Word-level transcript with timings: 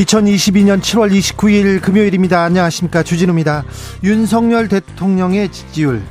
2022년 0.00 0.80
7월 0.80 1.12
29일 1.12 1.82
금요일입니다. 1.82 2.42
안녕하십니까. 2.42 3.02
주진우입니다. 3.02 3.64
윤석열 4.02 4.68
대통령의 4.68 5.52
지지율 5.52 6.02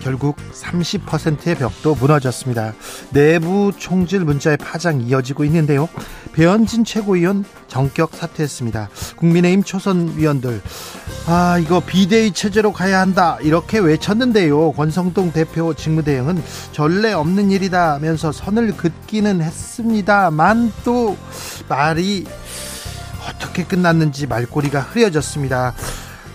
결국 0.00 0.36
30%의 0.52 1.54
벽도 1.56 1.94
무너졌습니다. 1.94 2.74
내부 3.10 3.72
총질 3.76 4.20
문자의 4.20 4.56
파장이 4.56 5.04
이어지고 5.04 5.44
있는데요. 5.44 5.88
배현진 6.32 6.84
최고위원 6.84 7.44
정격 7.68 8.14
사퇴했습니다. 8.14 8.88
국민의힘 9.16 9.62
초선 9.62 10.16
위원들 10.16 10.62
아 11.26 11.58
이거 11.58 11.80
비대위 11.80 12.32
체제로 12.32 12.72
가야 12.72 13.00
한다 13.00 13.38
이렇게 13.42 13.78
외쳤는데요. 13.78 14.72
권성동 14.72 15.32
대표 15.32 15.74
직무대행은 15.74 16.42
전례 16.72 17.12
없는 17.12 17.50
일이다면서 17.50 18.32
선을 18.32 18.76
긋기는 18.76 19.42
했습니다만 19.42 20.72
또 20.84 21.16
말이 21.68 22.26
어떻게 23.36 23.64
끝났는지 23.64 24.26
말꼬리가 24.26 24.80
흐려졌습니다. 24.80 25.74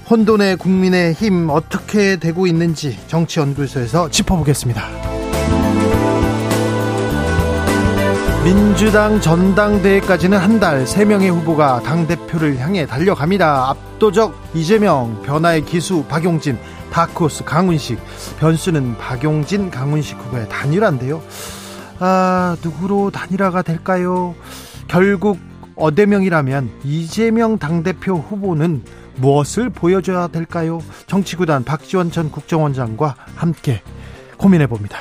혼돈의 0.09 0.57
국민의 0.57 1.13
힘 1.13 1.49
어떻게 1.49 2.15
되고 2.15 2.47
있는지 2.47 2.97
정치연구소에서 3.07 4.09
짚어보겠습니다. 4.09 4.83
민주당 8.43 9.19
전당대회까지는 9.21 10.37
한 10.37 10.59
달, 10.59 10.85
3명의 10.85 11.29
후보가 11.29 11.81
당대표를 11.83 12.57
향해 12.57 12.87
달려갑니다. 12.87 13.69
압도적 13.69 14.33
이재명, 14.55 15.21
변화의 15.23 15.65
기수 15.65 16.03
박용진, 16.05 16.57
다크호스 16.89 17.43
강훈식, 17.43 17.99
변수는 18.39 18.97
박용진, 18.97 19.69
강훈식 19.69 20.17
후보의 20.17 20.49
단일화인데요. 20.49 21.21
아, 21.99 22.55
누구로 22.63 23.11
단일화가 23.11 23.61
될까요? 23.61 24.33
결국 24.87 25.37
어대명이라면 25.79 26.69
이재명 26.83 27.57
당대표 27.57 28.15
후보는 28.15 28.83
무엇을 29.15 29.69
보여줘야 29.69 30.27
될까요? 30.27 30.81
정치구단 31.07 31.63
박지원 31.63 32.11
전 32.11 32.31
국정원장과 32.31 33.15
함께 33.35 33.81
고민해 34.37 34.67
봅니다. 34.67 34.99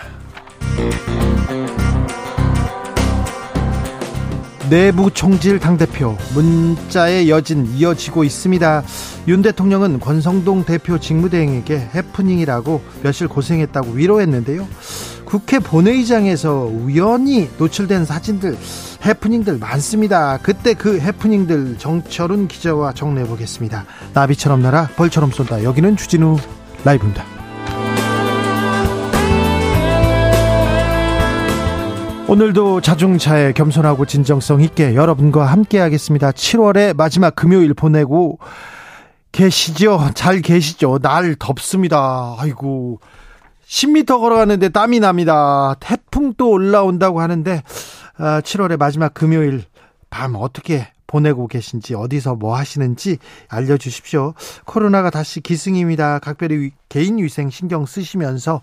내부 4.71 5.11
총질 5.11 5.59
당대표 5.59 6.17
문자의 6.35 7.31
여진 7.31 7.67
이어지고 7.75 8.23
있습니다. 8.25 8.83
윤 9.29 9.41
대통령은 9.41 9.99
권성동 9.99 10.65
대표 10.65 10.99
직무대행에게 10.99 11.89
해프닝이라고 11.95 12.83
며칠 13.03 13.29
고생했다고 13.29 13.93
위로했는데요. 13.93 14.69
국회 15.29 15.59
본회의장에서 15.59 16.63
우연히 16.65 17.51
노출된 17.59 18.07
사진들 18.07 18.57
해프닝들 19.05 19.59
많습니다. 19.59 20.39
그때 20.39 20.73
그 20.73 20.99
해프닝들 20.99 21.77
정철훈 21.77 22.49
기자와 22.49 22.95
정리해 22.95 23.27
보겠습니다. 23.27 23.85
나비처럼 24.15 24.63
날아 24.63 24.89
벌처럼 24.97 25.31
쏜다. 25.31 25.65
여기는 25.65 25.99
주진우 25.99 26.39
라이브입니다. 26.83 27.25
오늘도 32.27 32.81
자중차에 32.81 33.53
겸손하고 33.53 34.07
진정성 34.07 34.63
있게 34.63 34.95
여러분과 34.95 35.45
함께 35.45 35.79
하겠습니다. 35.79 36.31
7월의 36.31 36.97
마지막 36.97 37.37
금요일 37.37 37.75
보내고 37.75 38.39
계시죠? 39.33 40.09
잘 40.15 40.41
계시죠? 40.41 41.01
날 41.03 41.37
덥습니다. 41.39 42.35
아이고. 42.39 43.01
10m 43.69 44.19
걸어가는데 44.21 44.71
땀이 44.71 45.01
납니다. 45.01 45.75
태풍 45.79 46.33
또 46.37 46.51
올라온다고 46.51 47.21
하는데 47.21 47.63
7월의 48.17 48.73
아, 48.73 48.77
마지막 48.79 49.15
금요일 49.15 49.65
밤 50.11 50.35
어떻게 50.37 50.89
보내고 51.07 51.47
계신지 51.47 51.95
어디서 51.95 52.37
뭐 52.37 52.57
하시는지 52.57 53.19
알려주십시오. 53.49 54.35
코로나가 54.65 55.11
다시 55.11 55.41
기승입니다. 55.41 56.19
각별히 56.19 56.71
개인 56.89 57.19
위생 57.19 57.51
신경 57.51 57.87
쓰시면서 57.87 58.63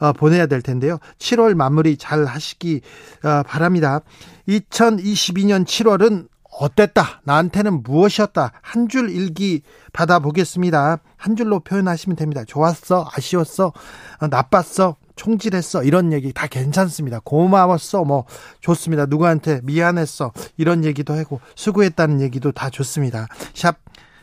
어, 0.00 0.12
보내야 0.12 0.46
될 0.46 0.62
텐데요. 0.62 0.98
7월 1.18 1.54
마무리 1.54 1.96
잘 1.96 2.24
하시기 2.24 2.80
어, 3.24 3.42
바랍니다. 3.44 4.00
2022년 4.48 5.64
7월은 5.64 6.28
어땠다? 6.58 7.20
나한테는 7.24 7.82
무엇이었다? 7.82 8.52
한 8.62 8.88
줄 8.88 9.10
일기 9.10 9.62
받아보겠습니다. 9.92 10.98
한 11.16 11.36
줄로 11.36 11.60
표현하시면 11.60 12.16
됩니다. 12.16 12.44
좋았어? 12.46 13.08
아쉬웠어? 13.14 13.72
어, 14.20 14.26
나빴어? 14.28 14.96
총질했어 15.16 15.82
이런 15.82 16.12
얘기 16.12 16.32
다 16.32 16.46
괜찮습니다. 16.46 17.20
고마웠어 17.24 18.04
뭐 18.04 18.26
좋습니다. 18.60 19.06
누구한테 19.06 19.60
미안했어 19.64 20.32
이런 20.58 20.84
얘기도 20.84 21.14
하고 21.14 21.40
수고했다는 21.54 22.20
얘기도 22.20 22.52
다 22.52 22.68
좋습니다. 22.70 23.26
샵 23.54 23.76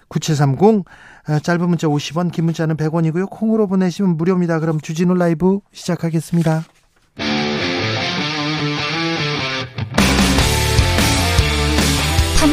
9730 0.09 0.85
아, 1.25 1.39
짧은 1.39 1.67
문자 1.67 1.87
50원 1.87 2.31
긴 2.31 2.45
문자는 2.45 2.77
100원이고요. 2.77 3.29
콩으로 3.29 3.65
보내시면 3.67 4.17
무료입니다. 4.17 4.59
그럼 4.59 4.79
주진우 4.79 5.15
라이브 5.15 5.59
시작하겠습니다. 5.71 6.63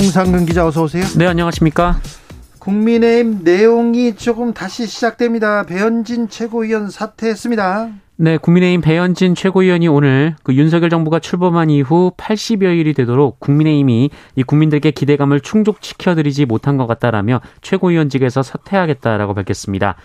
정상근 0.00 0.46
기자 0.46 0.66
어서 0.66 0.84
오세요. 0.84 1.04
네 1.18 1.26
안녕하십니까. 1.26 2.00
국민의힘 2.58 3.40
내용이 3.44 4.16
조금 4.16 4.54
다시 4.54 4.86
시작됩니다. 4.86 5.64
배현진 5.64 6.30
최고위원 6.30 6.88
사퇴했습니다. 6.88 7.90
네, 8.16 8.38
국민의힘 8.38 8.80
배현진 8.80 9.34
최고위원이 9.34 9.88
오늘 9.88 10.36
그 10.42 10.54
윤석열 10.54 10.88
정부가 10.88 11.18
출범한 11.18 11.68
이후 11.68 12.12
80여일이 12.16 12.96
되도록 12.96 13.40
국민의힘이 13.40 14.08
이 14.36 14.42
국민들께 14.42 14.90
기대감을 14.90 15.40
충족시켜드리지 15.40 16.46
못한 16.46 16.78
것 16.78 16.86
같다라며 16.86 17.42
최고위원직에서 17.60 18.42
사퇴하겠다라고 18.42 19.34
밝혔습니다. 19.34 19.96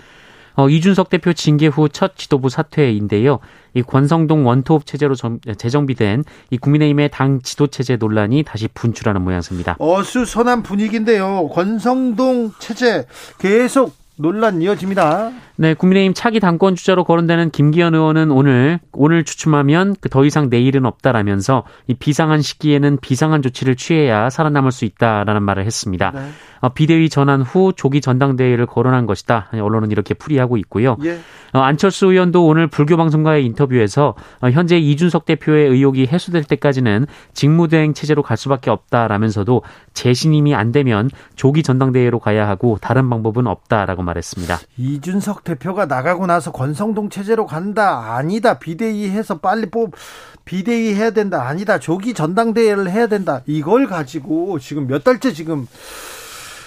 어, 0.56 0.70
이준석 0.70 1.10
대표 1.10 1.34
징계 1.34 1.68
후 1.68 1.90
첫 1.90 2.16
지도부 2.16 2.50
사퇴인데요. 2.50 3.40
이 3.74 3.82
권성동 3.82 4.46
원톱 4.46 4.86
체제로 4.86 5.16
점, 5.16 5.40
재정비된 5.58 6.24
이 6.50 6.58
국민의힘의 6.58 7.10
당 7.12 7.42
지도 7.42 7.68
체제 7.68 7.96
논란이 7.98 8.44
다시 8.44 8.68
분출하는 8.74 9.22
모양새입니다. 9.22 9.76
어수선한 9.80 10.64
분위기인데요. 10.64 11.50
권성동 11.50 12.54
체제 12.60 13.06
계속 13.40 13.94
논란 14.18 14.62
이어집니다. 14.62 15.32
네, 15.58 15.74
국민의힘 15.76 16.14
차기 16.14 16.40
당권 16.40 16.76
주자로 16.76 17.04
거론되는 17.04 17.52
김기현 17.52 17.94
의원은 17.94 18.32
오늘 18.32 18.80
오늘 18.92 19.24
추춤하면 19.24 19.96
그 20.02 20.10
더 20.16 20.24
이상 20.24 20.50
내일은 20.50 20.86
없다라면서 20.86 21.66
이 21.88 21.94
비상한 21.94 22.42
시기에는 22.42 23.00
비상한 23.02 23.42
조치를 23.42 23.76
취해야 23.76 24.30
살아남을 24.30 24.72
수 24.72 24.86
있다라는 24.86 25.44
말을 25.44 25.66
했습니다. 25.66 26.12
네. 26.12 26.30
어, 26.62 26.70
비대위 26.70 27.10
전환 27.10 27.42
후 27.42 27.74
조기 27.76 28.00
전당대회를 28.00 28.66
거론한 28.66 29.06
것이다. 29.06 29.50
언론은 29.52 29.92
이렇게 29.92 30.14
풀이하고 30.14 30.56
있고요. 30.56 30.96
예. 31.04 31.20
어, 31.54 31.60
안철수 31.60 32.08
의원도 32.08 32.46
오늘 32.48 32.68
불교 32.68 32.96
방송과의 32.96 33.46
인터뷰에서 33.46 34.16
어, 34.42 34.50
현재 34.50 34.78
이준석 34.78 35.26
대표의 35.26 35.68
의혹이 35.70 36.08
해소될 36.08 36.46
때까지는 36.46 37.08
직무대행 37.34 37.94
체제로 37.94 38.24
갈 38.24 38.38
수밖에 38.38 38.72
없다라면서도 38.72 39.64
재신임이 39.94 40.56
안 40.56 40.72
되면 40.72 41.10
조기 41.36 41.62
전당대회로 41.62 42.20
가야 42.20 42.48
하고 42.48 42.78
다른 42.80 43.10
방법은 43.10 43.48
없다라고 43.48 44.02
말했습니다. 44.02 44.60
이준석 44.78 45.44
대표가 45.46 45.86
나가고 45.86 46.26
나서 46.26 46.52
권성동 46.52 47.10
체제로 47.10 47.46
간다. 47.46 48.16
아니다. 48.16 48.60
비대위 48.60 49.10
해서 49.10 49.40
빨리 49.40 49.70
뽑, 49.70 49.96
비대위 50.44 50.94
해야 50.94 51.12
된다. 51.12 51.48
아니다. 51.48 51.80
조기 51.80 52.14
전당대회를 52.14 52.92
해야 52.92 53.08
된다. 53.08 53.42
이걸 53.46 53.88
가지고 53.88 54.60
지금 54.60 54.88
몇 54.88 55.06
달째 55.06 55.32
지금 55.32 55.68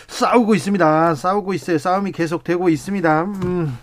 싸우고 0.07 0.55
있습니다. 0.55 1.15
싸우고 1.15 1.53
있어요. 1.53 1.77
싸움이 1.77 2.13
계속되고 2.13 2.71
있습니다. 2.71 3.23
음. 3.25 3.79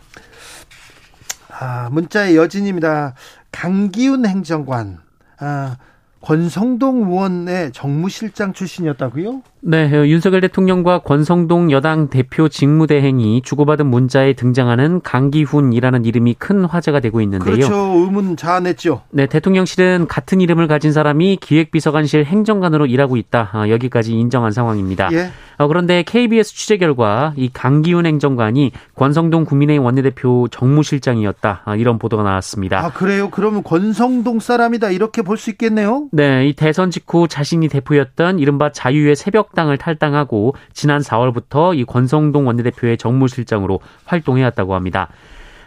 아, 1.50 1.90
문자의 1.92 2.36
여진입니다. 2.36 3.14
강기훈 3.52 4.26
행정관. 4.26 5.00
아, 5.40 5.78
권성동 6.22 7.04
의원의 7.04 7.72
정무실장 7.72 8.54
출신이었다고요? 8.54 9.44
네, 9.68 9.90
윤석열 9.90 10.42
대통령과 10.42 11.00
권성동 11.00 11.72
여당 11.72 12.08
대표 12.08 12.48
직무대행이 12.48 13.42
주고받은 13.42 13.88
문자에 13.88 14.34
등장하는 14.34 15.02
강기훈이라는 15.02 16.06
이름이 16.06 16.36
큰 16.36 16.66
화제가 16.66 17.00
되고 17.00 17.20
있는데요. 17.22 17.56
그렇죠. 17.56 17.74
의문 17.74 18.38
자아냈죠. 18.38 19.02
네, 19.10 19.26
대통령실은 19.26 20.06
같은 20.08 20.40
이름을 20.40 20.68
가진 20.68 20.92
사람이 20.92 21.38
기획비서관실 21.42 22.26
행정관으로 22.26 22.86
일하고 22.86 23.18
있다. 23.18 23.50
아, 23.54 23.68
여기까지 23.70 24.14
인정한 24.14 24.52
상황입니다. 24.52 25.10
예. 25.14 25.32
어, 25.58 25.68
그런데 25.68 26.04
KBS 26.04 26.54
취재 26.54 26.78
결과 26.78 27.34
이 27.36 27.50
강기훈 27.52 28.06
행정관이 28.06 28.72
권성동 28.94 29.46
국민의힘 29.46 29.84
원내대표 29.84 30.48
정무실장이었다. 30.52 31.62
아, 31.66 31.76
이런 31.76 31.98
보도가 31.98 32.22
나왔습니다. 32.22 32.86
아, 32.86 32.92
그래요? 32.92 33.30
그러면 33.32 33.64
권성동 33.64 34.40
사람이다. 34.42 34.92
이렇게 34.92 35.24
볼 35.24 35.38
수 35.38 35.50
있겠네요? 35.50 36.08
네, 36.12 36.48
이 36.48 36.54
대선 36.54 36.92
직후 36.92 37.28
자신이 37.28 37.68
대표였던 37.68 38.38
이른바 38.40 38.72
자유의 38.72 39.16
새벽 39.16 39.55
새벽당을 39.56 39.78
탈당하고 39.78 40.54
지난 40.74 41.02
4월부터 41.02 41.76
이 41.76 41.86
권성동 41.86 42.46
원내대표의 42.46 42.98
정무실장으로 42.98 43.80
활동해왔다고 44.06 44.76
합니다. 44.76 45.08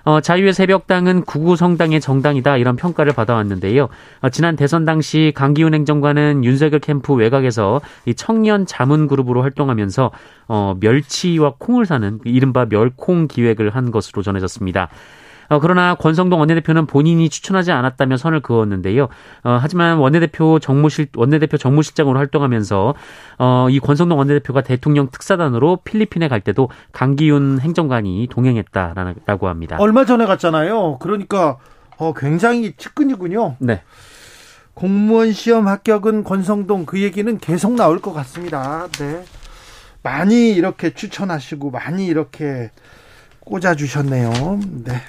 어, 0.05 0.20
자유의 0.20 0.52
새벽당은 0.52 1.23
구구 1.23 1.56
성당의 1.56 2.00
정당이다 2.00 2.56
이런 2.56 2.76
평가를 2.76 3.12
받아왔는데요. 3.12 3.88
어, 4.20 4.29
지난 4.29 4.55
대선 4.55 4.85
당시 4.85 5.32
강기훈 5.35 5.75
행정관은 5.75 6.44
윤석열 6.44 6.79
캠프 6.81 7.14
외곽에서 7.14 7.81
이 8.06 8.14
청년 8.14 8.64
자문 8.64 9.08
그룹으로 9.08 9.43
활동하면서 9.43 10.11
어, 10.46 10.76
멸치와 10.79 11.55
콩을 11.58 11.84
사는 11.84 12.20
이른바 12.25 12.67
멸콩 12.67 13.26
기획을 13.26 13.70
한 13.70 13.91
것으로 13.91 14.23
전해졌습니다. 14.23 14.88
어, 15.49 15.59
그러나 15.61 15.95
권성동 15.95 16.41
원내대표는 16.41 16.87
본인이 16.87 17.29
추천하지 17.29 17.73
않았다며 17.73 18.17
선을 18.17 18.41
그었는데요. 18.41 19.09
어, 19.45 19.59
하지만 19.61 19.99
원내대표 19.99 20.59
정무실 20.59 21.09
원내대표 21.17 21.56
정무실장으로 21.56 22.19
활동하면서 22.19 22.95
어, 23.39 23.67
이 23.71 23.81
권성동 23.81 24.19
원내대표가 24.19 24.62
대통령 24.62 25.11
특사단으로 25.11 25.79
필리핀에 25.85 26.29
갈 26.29 26.41
때도 26.41 26.69
강기훈 26.93 27.61
행정관이 27.61 28.29
동행했다라고 28.31 29.49
합니다. 29.49 29.77
얼마 29.81 30.05
전에 30.05 30.27
갔잖아요. 30.27 30.99
그러니까 30.99 31.59
어, 31.97 32.12
굉장히 32.15 32.75
측근이군요. 32.77 33.56
네. 33.59 33.83
공무원 34.75 35.33
시험 35.33 35.67
합격은 35.67 36.23
권성동 36.23 36.87
그 36.87 37.03
얘기는 37.03 37.39
계속 37.39 37.73
나올 37.73 38.01
것 38.01 38.12
같습니다. 38.12 38.87
네. 38.99 39.25
많이 40.05 40.53
이렇게 40.53 40.94
추천하시고 40.94 41.73
많이 41.73 42.06
이렇게 42.06 42.71
꽂아주셨네요. 43.41 44.31
네. 44.85 45.03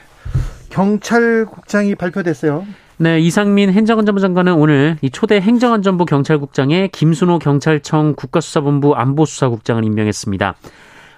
경찰국장이 0.69 1.95
발표됐어요. 1.95 2.65
네, 2.97 3.19
이상민 3.19 3.71
행정안전부 3.71 4.19
장관은 4.19 4.53
오늘 4.53 4.97
이 5.01 5.09
초대 5.09 5.39
행정안전부 5.39 6.05
경찰국장에 6.05 6.89
김순호 6.91 7.39
경찰청 7.39 8.13
국가수사본부 8.15 8.93
안보수사국장을 8.95 9.83
임명했습니다. 9.85 10.55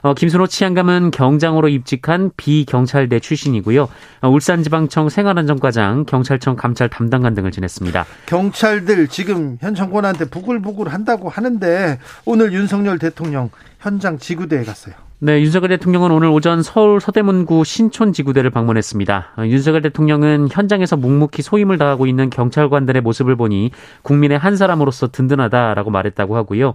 어, 0.04 0.14
김순호 0.14 0.48
치안감은 0.48 1.12
경장으로 1.12 1.70
입직한 1.70 2.32
비경찰대 2.36 3.20
출신이고요. 3.20 3.88
어, 4.22 4.30
울산지방청 4.30 5.10
생활안전과장, 5.10 6.06
경찰청 6.06 6.56
감찰 6.56 6.90
담당관 6.90 7.36
등을 7.36 7.52
지냈습니다. 7.52 8.06
경찰들 8.26 9.08
지금 9.08 9.58
현 9.62 9.76
정권한테 9.76 10.26
부글부글 10.26 10.92
한다고 10.92 11.30
하는데 11.30 12.00
오늘 12.26 12.54
윤석열 12.54 12.98
대통령 12.98 13.50
현장 13.80 14.18
지구대에 14.18 14.64
갔어요. 14.64 14.96
네, 15.24 15.40
윤석열 15.40 15.70
대통령은 15.70 16.10
오늘 16.10 16.30
오전 16.30 16.64
서울 16.64 17.00
서대문구 17.00 17.64
신촌지구대를 17.64 18.50
방문했습니다. 18.50 19.34
어, 19.38 19.46
윤석열 19.46 19.84
대통령은 19.84 20.48
현장에서 20.50 20.98
묵묵히 20.98 21.44
소임을 21.44 21.78
다하고 21.78 22.08
있는 22.08 22.32
경찰관들의 22.32 23.04
모습을 23.04 23.36
보니 23.36 23.70
국민의 24.02 24.40
한 24.40 24.58
사람으로서 24.58 25.10
든든하다라고 25.10 25.92
말했다고 25.92 26.36
하고요. 26.36 26.74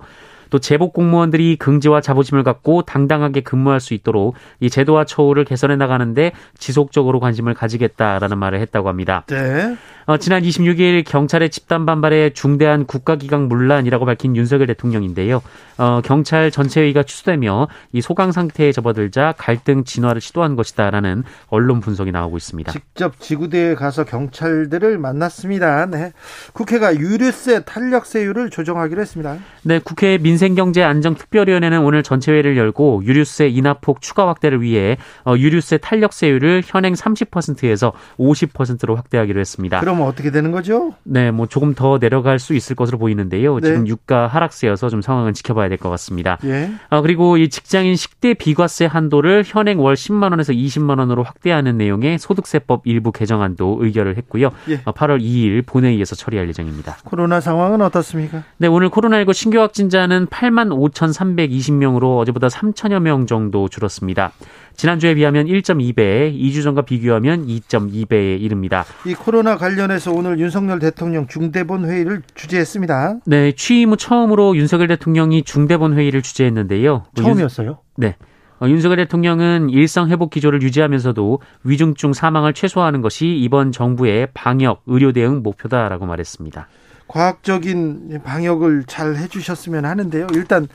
또 0.51 0.61
제복 0.61 0.93
공무원들이 0.93 1.57
긍지와 1.57 2.01
자부심을 2.01 2.45
갖고 2.45 2.83
당당하게 2.83 3.41
근무할 3.41 3.81
수 3.81 3.95
있도록 3.95 4.37
이 4.61 4.71
제도와 4.71 5.05
처우를 5.05 5.45
개선해 5.45 5.75
나가는데 5.75 6.31
지속적으로 6.57 7.19
관심을 7.19 7.53
가지겠다라는 7.55 8.39
말을 8.39 8.61
했다고 8.61 8.89
합니다. 8.89 9.25
네. 9.27 9.77
어, 10.09 10.19
지난 10.19 10.43
26일 10.43 11.05
경찰의 11.05 11.51
집단 11.51 11.85
반발에 11.85 12.31
중대한 12.31 12.87
국가기강 12.87 13.49
문란이라고 13.49 14.05
밝힌 14.05 14.37
윤석열 14.37 14.69
대통령인데요. 14.69 15.43
어, 15.79 16.01
경찰 16.05 16.53
전체회의가 16.53 17.03
취소되며 17.03 17.67
이 17.93 18.01
소강 18.01 18.31
상태에 18.31 18.71
접어들자 18.71 19.35
갈등 19.37 19.83
진화를 19.83 20.21
시도한 20.21 20.55
것이다라는 20.55 21.25
언론 21.49 21.81
분석이 21.81 22.13
나오고 22.13 22.37
있습니다. 22.37 22.71
직접 22.71 23.19
지구대에 23.19 23.75
가서 23.75 24.05
경찰들을 24.05 24.97
만났습니다. 24.99 25.87
네. 25.87 26.13
국회가 26.53 26.95
유류세 26.95 27.65
탄력세율을 27.65 28.51
조정하기로 28.51 29.01
했습니다. 29.01 29.39
네, 29.65 29.81
국회 29.83 30.19
민생경제안정특별위원회는 30.19 31.81
오늘 31.81 32.05
전체회의를 32.05 32.57
열고 32.57 33.03
유류세 33.05 33.49
인하폭 33.49 34.01
추가 34.01 34.29
확대를 34.29 34.63
위해 34.63 34.99
어, 35.25 35.35
유류세 35.37 35.79
탄력세율을 35.79 36.63
현행 36.65 36.95
30%에서 36.95 37.93
50%로 38.19 38.95
확대하기로 38.95 39.41
했습니다. 39.41 39.81
그럼 39.81 39.96
그러면 39.97 40.09
어떻게 40.13 40.31
되는 40.31 40.53
거죠? 40.53 40.93
네, 41.05 41.31
뭐 41.31 41.47
조금 41.47 41.75
더 41.75 41.99
내려갈 41.99 42.39
수 42.39 42.55
있을 42.55 42.77
것으로 42.77 42.99
보이는데요. 42.99 43.59
네. 43.61 43.69
지금 43.69 43.89
유가 43.89 44.27
하락세여서 44.27 44.91
좀 44.91 45.03
상황을 45.03 45.33
지켜봐야 45.33 45.69
될 45.69 45.77
것 45.79 45.91
같습니다. 45.91 46.39
예. 46.45 46.71
아, 46.89 47.03
그리고 47.03 47.37
이 47.37 47.51
직장인 47.51 47.97
식대 47.97 48.33
비과세 48.35 48.87
한도를 48.87 49.43
현행 49.47 49.79
월 49.81 49.95
10만 49.95 50.31
원에서 50.31 50.53
20만 50.55 50.99
원으로 50.99 51.23
확대하는 51.23 51.77
내용의 51.77 52.19
소득세법 52.19 52.83
일부 52.87 53.13
개정안도 53.13 53.79
의결을 53.81 54.17
했고요. 54.17 54.51
예. 54.69 54.81
8월 54.83 55.11
어, 55.11 55.19
2일 55.19 55.67
본회의에서 55.67 56.15
처리할 56.17 56.49
예정입니다. 56.49 56.97
코로나 57.05 57.41
상황은 57.41 57.83
어떻습니까? 57.83 58.43
네, 58.57 58.69
오늘 58.69 58.89
코로나19 58.89 59.35
신규 59.35 59.61
확진자는 59.61 60.27
8만 60.27 60.71
5,320명으로 60.71 62.19
어제보다 62.19 62.49
3천여 62.49 63.01
명 63.01 63.27
정도 63.27 63.69
줄었습니다. 63.69 64.33
지난주에 64.77 65.15
비하면 65.15 65.47
1.2배, 65.47 66.39
2주 66.39 66.63
전과 66.63 66.83
비교하면 66.83 67.47
2.2배에 67.47 68.41
이릅니다. 68.41 68.85
이 69.07 69.15
코로나 69.15 69.57
관련해서 69.57 70.13
오늘 70.13 70.39
윤석열 70.39 70.79
대통령 70.79 71.27
중대본 71.27 71.87
회의를 71.87 72.23
주재했습니다. 72.35 73.21
네, 73.25 73.53
취임 73.53 73.91
후 73.91 73.97
처음으로 73.97 74.57
윤석열 74.57 74.89
대통령이 74.89 75.43
중대본 75.43 75.95
회의를 75.95 76.23
주재했는데요. 76.23 77.07
처음이었어요? 77.15 77.79
네. 77.97 78.17
어, 78.59 78.69
윤석열 78.69 78.97
대통령은 78.99 79.69
일상 79.71 80.09
회복 80.09 80.31
기조를 80.31 80.63
유지하면서도 80.63 81.41
위중증 81.65 82.13
사망을 82.13 82.55
최소화하는 82.55 83.03
것이 83.03 83.27
이번 83.27 83.71
정부의 83.71 84.29
방역 84.33 84.83
의료 84.87 85.13
대응 85.13 85.43
목표다라고 85.43 86.07
말했습니다. 86.07 86.69
과학적인 87.09 88.23
방역을 88.25 88.85
잘 88.87 89.17
해주셨으면 89.17 89.85
하는데요. 89.85 90.27
일단 90.35 90.67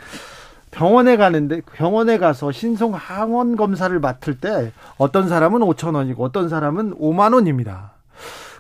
병원에 0.72 1.18
가는데 1.18 1.62
병원에 1.62 2.18
가서 2.18 2.52
신속 2.52 2.94
항원 2.94 3.56
검사를 3.56 3.98
맡을 4.00 4.40
때 4.40 4.72
어떤 4.98 5.28
사람은 5.28 5.60
5천 5.60 5.96
원이고 5.96 6.24
어떤 6.24 6.50
사람은 6.50 6.98
5만 6.98 7.34
원입니다. 7.34 7.94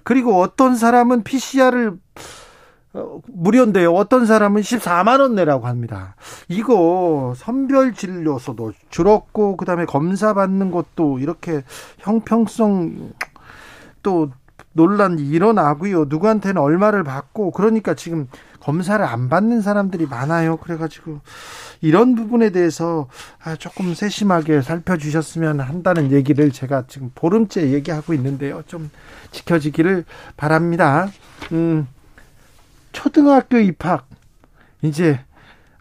그리고 0.03 0.39
어떤 0.41 0.75
사람은 0.75 1.23
PCR을 1.23 1.97
어, 2.93 3.21
무료인데요. 3.27 3.93
어떤 3.93 4.25
사람은 4.25 4.61
14만 4.61 5.21
원 5.21 5.35
내라고 5.35 5.65
합니다. 5.65 6.15
이거 6.49 7.33
선별 7.37 7.93
진료소도 7.93 8.73
줄었고 8.89 9.55
그다음에 9.55 9.85
검사 9.85 10.33
받는 10.33 10.71
것도 10.71 11.19
이렇게 11.19 11.63
형평성 11.99 13.13
또 14.03 14.31
논란이 14.73 15.27
일어나고요. 15.27 16.05
누구한테는 16.05 16.61
얼마를 16.61 17.03
받고 17.03 17.51
그러니까 17.51 17.93
지금 17.93 18.27
검사를 18.59 19.03
안 19.03 19.27
받는 19.27 19.61
사람들이 19.61 20.05
많아요. 20.05 20.57
그래가지고 20.57 21.19
이런 21.81 22.15
부분에 22.15 22.51
대해서 22.51 23.07
아, 23.43 23.55
조금 23.55 23.93
세심하게 23.93 24.61
살펴주셨으면 24.61 25.59
한다는 25.59 26.11
얘기를 26.11 26.51
제가 26.51 26.85
지금 26.87 27.11
보름째 27.15 27.71
얘기하고 27.71 28.13
있는데요. 28.13 28.63
좀 28.67 28.91
지켜지기를 29.31 30.05
바랍니다. 30.37 31.09
음, 31.51 31.87
초등학교 32.91 33.57
입학 33.57 34.07
이제 34.83 35.19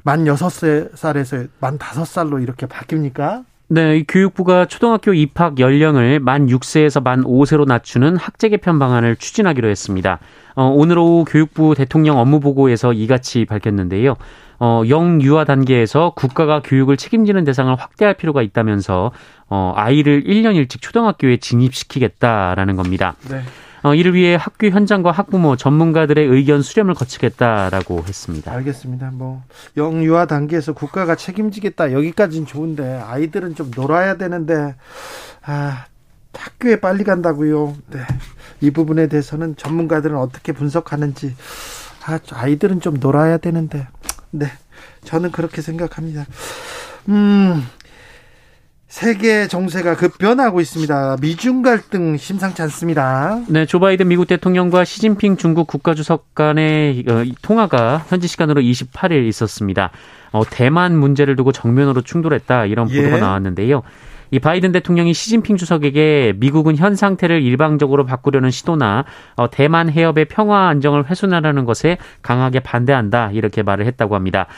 만 0.02 0.26
여섯 0.26 0.50
살에서 0.94 1.44
만 1.61 1.76
다섯 1.76 2.06
살로 2.06 2.38
이렇게 2.38 2.66
바뀝니까? 2.66 3.44
네, 3.73 4.03
교육부가 4.09 4.65
초등학교 4.65 5.15
입학 5.15 5.61
연령을 5.61 6.19
만 6.19 6.49
6세에서 6.49 7.05
만 7.05 7.23
5세로 7.23 7.69
낮추는 7.69 8.17
학제 8.17 8.49
개편 8.49 8.81
방안을 8.81 9.15
추진하기로 9.15 9.69
했습니다. 9.69 10.19
어, 10.57 10.65
오늘 10.75 10.99
오후 10.99 11.25
교육부 11.25 11.77
대통령 11.77 12.19
업무보고에서 12.19 12.93
이같이 12.93 13.45
밝혔는데요. 13.45 14.17
어, 14.59 14.83
영유아 14.89 15.45
단계에서 15.45 16.15
국가가 16.17 16.61
교육을 16.62 16.97
책임지는 16.97 17.45
대상을 17.45 17.73
확대할 17.77 18.15
필요가 18.15 18.43
있다면서 18.43 19.12
어, 19.49 19.73
아이를 19.77 20.25
1년 20.25 20.57
일찍 20.57 20.83
초등학교에 20.83 21.37
진입시키겠다라는 21.37 22.75
겁니다. 22.75 23.15
네. 23.31 23.41
어, 23.82 23.94
이를 23.94 24.14
위해 24.14 24.37
학교 24.37 24.68
현장과 24.68 25.10
학부모, 25.10 25.56
전문가들의 25.56 26.26
의견 26.26 26.62
수렴을 26.62 26.94
거치겠다라고 26.94 28.04
했습니다. 28.06 28.52
알겠습니다. 28.52 29.10
뭐 29.12 29.42
영유아 29.76 30.26
단계에서 30.26 30.72
국가가 30.72 31.14
책임지겠다 31.14 31.92
여기까지는 31.92 32.46
좋은데 32.46 33.00
아이들은 33.06 33.54
좀 33.54 33.70
놀아야 33.75 34.16
되는데 34.16 34.75
아 35.42 35.87
학교에 36.34 36.80
빨리 36.80 37.04
간다고요. 37.04 37.75
네. 37.88 38.00
이 38.60 38.70
부분에 38.70 39.08
대해서는 39.08 39.56
전문가들은 39.56 40.16
어떻게 40.16 40.52
분석하는지 40.52 41.34
아, 42.06 42.18
아이들은 42.32 42.80
좀 42.80 42.99
놀아야 43.00 43.38
되는데 43.38 43.88
네. 44.30 44.46
저는 45.04 45.32
그렇게 45.32 45.62
생각합니다. 45.62 46.26
음. 47.08 47.66
세계 48.90 49.47
정세가 49.47 49.94
급변하고 49.94 50.61
있습니다. 50.61 51.18
미중 51.23 51.62
갈등 51.62 52.16
심상치 52.16 52.61
않습니다. 52.62 53.40
네, 53.47 53.64
조 53.64 53.78
바이든 53.78 54.09
미국 54.09 54.26
대통령과 54.26 54.85
시진핑 54.85 55.37
중국 55.37 55.68
국가주석 55.68 56.35
간의 56.35 57.04
어, 57.09 57.23
통화가 57.40 58.04
현지 58.09 58.26
시간으로 58.26 58.61
28일 58.61 59.28
있었습니다. 59.28 59.92
어, 60.32 60.42
대만 60.44 60.99
문제를 60.99 61.37
두고 61.37 61.52
정면으로 61.52 62.02
충돌했다 62.02 62.66
이런 62.66 62.88
보도가 62.88 63.16
예. 63.16 63.20
나왔는데요. 63.20 63.82
이 64.32 64.40
바이든 64.40 64.73
대통령이 64.73 65.14
시진핑 65.14 65.56
주석에게 65.56 66.35
미국은 66.38 66.76
현 66.76 66.97
상태를 66.97 67.42
일방적으로 67.42 68.04
바꾸려는 68.04 68.50
시도나 68.50 69.04
어, 69.37 69.50
대만 69.50 69.88
해협의 69.88 70.25
평화 70.25 70.68
안정을 70.68 71.09
훼손하려는 71.09 71.64
것에 71.64 71.97
강하게 72.23 72.59
반대한다 72.59 73.30
이렇게 73.32 73.62
말을 73.62 73.87
했다고 73.87 74.16
합니다. 74.16 74.49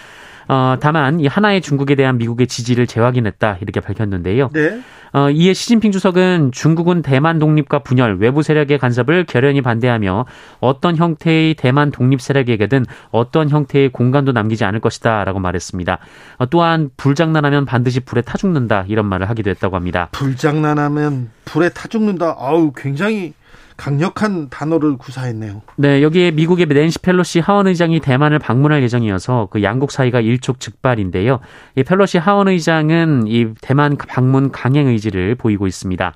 어, 0.49 0.76
다만 0.80 1.20
이 1.20 1.26
하나의 1.26 1.61
중국에 1.61 1.94
대한 1.94 2.18
미국의 2.18 2.46
지지를 2.46 2.87
재확인했다 2.87 3.58
이렇게 3.61 3.80
밝혔는데요. 3.80 4.50
네. 4.52 4.80
어, 5.14 5.28
이에 5.30 5.52
시진핑 5.52 5.92
주석은 5.92 6.52
중국은 6.52 7.02
대만 7.02 7.38
독립과 7.38 7.80
분열, 7.80 8.16
외부 8.18 8.42
세력의 8.42 8.78
간섭을 8.78 9.26
결연히 9.26 9.61
반대하며 9.61 10.25
어떤 10.61 10.96
형태의 10.96 11.54
대만 11.54 11.90
독립 11.90 12.22
세력에게든 12.22 12.87
어떤 13.11 13.50
형태의 13.50 13.90
공간도 13.90 14.32
남기지 14.32 14.64
않을 14.64 14.80
것이다라고 14.80 15.38
말했습니다. 15.38 15.99
어, 16.38 16.46
또한 16.46 16.90
불장난하면 16.96 17.66
반드시 17.66 18.00
불에 18.00 18.22
타 18.22 18.38
죽는다 18.38 18.87
이런 18.88 19.06
말을 19.06 19.28
하기도 19.28 19.50
했다고 19.50 19.76
합니다. 19.76 20.08
불장난하면 20.12 21.30
불에 21.44 21.68
타 21.68 21.88
죽는다. 21.88 22.37
아우 22.38 22.72
굉장히 22.75 23.34
강력한 23.76 24.48
단어를 24.48 24.96
구사했네요. 24.96 25.62
네, 25.76 26.02
여기에 26.02 26.32
미국의 26.32 26.66
낸시 26.66 26.98
펠로시 26.98 27.40
하원 27.40 27.66
의장이 27.66 28.00
대만을 28.00 28.38
방문할 28.38 28.82
예정이어서 28.82 29.48
그 29.50 29.62
양국 29.62 29.90
사이가 29.90 30.20
일촉즉발인데요. 30.20 31.40
이 31.76 31.82
펠로시 31.82 32.18
하원 32.18 32.48
의장은 32.48 33.26
이 33.26 33.54
대만 33.60 33.96
방문 33.96 34.50
강행 34.50 34.88
의지를 34.88 35.34
보이고 35.34 35.66
있습니다. 35.66 36.12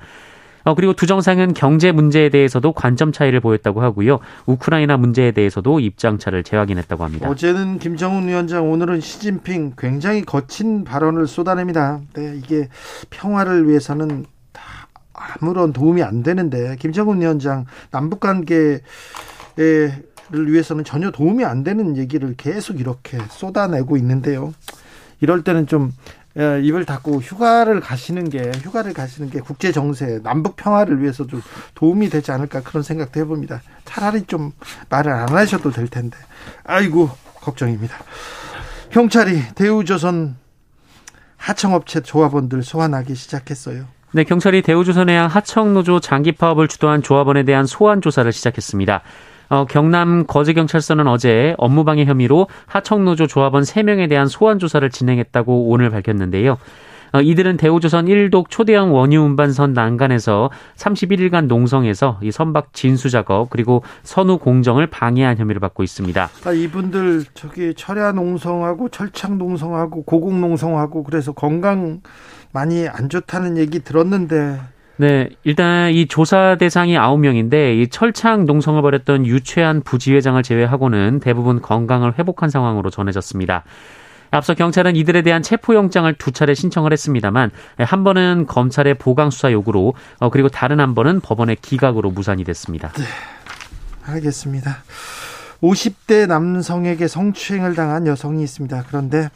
어, 0.67 0.75
그리고 0.75 0.95
두 0.95 1.07
정상은 1.07 1.55
경제 1.55 1.93
문제에 1.93 2.29
대해서도 2.29 2.73
관점 2.73 3.13
차이를 3.13 3.39
보였다고 3.39 3.83
하고요. 3.83 4.19
우크라이나 4.47 4.97
문제에 4.97 5.31
대해서도 5.31 5.79
입장차를 5.79 6.43
재확인했다고 6.43 7.05
합니다. 7.05 7.29
어제는 7.29 7.79
김정은 7.79 8.27
위원장, 8.27 8.69
오늘은 8.69 9.01
시진핑 9.01 9.75
굉장히 9.79 10.23
거친 10.23 10.83
발언을 10.83 11.29
쏟아냅니다. 11.29 12.01
네, 12.15 12.35
이게 12.37 12.69
평화를 13.11 13.69
위해서는 13.69 14.27
아무런 15.17 15.73
도움이 15.73 16.03
안 16.03 16.23
되는데 16.23 16.77
김정은 16.77 17.21
위원장 17.21 17.65
남북 17.91 18.21
관계를 18.21 18.83
위해서는 20.31 20.85
전혀 20.85 21.11
도움이 21.11 21.45
안 21.45 21.65
되는 21.65 21.97
얘기를 21.97 22.35
계속 22.37 22.81
이렇게 22.81 23.19
쏟아내고 23.31 23.97
있는데요. 23.97 24.53
이럴 25.21 25.43
때는 25.43 25.67
좀 25.67 25.93
입을 26.37 26.85
닫고 26.85 27.23
휴가를 27.23 27.81
가시는 27.81 28.29
게 28.29 28.53
휴가를 28.63 28.93
가시는 28.93 29.31
게 29.31 29.41
국제 29.41 29.73
정세 29.73 30.21
남북 30.23 30.57
평화를 30.57 31.01
위해서 31.01 31.27
좀 31.27 31.41
도움이 31.75 32.11
되지 32.11 32.31
않을까 32.31 32.61
그런 32.61 32.83
생각도 32.83 33.19
해봅니다. 33.21 33.63
차라리 33.87 34.27
좀 34.27 34.53
말을 34.91 35.11
안 35.11 35.31
하셔도 35.31 35.71
될 35.71 35.89
텐데 35.89 36.19
아이고 36.65 37.09
걱정입니다. 37.37 37.97
경찰이 38.91 39.41
대우조선 39.55 40.37
하청업체 41.39 42.03
조합원들 42.03 42.63
소환하기 42.63 43.15
시작했어요. 43.15 43.96
네, 44.13 44.25
경찰이 44.25 44.63
대우조선해양 44.63 45.27
하청노조 45.27 46.01
장기 46.01 46.33
파업을 46.33 46.69
주도한 46.69 47.03
조합원에 47.03 47.43
대한 47.43 47.67
소환 47.67 48.01
조사를 48.01 48.31
시작했습니다. 48.31 49.03
어, 49.49 49.65
경남 49.65 50.27
거제경찰서는 50.27 51.07
어제 51.07 51.55
업무방해 51.59 52.05
혐의로 52.05 52.49
하청노조 52.67 53.27
조합원 53.27 53.63
3명에 53.63 54.09
대한 54.09 54.27
소환 54.27 54.59
조사를 54.59 54.89
진행했다고 54.91 55.69
오늘 55.69 55.91
밝혔는데요. 55.91 56.57
어, 57.13 57.21
이들은 57.21 57.57
대우조선 57.57 58.07
1독 58.07 58.51
초대형 58.51 58.95
원유 58.95 59.21
운반선 59.21 59.73
난간에서 59.73 60.51
31일간 60.77 61.47
농성해서 61.47 62.19
이 62.23 62.31
선박 62.31 62.73
진수 62.73 63.11
작업 63.11 63.49
그리고 63.51 63.83
선후 64.03 64.39
공정을 64.39 64.87
방해한 64.89 65.39
혐의를 65.39 65.61
받고 65.61 65.83
있습니다. 65.83 66.29
아, 66.45 66.53
이분들 66.53 67.25
저기 67.35 67.75
철야 67.75 68.13
농성하고 68.13 68.89
철창 68.89 69.39
농성하고 69.39 70.03
고공 70.03 70.41
농성하고 70.41 71.05
그래서 71.05 71.33
건강 71.33 72.01
많이 72.57 72.89
안 72.89 73.11
좋다는 73.11 73.59
얘기 73.59 73.81
들었는데 73.81 74.59
네, 74.97 75.29
일단 75.45 75.93
이 75.93 76.07
조사 76.07 76.57
대상이 76.59 76.95
9명인데 76.95 77.79
이 77.79 77.89
철창 77.89 78.47
농성을 78.47 78.81
벌였던 78.81 79.27
유최한 79.27 79.83
부지회장을 79.83 80.43
제외하고는 80.43 81.21
대부분 81.21 81.61
건강을 81.61 82.19
회복한 82.19 82.49
상황으로 82.49 82.89
전해졌습니다. 82.89 83.65
앞서 84.31 84.55
경찰은 84.55 84.97
이들에 84.97 85.21
대한 85.21 85.43
체포영장을 85.43 86.11
두 86.15 86.33
차례 86.33 86.55
신청을 86.55 86.93
했습니다만 86.93 87.51
한 87.79 88.05
번은 88.05 88.47
검찰의 88.47 88.95
보강 88.95 89.29
수사 89.29 89.53
요구로 89.53 89.93
어, 90.19 90.31
그리고 90.31 90.49
다른 90.49 90.81
한 90.81 90.95
번은 90.95 91.21
법원의 91.21 91.57
기각으로 91.61 92.11
무산이 92.11 92.43
됐습니다. 92.45 92.91
네, 92.93 93.05
알겠습니다. 94.07 94.79
50대 95.63 96.27
남성에게 96.27 97.07
성추행을 97.07 97.75
당한 97.75 98.07
여성이 98.07 98.43
있습니다. 98.43 98.85
그런데 98.89 99.29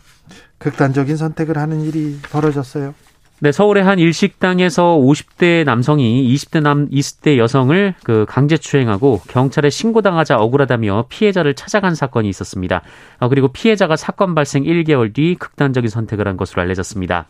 극단적인 0.57 1.19
선택을 1.19 1.59
하는 1.59 1.83
일이 1.83 2.19
벌어졌어요. 2.31 2.95
네, 3.43 3.53
서울의 3.53 3.85
한 3.85 3.99
일식당에서 3.99 4.99
50대 4.99 5.65
남성이 5.65 6.31
20대 6.35 6.61
남 6.61 6.91
20대 6.91 7.39
여성을 7.39 7.95
그 8.03 8.27
강제 8.29 8.59
추행하고 8.59 9.23
경찰에 9.29 9.71
신고당하자 9.71 10.37
억울하다며 10.37 11.07
피해자를 11.09 11.55
찾아간 11.55 11.95
사건이 11.95 12.29
있었습니다. 12.29 12.83
어, 13.19 13.31
그리고 13.31 13.49
피해자가 13.49 13.97
사건 13.97 14.35
발생 14.35 14.65
1개월 14.65 15.15
뒤 15.15 15.37
극단적인 15.39 15.89
선택을 15.89 16.29
한 16.29 16.37
것으로 16.37 16.61
알려졌습니다. 16.61 17.29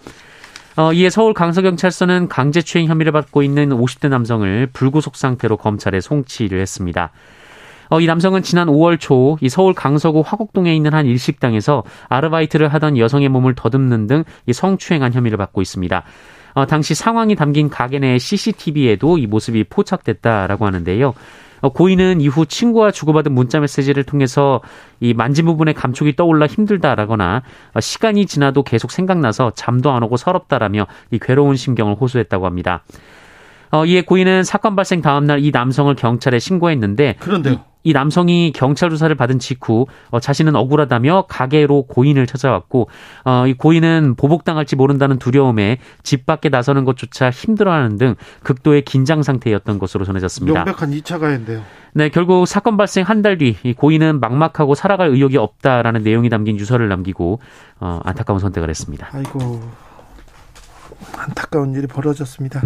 어, 0.74 0.92
이에 0.92 1.10
서울 1.10 1.32
강서경찰서는 1.32 2.26
강제추행 2.26 2.88
혐의를 2.88 3.12
받고 3.12 3.44
있는 3.44 3.70
50대 3.70 4.08
남성을 4.08 4.66
불구속 4.72 5.14
상태로 5.14 5.58
검찰에 5.58 6.00
송치를 6.00 6.60
했습니다. 6.60 7.12
어, 7.90 8.00
이 8.00 8.06
남성은 8.06 8.42
지난 8.42 8.68
5월 8.68 8.98
초 8.98 9.36
이 9.40 9.48
서울 9.48 9.74
강서구 9.74 10.22
화곡동에 10.24 10.74
있는 10.74 10.94
한 10.94 11.06
일식당에서 11.06 11.82
아르바이트를 12.08 12.68
하던 12.74 12.96
여성의 12.98 13.28
몸을 13.28 13.54
더듬는 13.54 14.06
등 14.06 14.24
이 14.46 14.52
성추행한 14.52 15.12
혐의를 15.12 15.36
받고 15.38 15.60
있습니다. 15.60 16.02
어, 16.54 16.66
당시 16.66 16.94
상황이 16.94 17.34
담긴 17.34 17.68
가게 17.68 17.98
내 17.98 18.18
CCTV에도 18.18 19.18
이 19.18 19.26
모습이 19.26 19.64
포착됐다라고 19.64 20.66
하는데요. 20.66 21.14
어, 21.62 21.68
고인은 21.68 22.20
이후 22.20 22.46
친구와 22.46 22.90
주고받은 22.90 23.32
문자 23.32 23.60
메시지를 23.60 24.04
통해서 24.04 24.60
이 25.00 25.12
만진 25.14 25.44
부분에 25.44 25.72
감촉이 25.74 26.16
떠올라 26.16 26.46
힘들다라거나 26.46 27.42
어, 27.74 27.80
시간이 27.80 28.26
지나도 28.26 28.62
계속 28.62 28.90
생각나서 28.90 29.52
잠도 29.54 29.90
안 29.90 30.02
오고 30.02 30.16
서럽다라며 30.16 30.86
이 31.10 31.18
괴로운 31.18 31.56
심경을 31.56 31.96
호소했다고 32.00 32.46
합니다. 32.46 32.82
어, 33.70 33.84
이에 33.86 34.02
고인은 34.02 34.44
사건 34.44 34.76
발생 34.76 35.00
다음날 35.02 35.44
이 35.44 35.50
남성을 35.50 35.94
경찰에 35.94 36.38
신고했는데 36.38 37.16
그런데요. 37.20 37.64
이 37.82 37.94
남성이 37.94 38.52
경찰 38.54 38.90
조사를 38.90 39.14
받은 39.16 39.38
직후 39.38 39.86
어, 40.10 40.20
자신은 40.20 40.54
억울하다며 40.54 41.24
가게로 41.30 41.84
고인을 41.84 42.26
찾아왔고 42.26 42.90
어, 43.24 43.46
이 43.46 43.54
고인은 43.54 44.16
보복당할지 44.18 44.76
모른다는 44.76 45.18
두려움에 45.18 45.78
집 46.02 46.26
밖에 46.26 46.50
나서는 46.50 46.84
것조차 46.84 47.30
힘들어하는 47.30 47.96
등 47.96 48.16
극도의 48.42 48.82
긴장 48.82 49.22
상태였던 49.22 49.78
것으로 49.78 50.04
전해졌습니다. 50.04 50.64
명백한 50.64 50.90
2차 50.90 51.18
가해인데요. 51.20 51.62
네, 51.94 52.10
결국 52.10 52.46
사건 52.46 52.76
발생 52.76 53.04
한 53.04 53.22
달 53.22 53.38
뒤 53.38 53.56
이 53.62 53.72
고인은 53.72 54.20
막막하고 54.20 54.74
살아갈 54.74 55.08
의욕이 55.08 55.38
없다라는 55.38 56.02
내용이 56.02 56.28
담긴 56.28 56.58
유서를 56.58 56.88
남기고 56.90 57.40
어, 57.80 58.00
안타까운 58.04 58.40
선택을 58.40 58.68
했습니다. 58.68 59.08
아이고 59.12 59.62
안타까운 61.16 61.72
일이 61.74 61.86
벌어졌습니다. 61.86 62.60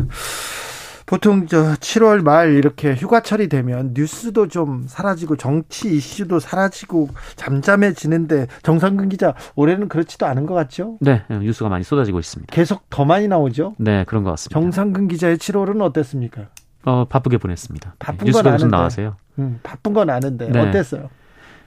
보통 1.06 1.46
저 1.46 1.74
7월 1.74 2.22
말 2.22 2.54
이렇게 2.54 2.94
휴가철이 2.94 3.48
되면 3.48 3.92
뉴스도 3.94 4.48
좀 4.48 4.84
사라지고 4.88 5.36
정치 5.36 5.94
이슈도 5.94 6.40
사라지고 6.40 7.10
잠잠해지는데 7.36 8.46
정상근 8.62 9.10
기자 9.10 9.34
올해는 9.54 9.88
그렇지도 9.88 10.26
않은 10.26 10.46
것 10.46 10.54
같죠? 10.54 10.96
네, 11.00 11.22
뉴스가 11.28 11.68
많이 11.68 11.84
쏟아지고 11.84 12.18
있습니다. 12.20 12.54
계속 12.54 12.88
더 12.88 13.04
많이 13.04 13.28
나오죠? 13.28 13.74
네, 13.78 14.04
그런 14.04 14.24
것 14.24 14.30
같습니다. 14.30 14.58
정상근 14.58 15.08
기자의 15.08 15.36
7월은 15.36 15.82
어땠습니까? 15.82 16.46
어, 16.84 17.04
바쁘게 17.06 17.38
보냈습니다. 17.38 17.96
바쁜 17.98 18.18
네, 18.18 18.24
뉴스가 18.26 18.50
무슨 18.50 18.68
나와서요? 18.68 19.16
음, 19.38 19.60
바쁜 19.62 19.92
건 19.92 20.10
아는데 20.10 20.48
네. 20.48 20.58
어땠어요? 20.60 21.10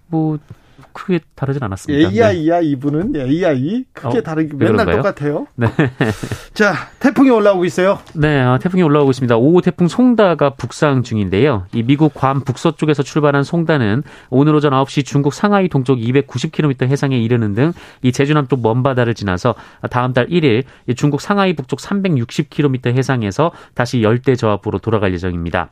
뭐 0.08 0.40
크게 0.98 1.20
다르진 1.36 1.64
않았습니다. 1.64 2.10
AI야 2.10 2.60
네. 2.60 2.66
이분은 2.68 3.16
AI 3.16 3.86
크게 3.94 4.18
어, 4.18 4.22
다르게 4.22 4.56
맨날 4.56 4.86
그런가요? 4.86 4.98
똑같아요. 4.98 5.48
네. 5.56 5.68
자 6.54 6.74
태풍이 7.00 7.30
올라오고 7.30 7.66
있어요. 7.66 8.00
네, 8.14 8.42
어, 8.42 8.58
태풍이 8.60 8.84
올라오고 8.84 9.12
있습니다. 9.12 9.36
5호 9.36 9.64
태풍 9.64 9.88
송다가 9.88 10.52
북상 10.52 11.04
중인데요. 11.04 11.66
이 11.74 11.84
미국 11.84 12.14
괌 12.14 12.42
북서쪽에서 12.42 13.04
출발한 13.04 13.44
송다는 13.44 14.04
오늘 14.30 14.56
오전 14.56 14.74
9시 14.74 15.06
중국 15.06 15.34
상하이 15.34 15.70
동쪽 15.70 16.00
290km 16.00 16.88
해상에 16.88 17.18
이르는 17.18 17.54
등 17.54 17.74
이 18.02 18.12
제주 18.12 18.34
남쪽 18.34 18.62
먼 18.62 18.84
바다를 18.84 19.14
지나서 19.14 19.56
다음 19.90 20.14
달 20.14 20.28
1일 20.28 20.64
중국 20.96 21.22
상하이 21.22 21.54
북쪽 21.54 21.80
360km 21.80 22.94
해상에서 22.94 23.52
다시 23.74 24.02
열대 24.02 24.36
저압으로 24.36 24.80
돌아갈 24.80 25.14
예정입니다. 25.14 25.70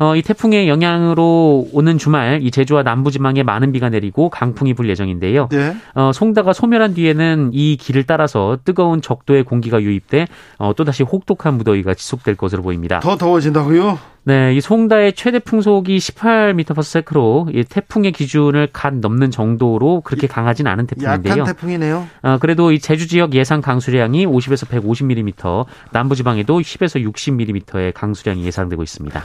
어, 0.00 0.16
이 0.16 0.22
태풍의 0.22 0.66
영향으로 0.66 1.68
오는 1.74 1.98
주말 1.98 2.40
이 2.42 2.50
제주와 2.50 2.82
남부 2.82 3.10
지방에 3.10 3.42
많은 3.42 3.70
비가 3.70 3.90
내리고 3.90 4.30
강풍이 4.30 4.72
불 4.72 4.88
예정인데요. 4.88 5.48
네. 5.50 5.76
어, 5.94 6.10
송다가 6.12 6.54
소멸한 6.54 6.94
뒤에는 6.94 7.50
이 7.52 7.76
길을 7.76 8.04
따라서 8.04 8.56
뜨거운 8.64 9.02
적도의 9.02 9.44
공기가 9.44 9.82
유입돼 9.82 10.26
어, 10.56 10.72
또다시 10.74 11.02
혹독한 11.02 11.58
무더위가 11.58 11.92
지속될 11.92 12.36
것으로 12.36 12.62
보입니다. 12.62 13.00
더 13.00 13.18
더워진다고요? 13.18 13.98
네, 14.24 14.54
이 14.54 14.60
송다의 14.62 15.12
최대 15.14 15.38
풍속이 15.38 15.98
18m/s로 15.98 17.54
이 17.54 17.64
태풍의 17.64 18.12
기준을 18.12 18.68
갓 18.72 18.94
넘는 18.94 19.30
정도로 19.30 20.00
그렇게 20.00 20.26
강하진 20.26 20.66
않은 20.66 20.86
태풍인데요. 20.86 21.32
약한 21.32 21.44
태풍이네요. 21.44 22.06
어, 22.22 22.38
그래도 22.40 22.72
이 22.72 22.78
제주 22.78 23.06
지역 23.06 23.34
예상 23.34 23.60
강수량이 23.60 24.26
50에서 24.26 24.66
150mm, 24.66 25.66
남부 25.92 26.14
지방에도 26.14 26.58
10에서 26.58 27.06
60mm의 27.06 27.92
강수량이 27.92 28.44
예상되고 28.46 28.82
있습니다. 28.82 29.22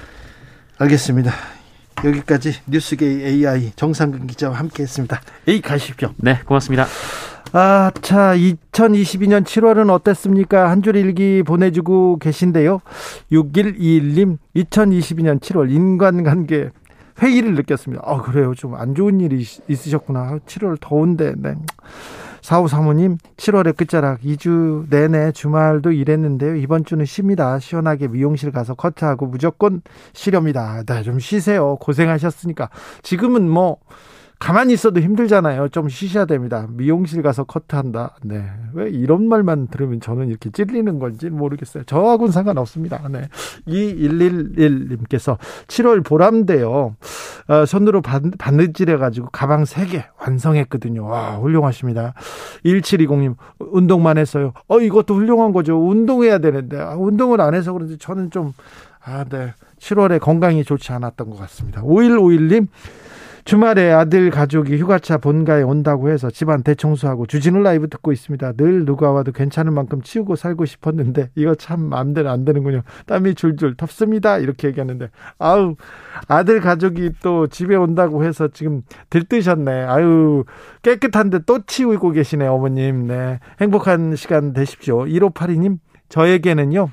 알겠습니다. 0.77 1.31
여기까지 2.03 2.53
뉴스게이 2.67 3.23
AI 3.25 3.71
정상근 3.75 4.27
기자와 4.27 4.55
함께했습니다. 4.57 5.21
에이 5.47 5.61
가십시오. 5.61 6.11
네, 6.17 6.39
고맙습니다. 6.45 6.85
아, 7.53 7.89
자, 8.01 8.35
2022년 8.35 9.45
7월은 9.45 9.89
어땠습니까? 9.89 10.69
한 10.69 10.81
줄 10.81 10.97
일기 10.97 11.41
보내주고 11.43 12.17
계신데요. 12.19 12.81
6121님, 13.31 14.37
2022년 14.57 15.39
7월 15.39 15.71
인간관계 15.71 16.71
회의를 17.21 17.55
느꼈습니다. 17.55 18.03
아, 18.05 18.21
그래요. 18.21 18.53
좀 18.55 18.75
안 18.75 18.93
좋은 18.93 19.21
일이 19.21 19.39
있 19.69 19.87
으셨구나. 19.87 20.39
7월 20.45 20.77
더운데, 20.81 21.33
네. 21.37 21.53
사후 22.45 22.67
사모님 22.67 23.17
7월의 23.37 23.75
끝자락 23.75 24.21
2주 24.21 24.87
내내 24.91 25.31
주말도 25.31 25.91
일했는데요. 25.91 26.57
이번 26.57 26.85
주는 26.85 27.03
쉽니다. 27.03 27.57
시원하게 27.57 28.07
미용실 28.07 28.51
가서 28.51 28.75
커트하고 28.75 29.25
무조건 29.25 29.81
쉬렵니다. 30.13 30.83
네, 30.85 31.01
좀 31.01 31.17
쉬세요. 31.17 31.75
고생하셨으니까. 31.77 32.69
지금은 33.01 33.49
뭐 33.49 33.77
가만히 34.39 34.73
있어도 34.73 34.99
힘들잖아요. 34.99 35.69
좀 35.69 35.87
쉬셔야 35.89 36.25
됩니다. 36.25 36.67
미용실 36.69 37.21
가서 37.21 37.45
커트한다. 37.45 38.17
네. 38.23 38.43
왜 38.73 38.89
이런 38.89 39.27
말만 39.27 39.67
들으면 39.67 40.01
저는 40.01 40.29
이렇게 40.29 40.49
찔리는 40.49 40.99
건지 40.99 41.29
모르겠어요. 41.29 41.83
저하고는 41.85 42.31
상관없습니다. 42.31 43.07
네. 43.09 43.29
2111님께서 43.67 45.37
7월 45.67 46.03
보람대요. 46.05 46.95
어, 47.47 47.65
손으로 47.65 48.01
바느질해가지고 48.01 49.29
가방 49.31 49.63
3개 49.63 50.03
완성했거든요. 50.19 51.05
와, 51.05 51.37
훌륭하십니다. 51.37 52.13
1720님, 52.65 53.35
운동만 53.59 54.17
했어요. 54.17 54.53
어, 54.67 54.79
이것도 54.79 55.15
훌륭한 55.15 55.53
거죠. 55.53 55.77
운동해야 55.77 56.39
되는데. 56.39 56.79
아, 56.79 56.95
운동을 56.95 57.41
안 57.41 57.53
해서 57.53 57.71
그런지 57.71 57.97
저는 57.97 58.31
좀, 58.31 58.53
아, 59.03 59.23
네. 59.23 59.53
7월에 59.79 60.19
건강이 60.19 60.63
좋지 60.63 60.91
않았던 60.93 61.29
것 61.29 61.37
같습니다. 61.37 61.83
5151님, 61.83 62.67
주말에 63.45 63.91
아들 63.91 64.31
가족이 64.31 64.75
휴가차 64.75 65.19
본가에 65.19 65.61
온다고 65.61 66.09
해서 66.09 66.31
집안 66.31 66.63
대청소하고 66.63 67.27
주진우 67.27 67.61
라이브 67.61 67.87
듣고 67.87 68.11
있습니다. 68.11 68.53
늘 68.53 68.85
누가 68.85 69.11
와도 69.11 69.31
괜찮을 69.31 69.71
만큼 69.71 70.01
치우고 70.01 70.35
살고 70.35 70.65
싶었는데 70.65 71.29
이거 71.35 71.53
참 71.53 71.81
마음대로 71.81 72.31
안 72.31 72.43
되는군요. 72.43 72.81
땀이 73.05 73.35
줄줄 73.35 73.75
텁습니다. 73.75 74.39
이렇게 74.39 74.69
얘기하는데 74.69 75.11
아우 75.37 75.75
아들 76.27 76.59
가족이 76.59 77.11
또 77.21 77.45
집에 77.45 77.75
온다고 77.75 78.23
해서 78.23 78.47
지금 78.47 78.81
들뜨셨네. 79.11 79.71
아유 79.83 80.43
깨끗한데 80.81 81.41
또 81.45 81.59
치우고 81.67 82.11
계시네 82.11 82.47
어머님. 82.47 83.05
네 83.05 83.39
행복한 83.61 84.15
시간 84.15 84.53
되십시오. 84.53 85.05
1582님 85.05 85.77
저에게는요. 86.09 86.89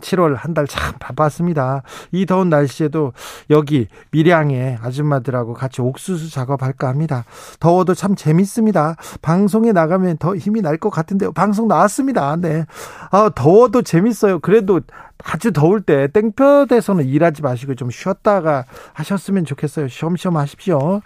7월 0.00 0.34
한 0.36 0.54
달 0.54 0.66
참 0.66 0.94
바빴습니다. 0.98 1.82
이 2.12 2.26
더운 2.26 2.48
날씨에도 2.48 3.12
여기 3.50 3.86
밀양에 4.10 4.78
아줌마들하고 4.82 5.54
같이 5.54 5.80
옥수수 5.82 6.30
작업할까 6.30 6.88
합니다. 6.88 7.24
더워도 7.60 7.94
참 7.94 8.14
재밌습니다. 8.14 8.96
방송에 9.22 9.72
나가면 9.72 10.18
더 10.18 10.34
힘이 10.36 10.60
날 10.62 10.78
것 10.78 10.90
같은데요. 10.90 11.32
방송 11.32 11.68
나왔습니다. 11.68 12.36
네. 12.36 12.64
아, 13.10 13.30
더워도 13.34 13.82
재밌어요. 13.82 14.40
그래도 14.40 14.80
아주 15.22 15.52
더울 15.52 15.80
때 15.80 16.08
땡볕에서는 16.08 17.04
일하지 17.06 17.42
마시고 17.42 17.74
좀 17.76 17.90
쉬었다가 17.90 18.64
하셨으면 18.92 19.44
좋겠어요. 19.44 19.88
쉬엄쉬엄 19.88 20.36
하십시오. 20.36 21.00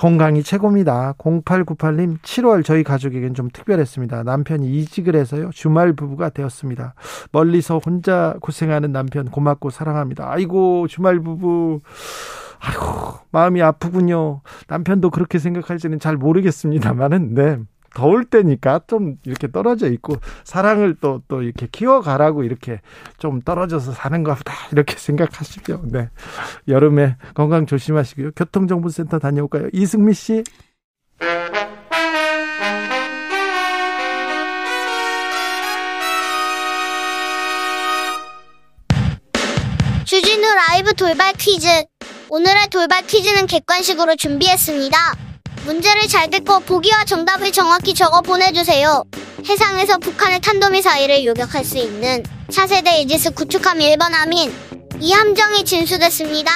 건강이 0.00 0.42
최고입니다. 0.42 1.12
0898님, 1.18 2.20
7월 2.22 2.64
저희 2.64 2.82
가족에겐 2.82 3.34
좀 3.34 3.50
특별했습니다. 3.52 4.22
남편이 4.22 4.66
이직을 4.66 5.14
해서요. 5.14 5.50
주말 5.52 5.92
부부가 5.92 6.30
되었습니다. 6.30 6.94
멀리서 7.32 7.76
혼자 7.76 8.34
고생하는 8.40 8.92
남편 8.92 9.26
고맙고 9.26 9.68
사랑합니다. 9.68 10.32
아이고, 10.32 10.86
주말 10.88 11.20
부부. 11.20 11.82
아이고, 12.60 13.18
마음이 13.30 13.60
아프군요. 13.60 14.40
남편도 14.68 15.10
그렇게 15.10 15.38
생각할지는 15.38 16.00
잘 16.00 16.16
모르겠습니다만은, 16.16 17.34
네. 17.34 17.58
더울 17.94 18.24
때니까 18.24 18.80
좀 18.86 19.16
이렇게 19.24 19.50
떨어져 19.50 19.88
있고 19.88 20.16
사랑을 20.44 20.94
또또 20.94 21.42
이렇게 21.42 21.66
키워가라고 21.70 22.44
이렇게 22.44 22.80
좀 23.18 23.40
떨어져서 23.40 23.92
사는 23.92 24.22
것보다 24.22 24.52
이렇게 24.72 24.96
생각하시죠. 24.98 25.82
네. 25.86 26.10
여름에 26.68 27.16
건강 27.34 27.66
조심하시고요. 27.66 28.32
교통정보센터 28.32 29.18
다녀올까요? 29.18 29.68
이승미 29.72 30.14
씨. 30.14 30.44
주진우 40.04 40.44
라이브 40.68 40.92
돌발 40.94 41.32
퀴즈. 41.34 41.68
오늘의 42.28 42.68
돌발 42.70 43.06
퀴즈는 43.06 43.46
객관식으로 43.46 44.16
준비했습니다. 44.16 45.29
문제를 45.64 46.08
잘 46.08 46.30
듣고 46.30 46.60
보기와 46.60 47.04
정답을 47.04 47.52
정확히 47.52 47.94
적어 47.94 48.20
보내주세요. 48.22 49.04
해상에서 49.46 49.98
북한의 49.98 50.40
탄도미사일을 50.40 51.24
요격할 51.24 51.64
수 51.64 51.78
있는 51.78 52.22
차세대 52.50 53.00
이지스 53.02 53.32
구축함 53.32 53.78
1번 53.78 54.12
함인 54.12 54.52
이 55.00 55.12
함정이 55.12 55.64
진수됐습니다. 55.64 56.50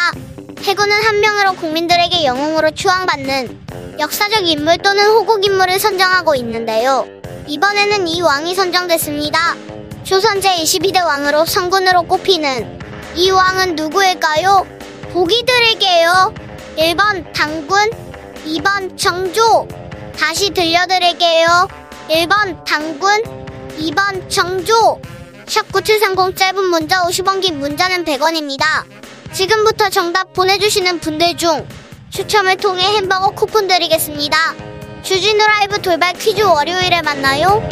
해군은 0.62 1.02
한 1.02 1.20
명으로 1.20 1.54
국민들에게 1.54 2.24
영웅으로 2.24 2.70
추앙받는 2.72 3.96
역사적 3.98 4.46
인물 4.48 4.78
또는 4.78 5.06
호국 5.06 5.44
인물을 5.44 5.78
선정하고 5.78 6.34
있는데요. 6.36 7.06
이번에는 7.46 8.08
이 8.08 8.22
왕이 8.22 8.54
선정됐습니다. 8.54 9.54
조선 10.02 10.40
제22대 10.40 11.04
왕으로 11.04 11.44
성군으로 11.44 12.02
꼽히는 12.04 12.78
이 13.14 13.30
왕은 13.30 13.76
누구일까요? 13.76 14.66
보기 15.12 15.44
드릴게요. 15.46 16.34
1번 16.76 17.32
당군, 17.32 17.90
2번 18.44 18.96
정조. 18.96 19.66
다시 20.18 20.50
들려드릴게요. 20.50 21.68
1번 22.08 22.64
당군, 22.64 23.22
2번 23.78 24.28
정조. 24.30 25.00
샵9730 25.46 26.36
짧은 26.36 26.64
문자 26.64 27.02
50원 27.02 27.40
긴 27.40 27.58
문자는 27.58 28.04
100원입니다. 28.04 28.84
지금부터 29.32 29.88
정답 29.88 30.32
보내주시는 30.32 31.00
분들 31.00 31.36
중 31.36 31.66
추첨을 32.10 32.56
통해 32.56 32.82
햄버거 32.96 33.30
쿠폰 33.30 33.66
드리겠습니다. 33.66 34.36
주진우 35.02 35.38
라이브 35.38 35.80
돌발 35.82 36.14
퀴즈 36.14 36.42
월요일에 36.42 37.02
만나요. 37.02 37.62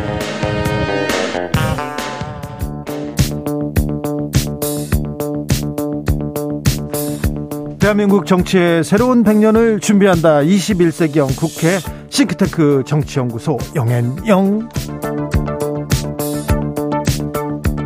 대한민국 7.83 8.27
정치의 8.27 8.85
새로운 8.85 9.25
100년을 9.25 9.83
준비한다. 9.83 10.43
21세기형 10.43 11.37
국회 11.37 11.81
싱크테크 12.11 12.85
정치연구소 12.87 13.59
영앤영. 13.75 14.69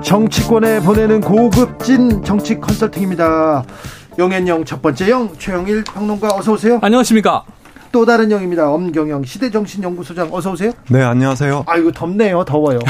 정치권에 0.04 0.80
보내는 0.80 1.22
고급진 1.22 2.22
정치 2.22 2.60
컨설팅입니다. 2.60 3.64
영앤영 4.18 4.66
첫 4.66 4.82
번째 4.82 5.08
영 5.08 5.30
최영일 5.38 5.84
평론가 5.84 6.28
어서 6.34 6.52
오세요. 6.52 6.78
안녕하십니까. 6.82 7.44
또 7.90 8.04
다른 8.04 8.30
영입니다. 8.30 8.70
엄경영 8.70 9.24
시대정신연구소장 9.24 10.28
어서 10.30 10.52
오세요. 10.52 10.72
네 10.90 11.02
안녕하세요. 11.02 11.64
아이고 11.66 11.92
덥네요. 11.92 12.44
더워요. 12.44 12.80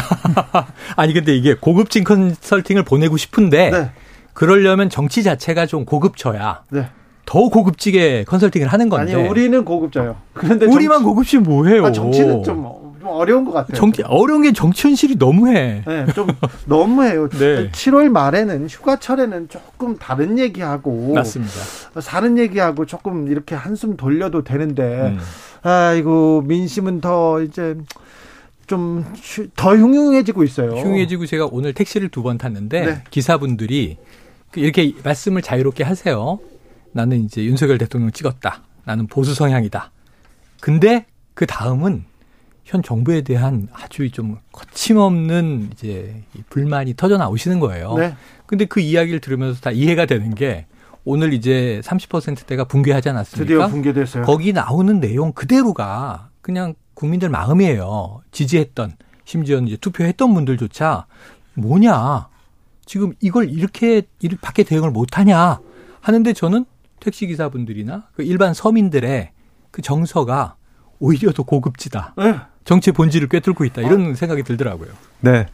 아니 0.97 1.13
근데 1.13 1.37
이게 1.37 1.55
고급진 1.55 2.03
컨설팅을 2.03 2.83
보내고 2.83 3.17
싶은데 3.17 3.71
네. 3.71 3.91
그러려면 4.37 4.91
정치 4.91 5.23
자체가 5.23 5.65
좀 5.65 5.87
고급져야 5.87 6.63
네. 6.71 6.89
더 7.25 7.49
고급지게 7.49 8.25
컨설팅을 8.25 8.69
하는 8.69 8.91
건데. 8.91 9.15
아니 9.15 9.29
우리는 9.29 9.65
고급져요. 9.65 10.17
그런데 10.35 10.67
우리만 10.67 11.03
고급지 11.03 11.39
뭐해요? 11.39 11.87
아, 11.87 11.91
정치는 11.91 12.43
좀, 12.43 12.63
좀 13.01 13.07
어려운 13.09 13.47
것 13.47 13.53
같아요. 13.53 13.75
정치 13.75 14.03
어려운 14.03 14.43
게 14.43 14.53
정치 14.53 14.87
현실이 14.87 15.17
너무해. 15.19 15.83
네, 15.87 16.07
좀 16.15 16.27
너무해요. 16.67 17.31
네. 17.31 17.71
7월 17.71 18.11
말에는 18.11 18.69
휴가철에는 18.69 19.49
조금 19.49 19.97
다른 19.97 20.39
얘기하고 20.39 21.15
맞습니다. 21.15 21.55
사는 22.01 22.37
얘기하고 22.37 22.85
조금 22.85 23.29
이렇게 23.29 23.55
한숨 23.55 23.97
돌려도 23.97 24.45
되는데 24.45 25.17
음. 25.17 25.19
아이고 25.63 26.43
민심은 26.47 27.01
더 27.01 27.41
이제 27.41 27.75
좀 28.67 29.05
더 29.55 29.77
흉흉해지고 29.77 30.43
있어요. 30.45 30.73
흉해지고 30.75 31.25
제가 31.27 31.49
오늘 31.51 31.73
택시를 31.73 32.09
두 32.11 32.23
번 32.23 32.37
탔는데 32.37 32.85
네. 32.87 33.03
기사분들이 33.11 33.97
그 33.97 34.06
이렇게 34.55 34.95
말씀을 35.03 35.43
자유롭게 35.43 35.85
하세요. 35.85 36.39
나는 36.93 37.25
이제 37.25 37.45
윤석열 37.45 37.79
대통령 37.79 38.11
찍었다. 38.11 38.63
나는 38.85 39.07
보수 39.07 39.35
성향이다. 39.35 39.91
근데 40.61 41.07
그 41.35 41.47
다음은 41.47 42.05
현 42.65 42.83
정부에 42.83 43.23
대한 43.23 43.69
아주 43.73 44.11
좀 44.11 44.39
거침없는 44.53 45.71
이제 45.73 46.25
이 46.35 46.43
불만이 46.49 46.95
터져 46.95 47.17
나오시는 47.17 47.61
거예요. 47.61 47.95
네. 47.95 48.15
근데 48.47 48.65
그 48.65 48.81
이야기를 48.81 49.21
들으면서 49.21 49.61
다 49.61 49.71
이해가 49.71 50.07
되는 50.07 50.35
게 50.35 50.67
오늘 51.05 51.33
이제 51.33 51.81
30%대가 51.85 52.65
붕괴하지 52.65 53.11
않았습니까? 53.11 53.45
드디어 53.45 53.69
붕괴됐어요. 53.69 54.25
거기 54.25 54.53
나오는 54.53 54.99
내용 54.99 55.33
그대로가 55.33 56.31
그냥 56.41 56.75
국민들 56.95 57.29
마음이에요. 57.29 58.23
지지했던 58.33 58.95
심지어는 59.25 59.69
이제 59.69 59.77
투표했던 59.77 60.35
분들조차 60.35 61.07
뭐냐 61.55 62.29
지금 62.87 63.13
이걸 63.21 63.51
이렇게 63.51 64.03
이렇게 64.21 64.41
밖에 64.41 64.63
대응을 64.63 64.91
못하냐 64.91 65.59
하는데 66.01 66.33
저는 66.33 66.65
택시 67.01 67.27
기사분들이나 67.27 68.05
그 68.15 68.23
일반 68.23 68.55
서민들의 68.55 69.33
그 69.71 69.83
정서가 69.83 70.55
오히려 70.99 71.33
더 71.33 71.43
고급지다. 71.43 72.15
네. 72.17 72.37
정치의 72.65 72.95
본질을 72.95 73.29
꿰뚫고 73.29 73.65
있다. 73.65 73.83
이런 73.83 74.15
생각이 74.15 74.43
들더라고요. 74.43 74.91
네. 75.21 75.47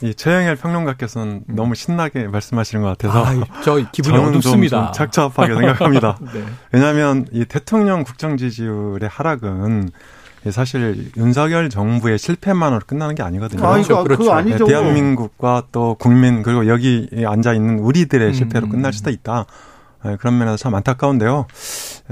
이 0.00 0.14
최영일 0.14 0.54
평론가께서는 0.56 1.44
너무 1.48 1.74
신나게 1.74 2.28
말씀하시는 2.28 2.82
것 2.82 2.96
같아서 2.96 3.24
아, 3.24 3.62
저 3.64 3.76
기분이 3.90 4.16
어둡습니다. 4.16 4.86
좀 4.86 4.92
착잡하게 4.92 5.54
생각합니다. 5.54 6.18
네. 6.32 6.44
왜냐하면 6.72 7.26
이 7.32 7.44
대통령 7.44 8.04
국정 8.04 8.36
지지율의 8.36 9.08
하락은 9.08 9.90
사실 10.50 11.10
윤석열 11.16 11.68
정부의 11.68 12.18
실패만으로 12.18 12.80
끝나는 12.86 13.14
게 13.14 13.22
아니거든요. 13.22 13.66
아, 13.66 13.78
이거 13.78 14.02
그렇죠. 14.02 14.18
그거 14.22 14.34
아니죠. 14.34 14.64
네, 14.66 14.72
대한민국과 14.72 15.64
또 15.72 15.96
국민 15.98 16.42
그리고 16.42 16.66
여기 16.68 17.08
앉아 17.26 17.54
있는 17.54 17.78
우리들의 17.80 18.28
음. 18.28 18.32
실패로 18.32 18.68
끝날 18.68 18.92
수도 18.92 19.10
있다. 19.10 19.46
예, 20.06 20.16
그런 20.16 20.38
면에서 20.38 20.56
참 20.56 20.74
안타까운데요. 20.74 21.46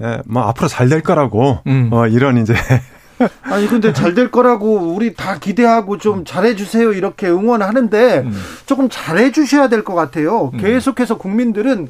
예, 0.02 0.18
뭐 0.26 0.42
앞으로 0.42 0.68
잘 0.68 0.88
될 0.88 1.02
거라고 1.02 1.60
음. 1.66 1.88
어, 1.92 2.06
이런 2.08 2.36
이제 2.38 2.54
아니 3.42 3.66
근데 3.68 3.92
잘 3.92 4.14
될 4.14 4.30
거라고 4.30 4.92
우리 4.94 5.14
다 5.14 5.38
기대하고 5.38 5.96
좀 5.98 6.24
잘해 6.24 6.54
주세요 6.56 6.92
이렇게 6.92 7.28
응원하는데 7.28 8.18
음. 8.24 8.42
조금 8.66 8.88
잘해 8.90 9.30
주셔야 9.32 9.68
될 9.68 9.84
것 9.84 9.94
같아요. 9.94 10.50
계속해서 10.50 11.16
국민들은 11.16 11.88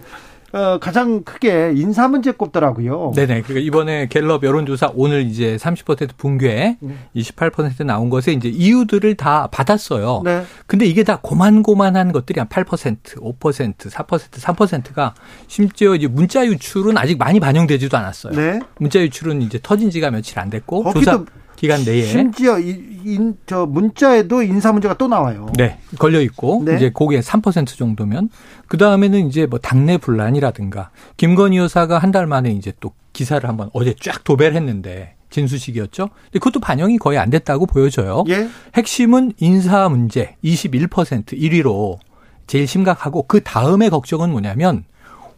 어, 0.53 0.79
가장 0.79 1.23
크게 1.23 1.73
인사 1.75 2.09
문제 2.09 2.31
꼽더라고요. 2.31 3.13
네네. 3.15 3.43
그러니까 3.43 3.59
이번에 3.61 4.07
갤럽 4.09 4.45
여론조사 4.45 4.93
오늘 4.95 5.23
이제 5.23 5.57
30% 5.57 6.17
붕괴, 6.17 6.77
28% 7.15 7.85
나온 7.85 8.11
것에 8.11 8.33
이제 8.33 8.49
이유들을 8.49 9.17
다 9.17 9.49
받았어요. 9.49 10.23
네. 10.25 10.45
근데 10.67 10.87
이게 10.87 11.03
다 11.03 11.19
고만고만한 11.21 12.13
것들이 12.13 12.39
한 12.39 12.49
8%, 12.49 12.97
5%, 13.17 13.75
4%, 13.77 14.19
3%가 14.19 15.15
심지어 15.49 15.95
이제 15.95 16.07
문자 16.07 16.47
유출은 16.47 16.97
아직 16.97 17.19
많이 17.19 17.41
반영되지도 17.41 17.97
않았어요. 17.97 18.35
네. 18.35 18.61
문자 18.79 19.01
유출은 19.01 19.43
이제 19.43 19.59
터진 19.63 19.91
지가 19.91 20.11
며칠 20.11 20.39
안 20.39 20.49
됐고 20.51 20.93
조사 20.93 21.25
기간 21.57 21.85
내에 21.85 22.03
심지어 22.05 22.59
이, 22.59 23.01
인, 23.05 23.37
저 23.47 23.67
문자에도 23.67 24.43
인사 24.43 24.73
문제가 24.73 24.95
또 24.95 25.09
나와요. 25.09 25.47
네, 25.57 25.79
걸려 25.99 26.21
있고 26.21 26.63
네. 26.65 26.77
이제 26.77 26.91
그게 26.95 27.21
3% 27.21 27.67
정도면 27.77 28.29
그 28.69 28.77
다음에는 28.79 29.27
이제 29.29 29.47
뭐 29.47 29.59
당내 29.59 29.99
분란이라든가 29.99 30.91
김건희 31.17 31.57
여사가 31.59 31.99
한 31.99 32.13
달 32.13 32.27
만에 32.27 32.51
이제 32.53 32.73
또 32.81 32.93
기사를 33.13 33.47
한번 33.49 33.69
어제 33.73 33.95
쫙 34.01 34.23
도배를 34.25 34.57
했는데 34.57 35.15
진수식이었죠. 35.31 36.09
근데 36.25 36.39
그것도 36.39 36.61
반영이 36.61 36.99
거의 36.99 37.19
안 37.19 37.31
됐다고 37.31 37.67
보여져요. 37.67 38.25
예. 38.29 38.49
핵심은 38.75 39.33
인사 39.39 39.89
문제 39.89 40.37
21% 40.45 41.33
1위로 41.33 41.99
제일 42.47 42.67
심각하고 42.67 43.25
그 43.25 43.43
다음에 43.43 43.89
걱정은 43.89 44.31
뭐냐면 44.31 44.85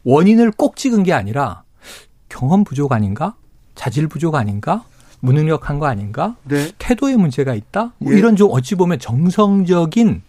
원인을 0.05 0.53
꼭 0.53 0.77
찍은 0.77 1.03
게 1.05 1.13
아니라 1.13 1.63
경험 2.29 2.65
부족 2.65 2.93
아닌가? 2.93 3.35
자질 3.75 4.09
부족 4.09 4.35
아닌가? 4.35 4.85
무능력한 5.21 5.79
거 5.79 5.87
아닌가? 5.87 6.37
네. 6.45 6.71
태도에 6.79 7.17
문제가 7.17 7.55
있다? 7.55 7.93
뭐 7.99 8.13
예. 8.13 8.19
이런 8.19 8.37
좀 8.37 8.49
어찌 8.53 8.75
보면 8.75 8.99
정성적인 8.99 10.23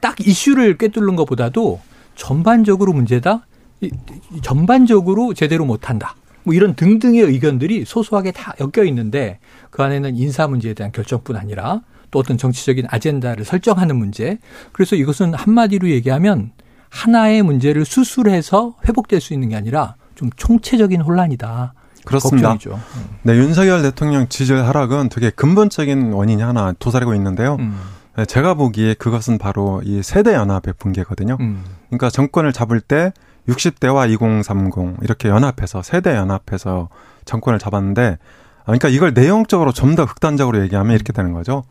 딱 0.00 0.20
이슈를 0.26 0.76
꿰뚫는 0.78 1.16
것보다도 1.16 1.80
전반적으로 2.14 2.92
문제다? 2.92 3.46
이- 3.80 3.86
이- 4.32 4.40
전반적으로 4.42 5.34
제대로 5.34 5.64
못한다. 5.64 6.14
뭐 6.42 6.52
이런 6.54 6.74
등등의 6.74 7.22
의견들이 7.22 7.84
소소하게 7.86 8.32
다 8.32 8.54
엮여 8.60 8.84
있는데 8.86 9.38
그 9.70 9.82
안에는 9.82 10.14
인사 10.16 10.46
문제에 10.46 10.74
대한 10.74 10.92
결정뿐 10.92 11.36
아니라 11.36 11.80
또 12.10 12.18
어떤 12.18 12.36
정치적인 12.36 12.86
아젠다를 12.88 13.44
설정하는 13.44 13.96
문제. 13.96 14.38
그래서 14.72 14.94
이것은 14.94 15.34
한마디로 15.34 15.88
얘기하면 15.90 16.52
하나의 16.90 17.42
문제를 17.42 17.84
수술해서 17.84 18.76
회복될 18.86 19.20
수 19.20 19.32
있는 19.32 19.48
게 19.48 19.56
아니라 19.56 19.96
좀 20.14 20.30
총체적인 20.36 21.00
혼란이다. 21.00 21.74
그렇습니다. 22.04 22.50
걱정이죠. 22.50 22.80
네, 23.22 23.34
윤석열 23.36 23.82
대통령 23.82 24.28
지지율 24.28 24.64
하락은 24.64 25.08
되게 25.08 25.30
근본적인 25.30 26.12
원인이 26.12 26.42
하나 26.42 26.72
도사리고 26.78 27.14
있는데요. 27.14 27.56
음. 27.60 27.78
네, 28.16 28.24
제가 28.24 28.54
보기에 28.54 28.94
그것은 28.94 29.38
바로 29.38 29.80
이 29.84 30.02
세대 30.02 30.34
연합의 30.34 30.74
붕괴거든요. 30.78 31.36
음. 31.40 31.64
그러니까 31.88 32.10
정권을 32.10 32.52
잡을 32.52 32.80
때 32.80 33.12
60대와 33.48 34.10
2030 34.10 35.02
이렇게 35.02 35.28
연합해서 35.28 35.82
세대 35.82 36.14
연합해서 36.14 36.88
정권을 37.24 37.58
잡았는데 37.58 38.18
아, 38.60 38.64
그러니까 38.66 38.88
이걸 38.88 39.12
내용적으로 39.14 39.72
좀 39.72 39.94
더 39.94 40.06
극단적으로 40.06 40.60
얘기하면 40.62 40.94
이렇게 40.94 41.12
되는 41.12 41.32
거죠. 41.32 41.64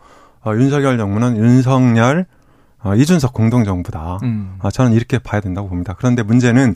어, 0.46 0.54
윤석열 0.54 0.98
정부는 0.98 1.38
윤석열, 1.38 2.26
어, 2.84 2.96
이준석 2.96 3.34
공동정부다. 3.34 4.20
음. 4.24 4.56
아, 4.62 4.70
저는 4.70 4.94
이렇게 4.94 5.18
봐야 5.20 5.42
된다고 5.42 5.68
봅니다. 5.70 5.96
그런데 5.98 6.22
문제는 6.24 6.76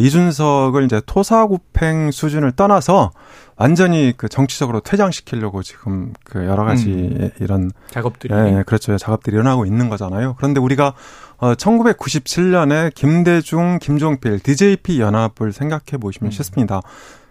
이준석을 0.00 0.84
이제 0.84 1.00
토사구팽 1.06 2.10
수준을 2.10 2.52
떠나서 2.52 3.12
완전히 3.56 4.12
그 4.16 4.28
정치적으로 4.28 4.80
퇴장시키려고 4.80 5.62
지금 5.62 6.12
그 6.24 6.44
여러 6.44 6.64
가지 6.64 6.90
음. 6.90 7.30
이런 7.40 7.70
작업들이 7.90 8.34
예, 8.34 8.58
예, 8.58 8.62
그렇죠. 8.66 8.96
작업들이 8.98 9.34
일어나고 9.34 9.64
있는 9.64 9.88
거잖아요. 9.88 10.34
그런데 10.38 10.60
우리가 10.60 10.94
어 11.38 11.54
1997년에 11.54 12.94
김대중, 12.94 13.78
김종필, 13.80 14.40
DJP 14.40 15.00
연합을 15.00 15.52
생각해 15.52 15.98
보시면 16.00 16.28
음. 16.28 16.30
쉽습니다. 16.32 16.80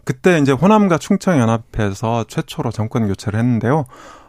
그때 0.03 0.37
이제 0.39 0.51
호남과 0.51 0.97
충청 0.99 1.39
연합해서 1.39 2.25
최초로 2.27 2.71
정권 2.71 3.07
교체를 3.07 3.37
했는데요. 3.39 3.85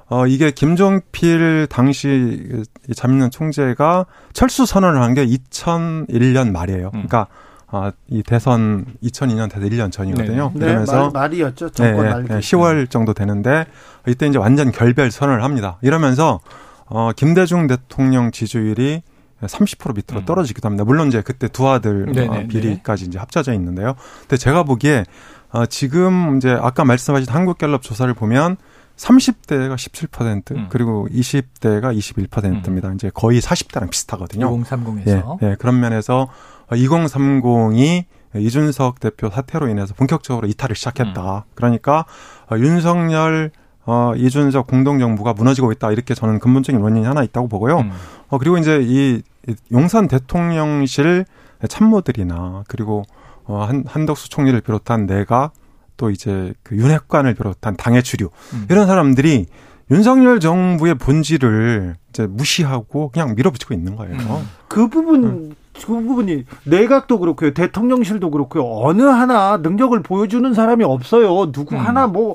어 0.09 0.27
이게 0.27 0.51
김종필 0.51 1.67
당시 1.71 2.65
이 2.89 2.95
자민련 2.95 3.31
총재가 3.31 4.07
철수 4.33 4.67
선언을 4.67 5.01
한 5.03 5.15
게 5.15 5.27
2001년 5.27 6.51
말이에요. 6.53 6.87
음. 6.87 6.91
그러니까 7.07 7.27
아, 7.69 7.93
이 8.09 8.23
대선 8.23 8.87
2002년 9.03 9.51
대선 9.51 9.69
1년 9.69 9.91
전이거든요. 9.91 10.53
네, 10.55 10.67
그러면서 10.67 11.11
말, 11.11 11.23
말이었죠. 11.23 11.71
정권 11.71 12.25
네. 12.27 12.35
네, 12.35 12.39
10월 12.39 12.89
정도 12.89 13.13
되는데 13.13 13.67
이때 14.07 14.27
이제 14.27 14.39
완전 14.39 14.71
결별 14.71 15.11
선언을 15.11 15.43
합니다. 15.43 15.79
이러면서 15.83 16.41
어 16.87 17.11
김대중 17.17 17.67
대통령 17.67 18.31
지지율이 18.31 19.03
30% 19.43 19.97
밑으로 19.97 20.21
음. 20.21 20.25
떨어지기도 20.25 20.67
합니다. 20.67 20.85
물론 20.85 21.09
이제 21.09 21.23
그때 21.23 21.49
두 21.49 21.69
아들 21.69 22.07
네네, 22.13 22.29
어, 22.29 22.47
비리까지 22.49 23.07
이제 23.07 23.19
합쳐져 23.19 23.53
있는데요. 23.55 23.95
근데 24.21 24.37
제가 24.37 24.63
보기에 24.63 25.05
어 25.51 25.67
지금 25.67 26.37
이제 26.37 26.57
아까 26.61 26.85
말씀하신 26.85 27.33
한국갤럽 27.33 27.83
조사를 27.83 28.13
보면 28.15 28.57
30대가 28.97 29.75
17% 29.75 30.53
음. 30.53 30.67
그리고 30.71 31.07
20대가 31.11 31.97
21%입니다. 31.97 32.93
이제 32.95 33.11
거의 33.13 33.41
40대랑 33.41 33.91
비슷하거든요. 33.91 34.51
2030에서 34.63 35.43
예, 35.43 35.51
예, 35.51 35.57
그런 35.59 35.81
면에서 35.81 36.29
2030이 36.71 38.05
이준석 38.37 39.01
대표 39.01 39.31
사태로 39.31 39.69
인해서 39.69 39.95
본격적으로 39.95 40.47
이탈을 40.47 40.77
시작했다. 40.77 41.37
음. 41.37 41.41
그러니까 41.55 42.05
어, 42.51 42.57
윤석열 42.59 43.51
어, 43.87 44.13
이준석 44.17 44.67
공동정부가 44.67 45.33
무너지고 45.33 45.73
있다. 45.73 45.93
이렇게 45.93 46.15
저는 46.15 46.39
근본적인 46.41 46.81
원인이 46.81 47.07
하나 47.07 47.23
있다고 47.23 47.49
보고요. 47.49 47.79
음. 47.79 47.93
어, 48.29 48.39
그리고 48.39 48.59
이제 48.59 48.81
이, 48.83 49.23
이 49.49 49.55
용산 49.73 50.09
대통령실 50.09 51.25
참모들이나 51.69 52.65
그리고 52.69 53.05
어, 53.45 53.63
한, 53.63 53.85
한덕수 53.87 54.29
총리를 54.29 54.61
비롯한 54.61 55.07
내각 55.07 55.53
또 55.97 56.11
이제 56.11 56.53
그 56.63 56.77
윤핵관을 56.77 57.35
비롯한 57.35 57.77
당의 57.77 58.03
주류 58.03 58.29
음. 58.53 58.67
이런 58.69 58.87
사람들이 58.87 59.47
윤석열 59.91 60.41
정부의 60.41 60.97
본질을 60.97 61.95
이제 62.11 62.27
무시하고 62.27 63.11
그냥 63.11 63.35
밀어붙이고 63.37 63.73
있는 63.73 63.95
거예요. 63.95 64.17
음. 64.17 64.49
그 64.67 64.89
부분 64.89 65.55
그 65.85 65.93
부분이 65.93 66.45
내각도 66.65 67.19
그렇고요, 67.19 67.55
대통령실도 67.55 68.31
그렇고요. 68.31 68.65
어느 68.67 69.03
하나 69.03 69.57
능력을 69.57 70.01
보여주는 70.03 70.53
사람이 70.53 70.85
없어요. 70.85 71.53
누구 71.53 71.75
음. 71.75 71.81
하나 71.81 72.07
뭐 72.07 72.35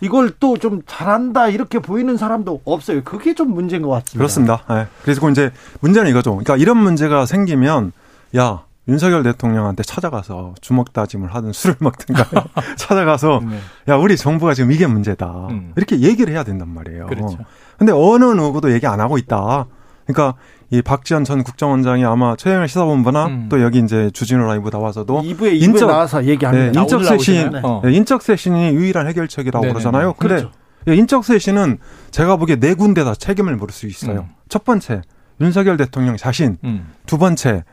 이걸 0.00 0.30
또 0.38 0.56
좀 0.60 0.82
잘한다 0.86 1.48
이렇게 1.48 1.78
보이는 1.78 2.16
사람도 2.16 2.60
없어요. 2.64 3.02
그게 3.02 3.34
좀 3.34 3.54
문제인 3.54 3.82
것 3.82 3.88
같습니다. 3.88 4.18
그렇습니다. 4.18 4.62
예. 4.70 4.86
그리고 5.02 5.28
이제 5.30 5.50
문제는 5.80 6.10
이거죠. 6.10 6.32
그러니까 6.32 6.56
이런 6.56 6.76
문제가 6.76 7.24
생기면 7.24 7.92
야 8.36 8.64
윤석열 8.88 9.22
대통령한테 9.22 9.82
찾아가서 9.82 10.54
주먹 10.60 10.92
다짐을 10.92 11.34
하든 11.34 11.52
술을 11.52 11.76
먹든가 11.80 12.26
찾아가서 12.76 13.40
네. 13.48 13.58
야 13.88 13.96
우리 13.96 14.16
정부가 14.16 14.52
지금 14.52 14.72
이게 14.72 14.86
문제다 14.86 15.46
음. 15.50 15.72
이렇게 15.76 16.00
얘기를 16.00 16.32
해야 16.34 16.44
된단 16.44 16.68
말이에요. 16.68 17.06
그렇죠. 17.06 17.38
근데 17.78 17.92
어느 17.92 18.24
누구도 18.24 18.72
얘기 18.72 18.86
안 18.86 19.00
하고 19.00 19.16
있다. 19.16 19.66
그러니까 20.06 20.36
이 20.72 20.82
박지원 20.82 21.24
전 21.24 21.42
국정원장이 21.42 22.04
아마 22.04 22.36
최영일 22.36 22.68
시사본부나 22.68 23.26
음. 23.26 23.46
또 23.48 23.60
여기 23.60 23.80
이제 23.80 24.10
주진우 24.12 24.44
라이브 24.46 24.70
나와서도 24.72 25.22
2부에 25.22 25.36
2부에 25.38 25.62
인적- 25.62 25.86
나와서 25.88 26.20
네, 26.20 26.28
얘기합니다. 26.28 26.80
인적 26.80 27.04
쇄신? 27.04 27.50
어. 27.64 27.82
네, 27.84 27.92
인적 27.92 28.22
쇄신이 28.22 28.74
유일한 28.76 29.08
해결책이라고 29.08 29.64
네네네. 29.64 29.72
그러잖아요. 29.72 30.12
근데 30.14 30.36
그렇죠. 30.36 30.52
예, 30.88 30.94
인적 30.94 31.24
쇄신은 31.24 31.78
제가 32.12 32.36
보기에 32.36 32.56
네 32.56 32.74
군데 32.74 33.02
다 33.02 33.14
책임을 33.14 33.56
물을 33.56 33.72
수 33.74 33.86
있어요. 33.86 34.20
음. 34.20 34.34
첫 34.48 34.64
번째 34.64 35.02
윤석열 35.40 35.76
대통령 35.76 36.16
자신, 36.16 36.58
음. 36.64 36.88
두 37.06 37.18
번째 37.18 37.64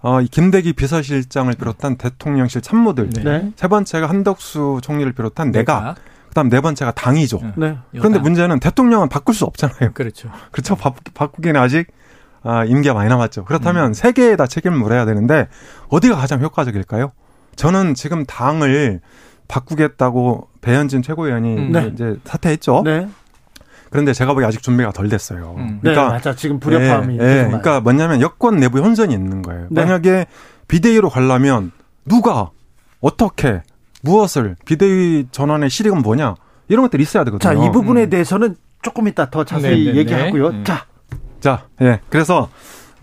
어, 0.00 0.20
이 0.20 0.26
김대기 0.28 0.72
비서실장을 0.74 1.52
비롯한 1.54 1.96
대통령실 1.96 2.60
참모들, 2.60 3.10
네. 3.10 3.22
네. 3.22 3.52
세 3.56 3.68
번째가 3.68 4.08
한덕수 4.08 4.80
총리를 4.82 5.12
비롯한 5.12 5.52
내각, 5.52 5.94
그다음 6.28 6.48
네 6.50 6.60
번째가 6.60 6.90
당이죠. 6.92 7.38
음. 7.42 7.52
네. 7.56 7.76
그런데 7.92 8.16
여당. 8.16 8.22
문제는 8.22 8.60
대통령은 8.60 9.08
바꿀 9.08 9.34
수 9.34 9.44
없잖아요. 9.44 9.92
그렇죠. 9.94 10.28
그렇죠. 10.50 10.74
바, 10.76 10.92
바꾸기는 11.14 11.58
아직 11.60 11.86
아, 12.44 12.64
임기가 12.64 12.94
많이 12.94 13.08
남았죠. 13.08 13.44
그렇다면 13.44 13.88
음. 13.88 13.92
세 13.92 14.12
개에 14.12 14.36
다 14.36 14.46
책임을 14.46 14.76
물어야 14.78 15.04
되는데 15.04 15.48
어디가 15.88 16.16
가장 16.16 16.40
효과적일까요? 16.40 17.12
저는 17.56 17.94
지금 17.94 18.24
당을 18.24 19.00
바꾸겠다고 19.48 20.48
배현진 20.60 21.02
최고위원이 21.02 21.56
음. 21.56 21.72
네. 21.72 21.90
이제 21.92 22.16
사퇴했죠. 22.24 22.82
네. 22.84 23.08
그런데 23.90 24.14
제가 24.14 24.32
보기에 24.32 24.46
아직 24.46 24.62
준비가 24.62 24.90
덜 24.90 25.08
됐어요. 25.08 25.54
음. 25.58 25.80
네, 25.82 25.90
그러니까 25.90 26.14
맞아. 26.14 26.34
지금 26.34 26.58
불협화음이. 26.58 27.18
예, 27.20 27.40
예. 27.40 27.44
그러니까 27.44 27.80
뭐냐면 27.80 28.22
여권 28.22 28.56
내부 28.56 28.78
혼선이 28.78 29.12
있는 29.12 29.42
거예요. 29.42 29.66
네. 29.70 29.82
만약에 29.82 30.26
비대위로 30.66 31.10
가려면 31.10 31.72
누가 32.06 32.50
어떻게 33.00 33.62
무엇을 34.02 34.56
비대위 34.64 35.28
전환의 35.30 35.68
실익은 35.68 36.00
뭐냐 36.00 36.36
이런 36.68 36.82
것들이 36.82 37.02
있어야 37.02 37.24
되거든요. 37.24 37.54
자, 37.54 37.66
이 37.66 37.70
부분에 37.70 38.04
음. 38.04 38.10
대해서는 38.10 38.56
조금 38.80 39.06
이따 39.08 39.28
더 39.28 39.44
자세히 39.44 39.84
네, 39.84 39.84
네, 39.84 39.92
네. 39.92 39.98
얘기하고요. 39.98 40.46
음. 40.48 40.64
자, 40.64 40.86
자, 41.42 41.66
예. 41.82 42.00
그래서 42.08 42.48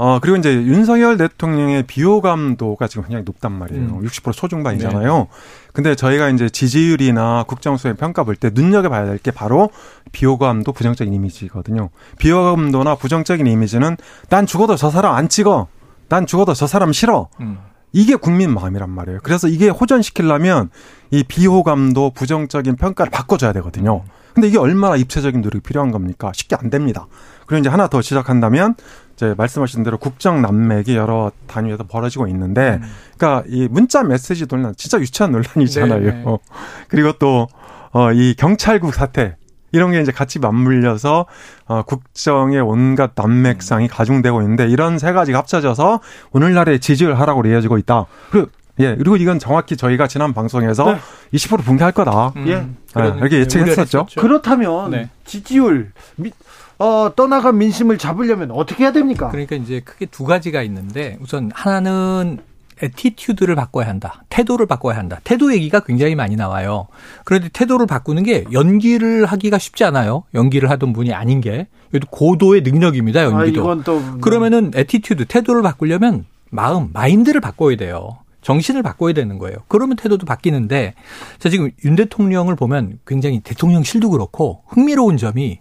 어 0.02 0.20
그리고 0.22 0.38
이제 0.38 0.54
윤석열 0.54 1.18
대통령의 1.18 1.84
비호감도가 1.84 2.88
지금 2.88 3.04
굉장히 3.04 3.26
높단 3.26 3.52
말이에요. 3.52 3.84
음. 3.84 4.02
60% 4.02 4.32
초중반이잖아요. 4.34 5.28
근데 5.74 5.94
저희가 5.94 6.30
이제 6.30 6.50
지지율이나 6.50 7.44
국정수행 7.48 7.98
평가 7.98 8.24
볼 8.24 8.36
때 8.38 8.50
눈여겨봐야 8.54 9.06
될 9.06 9.18
게 9.20 9.32
바로 9.32 9.70
비호감도 10.14 10.72
부정적인 10.72 11.14
이미지거든요. 11.14 11.90
비호감도나 12.18 12.96
부정적인 12.96 13.46
이미지는 13.46 13.98
난 14.30 14.46
죽어도 14.46 14.78
저 14.78 14.90
사람 14.90 15.16
안 15.16 15.28
찍어. 15.28 15.68
난 16.08 16.26
죽어도 16.26 16.54
저 16.54 16.66
사람 16.66 16.94
싫어. 16.94 17.28
음. 17.42 17.60
이게 17.92 18.16
국민 18.16 18.54
마음이란 18.54 18.90
말이에요. 18.90 19.20
그래서 19.24 19.48
이게 19.50 19.68
호전시키려면 19.68 20.70
이 21.12 21.24
비호감도 21.24 22.12
부정적인 22.12 22.78
평가를 22.78 23.10
바꿔줘야 23.12 23.52
되거든요. 23.54 24.04
근데 24.34 24.48
이게 24.48 24.58
얼마나 24.58 24.96
입체적인 24.96 25.42
노력이 25.42 25.62
필요한 25.62 25.92
겁니까? 25.92 26.32
쉽게 26.34 26.56
안 26.56 26.70
됩니다. 26.70 27.08
그리고 27.46 27.62
이제 27.62 27.70
하나 27.70 27.88
더 27.88 28.02
시작한다면 28.02 28.76
이제 29.16 29.34
말씀하신 29.38 29.84
대로 29.84 29.98
국정 29.98 30.42
난맥이 30.42 30.96
여러 30.96 31.32
단위에서 31.48 31.84
벌어지고 31.84 32.28
있는데, 32.28 32.80
그러니까 33.18 33.44
이 33.48 33.68
문자 33.70 34.04
메시지 34.04 34.46
논란 34.48 34.74
진짜 34.78 35.00
유치한 35.00 35.32
논란이잖아요. 35.32 36.00
네, 36.00 36.12
네. 36.12 36.26
그리고 36.88 37.14
또 37.14 37.48
어 37.92 38.12
이 38.14 38.36
경찰국 38.38 38.94
사태 38.94 39.36
이런 39.72 39.92
게 39.92 40.02
이제 40.02 40.12
같이 40.12 40.40
맞물려서 40.40 41.26
어 41.66 41.82
국정의 41.84 42.60
온갖 42.60 43.12
난맥상이 43.16 43.88
가중되고 43.88 44.42
있는데 44.42 44.68
이런 44.68 45.00
세 45.00 45.12
가지가 45.12 45.40
합쳐져서 45.40 46.00
오늘날의 46.32 46.80
지지율 46.80 47.16
하락으로 47.16 47.50
이어지고 47.50 47.78
있다. 47.80 48.06
그리고 48.32 48.50
예 48.80 48.96
그리고 48.96 49.18
이건 49.18 49.40
정확히 49.40 49.76
저희가 49.78 50.08
지난 50.08 50.34
방송에서 50.34 50.94
네. 50.94 51.00
20% 51.34 51.64
붕괴할 51.64 51.92
거다. 51.92 52.34
음. 52.38 52.48
예. 52.48 52.66
아, 52.94 53.06
이렇게 53.08 53.40
예측을 53.40 53.64
우려를 53.68 53.72
했었죠. 53.84 54.00
했었죠. 54.00 54.22
그렇다면 54.22 54.92
네. 54.92 55.10
지지율 55.26 55.92
미- 56.16 56.32
어, 56.80 57.12
떠나간 57.16 57.58
민심을 57.58 57.98
잡으려면 57.98 58.52
어떻게 58.52 58.84
해야 58.84 58.94
됩니까? 58.94 59.30
그러니까 59.30 59.58
이제 59.58 59.82
크게 59.82 60.06
두 60.06 60.24
가지가 60.24 60.62
있는데 60.64 61.18
우선 61.22 61.52
하나는 61.54 62.40
attitude를 62.82 63.56
바꿔야 63.56 63.90
한다. 63.90 64.24
태도를 64.30 64.66
바꿔야 64.66 64.98
한다. 64.98 65.20
태도 65.26 65.54
얘기가 65.54 65.82
굉장히 65.82 66.16
많이 66.16 66.38
나와요. 66.38 66.88
그런데 67.26 67.50
태도를 67.52 67.86
바꾸는 67.88 68.24
게 68.24 68.46
연기를 68.54 69.26
하기가 69.26 69.58
쉽지 69.58 69.84
않아요. 69.84 70.24
연기를 70.34 70.70
하던 70.70 70.94
분이 70.94 71.14
아닌 71.14 71.42
게. 71.42 71.68
이것도 71.90 72.08
고도의 72.10 72.62
능력입니다. 72.62 73.20
아, 73.20 73.24
연기도. 73.26 73.60
이건 73.62 73.84
또 73.84 74.02
그러면은 74.22 74.72
attitude, 74.74 75.26
태도를 75.26 75.62
바꾸려면 75.62 76.26
마음, 76.50 76.90
마인드를 76.94 77.42
바꿔야 77.42 77.76
돼요. 77.76 78.20
정신을 78.42 78.84
바꿔야 78.84 79.14
되는 79.14 79.38
거예요. 79.38 79.58
그러면 79.68 79.96
태도도 79.96 80.26
바뀌는데, 80.26 80.94
자, 81.40 81.50
지금 81.50 81.72
윤 81.84 81.96
대통령을 81.96 82.56
보면 82.56 83.00
굉장히 83.06 83.42
대통령실도 83.42 84.10
그렇고 84.10 84.64
흥미로운 84.68 85.18
점이 85.18 85.60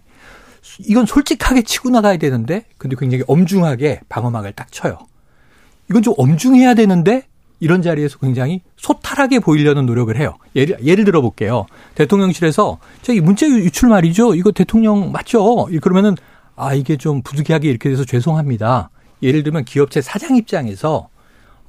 이건 0.79 1.05
솔직하게 1.05 1.63
치고 1.63 1.89
나가야 1.89 2.17
되는데, 2.17 2.65
근데 2.77 2.95
굉장히 2.97 3.23
엄중하게 3.27 4.01
방어막을 4.09 4.53
딱 4.53 4.71
쳐요. 4.71 4.97
이건 5.89 6.03
좀 6.03 6.13
엄중해야 6.17 6.73
되는데, 6.73 7.23
이런 7.59 7.81
자리에서 7.81 8.17
굉장히 8.19 8.61
소탈하게 8.77 9.39
보이려는 9.39 9.85
노력을 9.85 10.15
해요. 10.17 10.37
예를, 10.55 10.77
예를 10.83 11.03
들어 11.03 11.21
볼게요. 11.21 11.65
대통령실에서 11.95 12.79
저기 13.01 13.19
문자 13.19 13.45
유출 13.47 13.89
말이죠. 13.89 14.35
이거 14.35 14.51
대통령 14.51 15.11
맞죠? 15.11 15.67
그러면은 15.81 16.15
아, 16.55 16.73
이게 16.73 16.97
좀 16.97 17.21
부득이하게 17.21 17.69
이렇게 17.69 17.89
돼서 17.89 18.05
죄송합니다. 18.05 18.89
예를 19.21 19.43
들면 19.43 19.65
기업체 19.65 20.01
사장 20.01 20.37
입장에서 20.37 21.09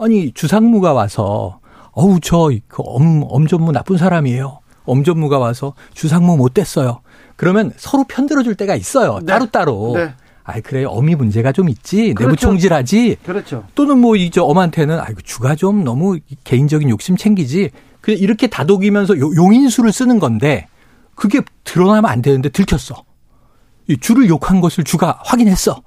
아니, 0.01 0.33
주상무가 0.33 0.93
와서 0.93 1.61
어우, 1.93 2.21
저그 2.21 2.77
엄, 2.79 3.23
엄전무 3.29 3.73
나쁜 3.73 3.99
사람이에요. 3.99 4.61
엄전무가 4.87 5.39
와서 5.39 5.75
주상무 5.95 6.37
못 6.37 6.55
됐어요. 6.55 7.01
그러면 7.37 7.73
서로 7.77 8.05
편들어줄 8.09 8.55
때가 8.55 8.75
있어요. 8.77 9.19
네. 9.21 9.27
따로따로. 9.27 9.93
네. 9.97 10.15
아이, 10.45 10.61
그래, 10.63 10.85
엄이 10.85 11.15
문제가 11.15 11.53
좀 11.53 11.69
있지. 11.69 12.09
내부 12.09 12.15
그렇죠. 12.25 12.49
총질하지. 12.49 13.19
그렇죠. 13.25 13.65
또는 13.75 13.99
뭐 13.99 14.17
이제 14.17 14.41
엄한테는 14.41 14.99
아이고 14.99 15.21
주가 15.23 15.55
좀 15.55 15.85
너무 15.85 16.19
개인적인 16.45 16.89
욕심 16.89 17.17
챙기지. 17.17 17.71
그냥 18.01 18.19
이렇게 18.21 18.47
다독이면서 18.47 19.19
요- 19.19 19.35
용인수를 19.37 19.93
쓰는 19.93 20.19
건데 20.19 20.67
그게 21.15 21.43
드러나면 21.65 22.07
안 22.11 22.23
되는데 22.23 22.49
들켰어. 22.49 23.05
이 23.89 23.97
주를 23.99 24.29
욕한 24.29 24.61
것을 24.61 24.85
주가 24.85 25.19
확인했어. 25.25 25.83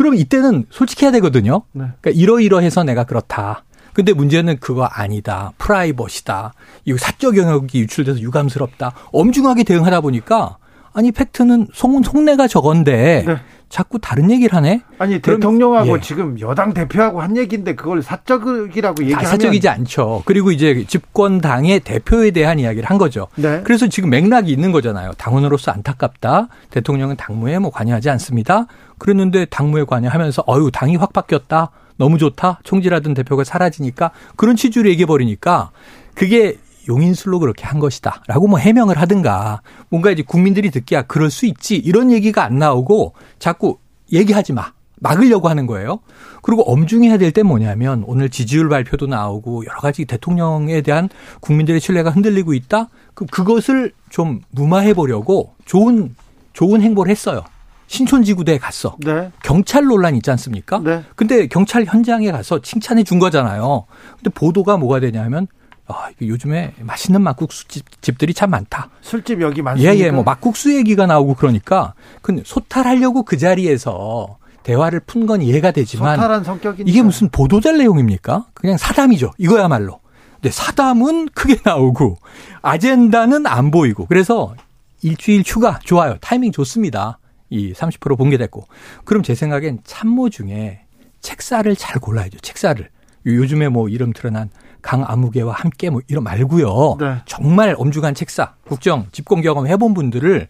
그러면 0.00 0.18
이때는 0.18 0.64
솔직해야 0.70 1.12
되거든요. 1.12 1.60
네. 1.72 1.84
그러니까 2.00 2.18
이러이러해서 2.18 2.84
내가 2.84 3.04
그렇다. 3.04 3.64
근데 3.92 4.14
문제는 4.14 4.56
그거 4.58 4.84
아니다. 4.84 5.52
프라이버시다. 5.58 6.54
이거 6.86 6.96
사적 6.96 7.36
영역이 7.36 7.80
유출돼서 7.80 8.18
유감스럽다. 8.20 8.94
엄중하게 9.12 9.64
대응하다 9.64 10.00
보니까 10.00 10.56
아니 10.94 11.12
팩트는 11.12 11.66
속, 11.74 12.02
속내가 12.02 12.48
저건데 12.48 13.24
네. 13.26 13.36
자꾸 13.70 14.00
다른 14.00 14.30
얘기를 14.32 14.52
하네. 14.54 14.82
아니 14.98 15.22
대통령하고 15.22 15.96
예. 15.96 16.00
지금 16.00 16.38
여당 16.40 16.74
대표하고 16.74 17.22
한 17.22 17.36
얘기인데 17.36 17.76
그걸 17.76 18.02
사적이라고 18.02 19.04
얘기하면 19.04 19.24
다 19.24 19.30
사적이지 19.30 19.68
않죠. 19.68 20.24
그리고 20.26 20.50
이제 20.50 20.84
집권당의 20.86 21.80
대표에 21.80 22.32
대한 22.32 22.58
이야기를 22.58 22.90
한 22.90 22.98
거죠. 22.98 23.28
네. 23.36 23.62
그래서 23.62 23.86
지금 23.86 24.10
맥락이 24.10 24.50
있는 24.50 24.72
거잖아요. 24.72 25.12
당원으로서 25.16 25.70
안타깝다. 25.70 26.48
대통령은 26.70 27.16
당무에 27.16 27.60
뭐 27.60 27.70
관여하지 27.70 28.10
않습니다. 28.10 28.66
그랬는데 28.98 29.44
당무에 29.46 29.84
관여하면서 29.84 30.44
어유 30.48 30.70
당이 30.72 30.96
확 30.96 31.12
바뀌었다. 31.12 31.70
너무 31.96 32.18
좋다. 32.18 32.58
총질하던 32.64 33.14
대표가 33.14 33.44
사라지니까 33.44 34.10
그런 34.34 34.56
취지로 34.56 34.88
얘기해 34.88 35.06
버리니까 35.06 35.70
그게 36.14 36.58
용인술로 36.90 37.38
그렇게 37.38 37.64
한 37.64 37.78
것이다. 37.78 38.22
라고 38.26 38.48
뭐 38.48 38.58
해명을 38.58 38.98
하든가 38.98 39.62
뭔가 39.88 40.10
이제 40.10 40.22
국민들이 40.22 40.70
듣기야 40.70 41.02
그럴 41.02 41.30
수 41.30 41.46
있지. 41.46 41.76
이런 41.76 42.10
얘기가 42.10 42.44
안 42.44 42.58
나오고 42.58 43.14
자꾸 43.38 43.78
얘기하지 44.12 44.52
마. 44.52 44.72
막으려고 45.02 45.48
하는 45.48 45.66
거예요. 45.66 46.00
그리고 46.42 46.62
엄중해야 46.70 47.16
될 47.16 47.32
때 47.32 47.42
뭐냐면 47.42 48.04
오늘 48.06 48.28
지지율 48.28 48.68
발표도 48.68 49.06
나오고 49.06 49.64
여러 49.64 49.80
가지 49.80 50.04
대통령에 50.04 50.82
대한 50.82 51.08
국민들의 51.40 51.80
신뢰가 51.80 52.10
흔들리고 52.10 52.52
있다. 52.52 52.88
그 53.14 53.24
그것을 53.24 53.92
좀 54.10 54.40
무마해 54.50 54.92
보려고 54.92 55.54
좋은 55.64 56.14
좋은 56.52 56.82
행보를 56.82 57.10
했어요. 57.10 57.42
신촌지구대에 57.86 58.58
갔어. 58.58 58.96
네. 59.00 59.30
경찰 59.42 59.84
논란 59.84 60.14
있지 60.16 60.30
않습니까? 60.32 60.80
네. 60.84 61.02
근데 61.16 61.46
경찰 61.46 61.84
현장에 61.84 62.30
가서 62.30 62.60
칭찬해 62.60 63.02
준 63.02 63.18
거잖아요. 63.18 63.86
근데 64.16 64.28
보도가 64.30 64.76
뭐가 64.76 65.00
되냐면 65.00 65.46
아, 65.92 66.10
요즘에 66.20 66.74
맛있는 66.80 67.20
막국수 67.22 67.68
집, 67.68 68.02
집들이 68.02 68.32
참 68.34 68.50
많다. 68.50 68.90
술집 69.00 69.40
여기 69.42 69.62
많습니까? 69.62 69.94
예, 69.94 69.98
예, 69.98 70.10
뭐 70.10 70.22
막국수 70.24 70.74
얘기가 70.74 71.06
나오고 71.06 71.34
그러니까 71.34 71.94
근데 72.22 72.42
소탈하려고 72.44 73.22
그 73.24 73.36
자리에서 73.36 74.38
대화를 74.62 75.00
푼 75.00 75.26
건 75.26 75.42
이해가 75.42 75.70
되지만 75.70 76.16
소탈한 76.16 76.44
성격이 76.44 76.84
이게 76.86 77.02
무슨 77.02 77.28
보도될 77.30 77.78
내용입니까? 77.78 78.46
그냥 78.54 78.76
사담이죠. 78.76 79.32
이거야말로. 79.38 80.00
근데 80.34 80.50
사담은 80.50 81.28
크게 81.34 81.56
나오고 81.64 82.18
아젠다는 82.62 83.46
안 83.46 83.70
보이고 83.70 84.06
그래서 84.06 84.54
일주일 85.02 85.42
휴가 85.46 85.78
좋아요. 85.84 86.16
타이밍 86.20 86.52
좋습니다. 86.52 87.18
이 87.48 87.72
30% 87.72 88.16
공개됐고. 88.16 88.66
그럼 89.04 89.22
제 89.22 89.34
생각엔 89.34 89.80
참모 89.84 90.30
중에 90.30 90.80
책사를 91.20 91.74
잘 91.76 91.98
골라야죠. 92.00 92.38
책사를. 92.40 92.88
요즘에 93.26 93.68
뭐 93.68 93.88
이름 93.88 94.12
드러난 94.12 94.50
강아무개와 94.82 95.52
함께 95.52 95.90
뭐 95.90 96.00
이런 96.08 96.24
말고요. 96.24 96.96
네. 96.98 97.16
정말 97.26 97.74
엄중한 97.78 98.14
책사, 98.14 98.54
국정 98.66 99.06
집권 99.12 99.42
경험 99.42 99.66
해본 99.66 99.94
분들을 99.94 100.48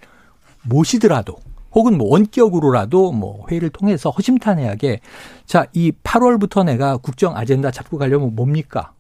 모시더라도 0.63 1.37
혹은 1.73 1.97
뭐 1.97 2.09
원격으로라도 2.11 3.13
뭐 3.13 3.47
회의를 3.51 3.71
통해서 3.71 4.11
허심탄회하게 4.11 5.01
자, 5.47 5.67
이 5.73 5.93
8월부터 6.03 6.65
내가 6.65 6.97
국정 6.97 7.37
아젠다 7.37 7.71
잡고 7.71 7.99
가려면 7.99 8.35
뭡니까? 8.35 8.93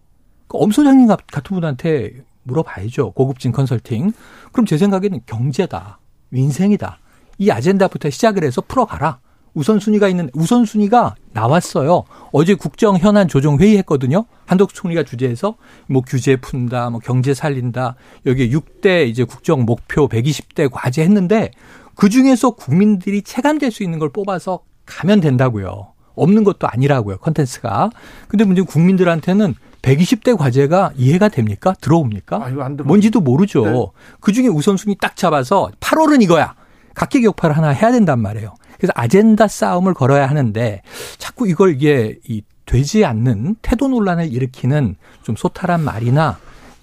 그엄 0.46 0.70
소장님 0.70 1.06
같은 1.06 1.54
분한테 1.54 2.22
물어봐야죠. 2.44 3.12
고급진 3.12 3.52
컨설팅. 3.52 4.12
그럼 4.52 4.66
제 4.66 4.78
생각에는 4.78 5.20
경제다. 5.26 5.98
민생이다. 6.30 6.98
이 7.38 7.50
아젠다부터 7.50 8.10
시작을 8.10 8.44
해서 8.44 8.60
풀어가라. 8.60 9.20
우선순위가 9.54 10.08
있는 10.08 10.30
우선순위가 10.32 11.14
나왔어요. 11.32 12.04
어제 12.32 12.54
국정 12.54 12.96
현안 12.96 13.28
조정 13.28 13.58
회의 13.58 13.76
했거든요. 13.78 14.24
한덕수 14.46 14.74
총리가 14.76 15.02
주재해서 15.04 15.56
뭐 15.88 16.02
규제 16.02 16.36
푼다, 16.36 16.90
뭐 16.90 17.00
경제 17.00 17.34
살린다. 17.34 17.96
여기 18.26 18.50
6대 18.50 19.08
이제 19.08 19.24
국정 19.24 19.64
목표 19.64 20.08
120대 20.08 20.68
과제 20.70 21.02
했는데 21.02 21.50
그 21.94 22.08
중에서 22.08 22.52
국민들이 22.52 23.22
체감될 23.22 23.70
수 23.70 23.82
있는 23.82 23.98
걸 23.98 24.10
뽑아서 24.10 24.60
가면 24.86 25.20
된다고요. 25.20 25.92
없는 26.14 26.44
것도 26.44 26.66
아니라고요. 26.68 27.18
컨텐츠가. 27.18 27.90
근데 28.28 28.44
문제는 28.44 28.66
국민들한테는 28.66 29.54
120대 29.82 30.36
과제가 30.36 30.92
이해가 30.96 31.28
됩니까? 31.28 31.74
들어옵니까? 31.80 32.36
아, 32.36 32.48
들어오죠. 32.48 32.84
뭔지도 32.84 33.20
모르죠. 33.20 33.64
네. 33.64 33.86
그 34.20 34.32
중에 34.32 34.48
우선순위 34.48 34.96
딱 35.00 35.16
잡아서 35.16 35.70
8월은 35.80 36.22
이거야. 36.22 36.54
각계격파를 36.94 37.56
하나 37.56 37.68
해야 37.68 37.92
된단 37.92 38.20
말이에요. 38.20 38.54
그래서 38.80 38.92
아젠다 38.96 39.46
싸움을 39.46 39.92
걸어야 39.92 40.26
하는데 40.26 40.80
자꾸 41.18 41.46
이걸 41.46 41.74
이게 41.74 42.18
이 42.26 42.42
되지 42.64 43.04
않는 43.04 43.56
태도 43.62 43.88
논란을 43.88 44.32
일으키는 44.32 44.96
좀 45.22 45.36
소탈한 45.36 45.84
말이나 45.84 46.38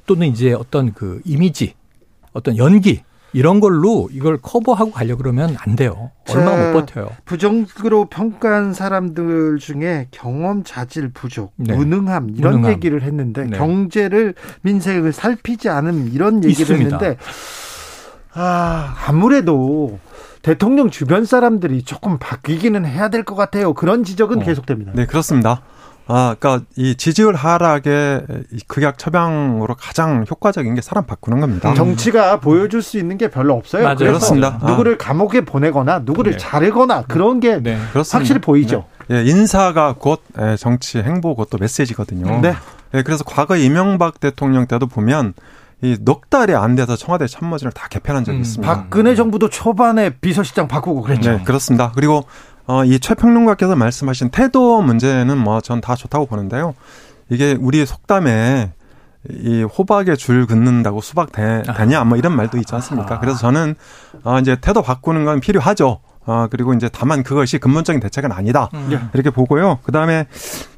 또는 0.05 0.27
이제 0.27 0.53
어떤 0.53 0.93
그 0.93 1.21
이미지, 1.25 1.73
어떤 2.33 2.55
연기 2.57 3.01
이런 3.33 3.59
걸로 3.59 4.09
이걸 4.11 4.37
커버하고 4.37 4.91
가려 4.91 5.15
그러면 5.15 5.55
안 5.59 5.75
돼요. 5.75 6.11
얼마 6.29 6.55
자, 6.55 6.71
못 6.71 6.73
버텨요. 6.73 7.09
부정적으로 7.25 8.05
평가한 8.05 8.73
사람들 8.73 9.57
중에 9.59 10.07
경험 10.11 10.63
자질 10.63 11.09
부족, 11.09 11.53
네. 11.55 11.75
무능함 11.75 12.29
이런 12.35 12.53
무능함. 12.53 12.71
얘기를 12.73 13.01
했는데 13.01 13.45
네. 13.45 13.57
경제를 13.57 14.35
민생을 14.61 15.13
살피지 15.13 15.69
않음 15.69 16.11
이런 16.13 16.43
얘기를 16.43 16.75
있습니다. 16.75 16.97
했는데 16.97 17.17
아, 18.33 18.95
아무래도 19.07 19.99
대통령 20.41 20.89
주변 20.89 21.25
사람들이 21.25 21.83
조금 21.83 22.17
바뀌기는 22.19 22.85
해야 22.85 23.09
될 23.09 23.23
것 23.23 23.35
같아요. 23.35 23.73
그런 23.73 24.03
지적은 24.03 24.41
어. 24.41 24.43
계속됩니다. 24.45 24.91
네, 24.95 25.05
그렇습니다. 25.05 25.61
아, 26.09 26.35
그러니까 26.39 26.65
이 26.77 26.95
지지율 26.95 27.35
하락의 27.35 28.21
이 28.53 28.59
극약 28.67 28.97
처방으로 28.97 29.75
가장 29.75 30.23
효과적인 30.29 30.73
게 30.75 30.81
사람 30.81 31.05
바꾸는 31.05 31.41
겁니다. 31.41 31.73
정치가 31.73 32.39
보여줄 32.39 32.81
수 32.81 32.97
있는 32.97 33.17
게 33.17 33.29
별로 33.29 33.55
없어요. 33.55 33.83
맞아요. 33.83 33.97
그래서 33.97 34.13
그렇습니다. 34.13 34.57
아. 34.61 34.69
누구를 34.69 34.97
감옥에 34.97 35.41
보내거나 35.41 35.99
누구를 36.05 36.33
네. 36.33 36.37
자르거나 36.37 37.01
그런 37.09 37.41
게 37.41 37.61
네. 37.61 37.77
확실히 37.93 38.39
보이죠. 38.39 38.85
예, 39.11 39.23
인사가 39.25 39.95
곧 39.97 40.21
예, 40.39 40.55
정치 40.57 40.99
행보 40.99 41.35
그것도 41.35 41.57
메시지거든요. 41.57 42.39
네. 42.41 42.53
예, 42.93 43.03
그래서 43.03 43.25
과거 43.25 43.57
이명박 43.57 44.21
대통령 44.21 44.65
때도 44.65 44.87
보면 44.87 45.33
이넉 45.81 46.29
달이 46.29 46.55
안 46.55 46.75
돼서 46.75 46.95
청와대 46.95 47.27
참모진을 47.27 47.71
다 47.71 47.87
개편한 47.89 48.23
적이 48.23 48.37
음, 48.37 48.41
있습니다. 48.41 48.73
박근혜 48.73 49.15
정부도 49.15 49.49
초반에 49.49 50.09
비서실장 50.09 50.67
바꾸고 50.67 51.01
그랬죠. 51.03 51.31
네, 51.37 51.43
그렇습니다. 51.43 51.91
그리고 51.93 52.23
어, 52.65 52.83
이 52.83 52.99
최평론가께서 52.99 53.75
말씀하신 53.75 54.29
태도 54.29 54.81
문제는 54.81 55.37
뭐 55.37 55.61
전 55.61 55.79
다 55.81 55.95
좋다고 55.95 56.25
보는데요. 56.25 56.73
이게 57.29 57.55
우리 57.59 57.85
속담에 57.85 58.71
이 59.29 59.63
호박에 59.63 60.15
줄 60.15 60.45
긋는다고 60.47 61.01
수박 61.01 61.31
되, 61.31 61.61
되냐 61.75 62.03
뭐 62.05 62.17
이런 62.17 62.35
말도 62.35 62.57
있지 62.57 62.73
않습니까? 62.75 63.19
그래서 63.19 63.37
저는 63.37 63.75
어, 64.23 64.39
이제 64.39 64.57
태도 64.59 64.81
바꾸는 64.81 65.25
건 65.25 65.39
필요하죠. 65.41 65.99
어, 66.27 66.47
그리고 66.51 66.73
이제 66.73 66.89
다만 66.91 67.23
그것이 67.23 67.57
근본적인 67.57 68.01
대책은 68.01 68.31
아니다. 68.33 68.69
예. 68.91 68.99
이렇게 69.13 69.29
보고요. 69.29 69.79
그 69.83 69.93
다음에 69.93 70.27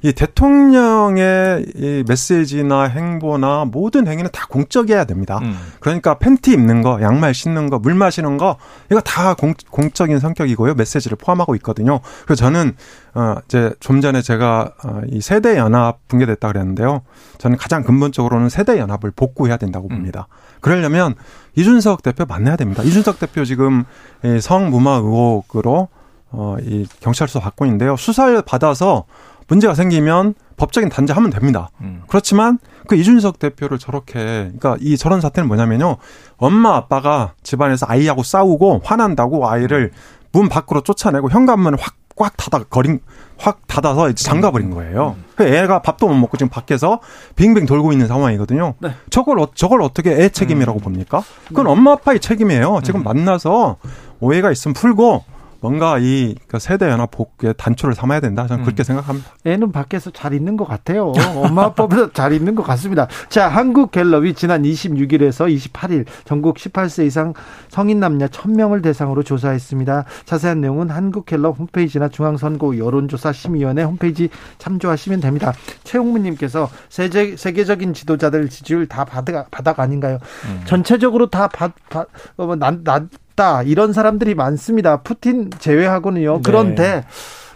이 0.04 0.14
대통령의 0.14 1.66
이 1.76 2.04
메시지나 2.08 2.84
행보나 2.84 3.66
모든 3.66 4.08
행위는 4.08 4.30
다 4.32 4.46
공적이어야 4.48 5.06
됩니다. 5.06 5.40
음. 5.42 5.58
그러니까 5.80 6.20
팬티 6.20 6.52
입는 6.52 6.84
거, 6.84 7.00
양말 7.02 7.34
신는 7.34 7.70
거, 7.72 7.80
물 7.80 7.96
마시는 7.96 8.38
거 8.38 8.58
이거 8.92 9.02
다 9.02 9.34
공, 9.34 9.56
공적인 9.72 10.20
성격이고요. 10.20 10.76
메시지를 10.76 11.18
포함하고 11.18 11.56
있거든요. 11.56 12.00
그래서 12.26 12.46
저는 12.46 12.76
어 13.16 13.36
이제 13.46 13.74
좀 13.80 14.02
전에 14.02 14.22
제가 14.22 14.74
어, 14.86 15.02
이 15.08 15.20
세대 15.20 15.58
연합 15.58 16.08
붕괴됐다 16.08 16.48
그랬는데요. 16.48 17.02
저는 17.40 17.58
가장 17.58 17.84
근본적으로는 17.84 18.50
세대 18.50 18.78
연합을 18.78 19.12
복구해야 19.16 19.58
된다고 19.58 19.88
봅니다. 19.88 20.28
그러려면 20.62 21.16
이준석 21.56 22.04
대표 22.04 22.26
만나야 22.26 22.56
됩니다. 22.56 22.84
이준석 22.84 23.20
대표 23.20 23.46
지금 23.46 23.86
이 24.24 24.40
성무마 24.40 24.96
의혹으로 24.96 25.90
어, 26.32 26.56
이 26.62 26.86
경찰서 27.00 27.40
받고 27.40 27.66
있는데요. 27.66 27.96
수사를 27.98 28.42
받아서 28.44 29.06
문제가 29.48 29.74
생기면 29.74 30.36
법적인 30.58 30.90
단죄 30.90 31.14
하면 31.14 31.32
됩니다. 31.32 31.70
음. 31.82 32.04
그렇지만 32.08 32.60
그 32.88 32.96
이준석 32.96 33.40
대표를 33.40 33.80
저렇게 33.80 34.20
그러니까 34.24 34.78
이 34.80 34.96
저런 34.96 35.22
사태는 35.22 35.48
뭐냐면요. 35.48 35.98
엄마 36.38 36.76
아빠가 36.76 37.34
집안에서 37.44 37.88
아이하고 37.90 38.24
싸우고 38.24 38.82
화난다고 38.84 39.50
아이를 39.50 39.92
문 40.32 40.50
밖으로 40.50 40.82
쫓아내고 40.82 41.30
현관문을 41.30 41.80
확 41.82 41.96
꽉 42.20 42.36
닫아 42.36 42.66
거린 42.66 43.00
확 43.38 43.62
닫아서 43.66 44.10
이제 44.10 44.24
잠가 44.24 44.52
버린 44.52 44.70
거예요. 44.72 45.16
그 45.36 45.46
애가 45.46 45.82
밥도 45.82 46.06
못 46.10 46.14
먹고 46.16 46.36
지금 46.36 46.50
밖에서 46.50 47.00
빙빙 47.38 47.66
돌고 47.66 47.94
있는 47.94 48.08
상황이거든요. 48.08 48.74
네. 48.80 48.92
저걸 49.10 49.40
어- 49.40 49.48
저걸 49.56 49.82
어떻게 49.82 50.12
애 50.12 50.28
책임이라고 50.28 50.80
봅니까? 50.80 51.24
그건 51.48 51.68
엄마 51.68 51.94
아빠의 51.94 52.20
책임이에요. 52.20 52.82
지금 52.84 53.04
만나서 53.04 53.78
오해가 54.20 54.52
있으면 54.52 54.74
풀고 54.74 55.24
뭔가 55.62 55.98
이 56.00 56.36
세대 56.58 56.90
연합 56.90 57.12
복구의 57.12 57.54
단초를 57.58 57.94
삼아야 57.94 58.20
된다. 58.20 58.48
저는 58.48 58.64
그렇게 58.64 58.84
생각합니다. 58.84 59.30
애는 59.46 59.72
밖에서 59.72 60.10
잘 60.12 60.34
있는 60.34 60.58
것 60.58 60.66
같아요. 60.66 61.12
엄마 61.36 61.66
아빠보다 61.66 62.12
잘 62.14 62.34
있는 62.34 62.56
것 62.56 62.64
같습니다. 62.64 63.08
자, 63.28 63.48
한국 63.50 63.92
갤럽이 63.92 64.34
지난 64.34 64.64
26일에서 64.64 65.54
28일 65.54 66.06
전국 66.26 66.58
18세 66.58 67.06
이상 67.06 67.34
성인 67.68 68.00
남녀 68.00 68.28
1000명을 68.28 68.82
대상으로 68.84 69.24
조사했습니다. 69.24 70.06
자세한 70.26 70.62
내용은 70.62 70.90
한국 70.90 71.26
갤럽 71.26 71.60
홈페이지나 71.60 72.08
중앙선거 72.10 72.78
여론조사 72.78 73.34
심의위원회 73.34 73.84
홈페이지 73.84 74.30
참조하시면 74.58 75.20
됩니다. 75.20 75.54
최홍무님께서 75.84 76.70
세계, 76.90 77.36
세계적인 77.36 77.94
지도자들 77.94 78.50
지지율 78.50 78.88
다 78.88 79.04
바닥, 79.04 79.52
바닥 79.52 79.80
아닌가요? 79.80 80.20
전체적으로 80.66 81.30
다 81.30 81.48
바, 81.48 81.72
바, 81.90 82.06
어, 82.38 82.56
낮, 82.56 83.10
낮다 83.40 83.64
이런 83.64 83.94
사람들이 83.94 84.36
많습니다. 84.36 85.02
푸틴 85.02 85.50
제외하고는요. 85.58 86.36
네. 86.36 86.42
그런데 86.44 87.06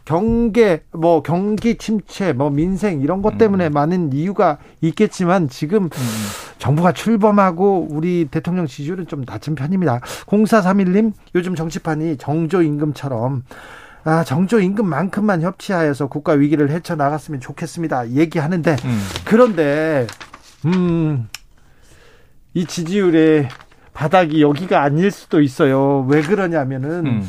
경계 0.05 0.83
뭐 0.91 1.21
경기 1.21 1.77
침체 1.77 2.33
뭐 2.33 2.49
민생 2.49 3.01
이런 3.01 3.21
것 3.21 3.37
때문에 3.37 3.69
많은 3.69 4.13
이유가 4.13 4.57
있겠지만 4.81 5.49
지금 5.49 5.89
정부가 6.57 6.93
출범하고 6.93 7.87
우리 7.91 8.27
대통령 8.31 8.65
지지율은 8.65 9.07
좀 9.07 9.23
낮은 9.25 9.55
편입니다. 9.55 9.99
0431님 10.27 11.13
요즘 11.35 11.55
정치판이 11.55 12.17
정조 12.17 12.63
임금처럼 12.63 13.43
아, 14.05 14.23
정조 14.25 14.59
임금만큼만 14.59 15.41
협치하여서 15.41 16.07
국가 16.07 16.33
위기를 16.33 16.69
헤쳐 16.69 16.95
나갔으면 16.95 17.39
좋겠습니다. 17.39 18.09
얘기하는데 18.11 18.75
음. 18.83 18.99
그런데 19.23 20.07
음, 20.65 21.29
이 22.53 22.65
지지율의 22.65 23.47
바닥이 23.93 24.41
여기가 24.41 24.81
아닐 24.81 25.11
수도 25.11 25.41
있어요. 25.41 26.05
왜 26.09 26.21
그러냐면은 26.21 27.05
음. 27.05 27.23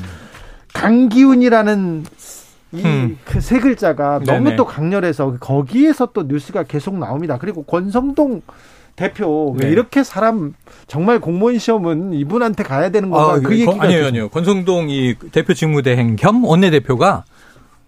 강기훈이라는 0.72 2.05
이 2.72 2.82
음. 2.84 3.18
그세 3.24 3.61
글자가 3.61 4.20
너무 4.26 4.45
네네. 4.45 4.57
또 4.57 4.64
강렬해서 4.64 5.36
거기에서 5.38 6.07
또 6.12 6.22
뉴스가 6.24 6.64
계속 6.64 6.99
나옵니다. 6.99 7.38
그리고 7.41 7.62
권성동 7.62 8.43
대표 8.97 9.55
왜 9.59 9.66
네. 9.66 9.72
이렇게 9.72 10.03
사람 10.05 10.55
정말 10.86 11.20
공무원 11.20 11.59
시험은 11.59 12.12
이분한테 12.14 12.62
가야 12.64 12.91
되는 12.91 13.11
건가 13.11 13.34
그 13.36 13.43
거- 13.43 13.53
얘기가 13.53 13.72
아니에요, 13.72 13.88
계속- 13.99 14.09
아니에요. 14.09 14.28
권성동 14.30 14.91
이 14.91 15.14
대표 15.32 15.55
직무대행 15.55 16.16
겸 16.16 16.45
원내대표가 16.45 17.24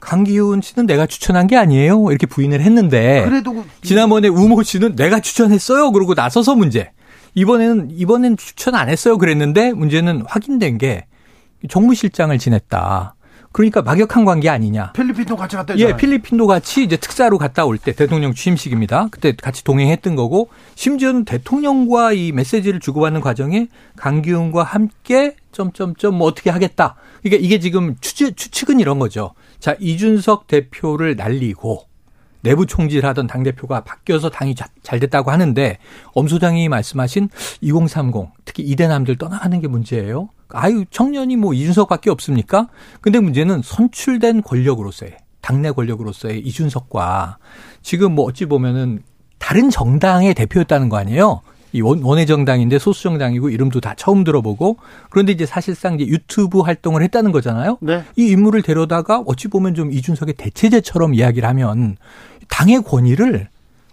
강기훈 0.00 0.60
씨는 0.62 0.86
내가 0.86 1.06
추천한 1.06 1.46
게 1.46 1.56
아니에요. 1.56 2.06
이렇게 2.10 2.26
부인을 2.26 2.60
했는데 2.60 3.24
그래도 3.24 3.64
지난번에 3.82 4.28
우모 4.28 4.62
씨는 4.62 4.94
내가 4.94 5.20
추천했어요. 5.20 5.90
그러고 5.92 6.14
나서서 6.14 6.54
문제. 6.54 6.90
이번에는 7.36 7.90
이번엔 7.92 8.36
추천 8.38 8.74
안 8.74 8.88
했어요. 8.88 9.18
그랬는데 9.18 9.72
문제는 9.72 10.22
확인된 10.26 10.78
게 10.78 11.06
정무실장을 11.68 12.36
지냈다. 12.38 13.14
그러니까 13.52 13.80
막역한 13.82 14.24
관계 14.24 14.48
아니냐. 14.48 14.92
필리핀도 14.92 15.36
같이 15.36 15.56
갔다 15.56 15.78
예, 15.78 15.96
필리핀도 15.96 16.46
같이 16.46 16.82
이제 16.82 16.96
특사로 16.96 17.38
갔다 17.38 17.64
올 17.64 17.78
때 17.78 17.92
대통령 17.92 18.34
취임식입니다. 18.34 19.08
그때 19.10 19.34
같이 19.34 19.64
동행했던 19.64 20.14
거고 20.16 20.48
심지어는 20.74 21.24
대통령과 21.24 22.12
이 22.12 22.32
메시지를 22.32 22.80
주고받는 22.80 23.20
과정에 23.20 23.68
강기훈과 23.96 24.62
함께 24.62 25.36
점점점 25.52 26.16
뭐 26.16 26.26
어떻게 26.26 26.50
하겠다. 26.50 26.96
그러니까 27.22 27.44
이게 27.44 27.58
지금 27.60 27.96
추측, 28.00 28.36
추측은 28.36 28.80
이런 28.80 28.98
거죠. 28.98 29.32
자, 29.58 29.74
이준석 29.78 30.46
대표를 30.48 31.16
날리고 31.16 31.84
내부 32.42 32.66
총질하던 32.66 33.26
당 33.26 33.42
대표가 33.42 33.82
바뀌어서 33.82 34.30
당이 34.30 34.54
잘 34.82 35.00
됐다고 35.00 35.30
하는데 35.30 35.78
엄 36.14 36.28
소장이 36.28 36.68
말씀하신 36.68 37.28
2030 37.60 38.14
특히 38.44 38.62
이대남들 38.62 39.16
떠나가는 39.16 39.60
게 39.60 39.68
문제예요. 39.68 40.28
아유 40.50 40.84
청년이 40.90 41.36
뭐 41.36 41.54
이준석밖에 41.54 42.10
없습니까? 42.10 42.68
근데 43.00 43.20
문제는 43.20 43.62
선출된 43.62 44.42
권력으로서의 44.42 45.16
당내 45.40 45.72
권력으로서의 45.72 46.40
이준석과 46.40 47.38
지금 47.82 48.14
뭐 48.14 48.24
어찌 48.24 48.46
보면은 48.46 49.02
다른 49.38 49.70
정당의 49.70 50.34
대표였다는 50.34 50.88
거 50.88 50.96
아니에요? 50.96 51.42
이 51.72 51.80
원외 51.80 52.26
정당인데 52.26 52.78
소수 52.78 53.02
정당이고 53.02 53.50
이름도 53.50 53.80
다 53.80 53.94
처음 53.96 54.24
들어보고 54.24 54.76
그런데 55.10 55.32
이제 55.32 55.46
사실상 55.46 55.94
이제 55.94 56.06
유튜브 56.06 56.60
활동을 56.60 57.02
했다는 57.02 57.32
거잖아요. 57.32 57.78
네. 57.80 58.04
이 58.16 58.28
인물을 58.28 58.62
데려다가 58.62 59.22
어찌 59.26 59.48
보면 59.48 59.74
좀 59.74 59.92
이준석의 59.92 60.34
대체제처럼 60.34 61.14
이야기를 61.14 61.48
하면 61.48 61.96
당의 62.48 62.82
권위를 62.82 63.48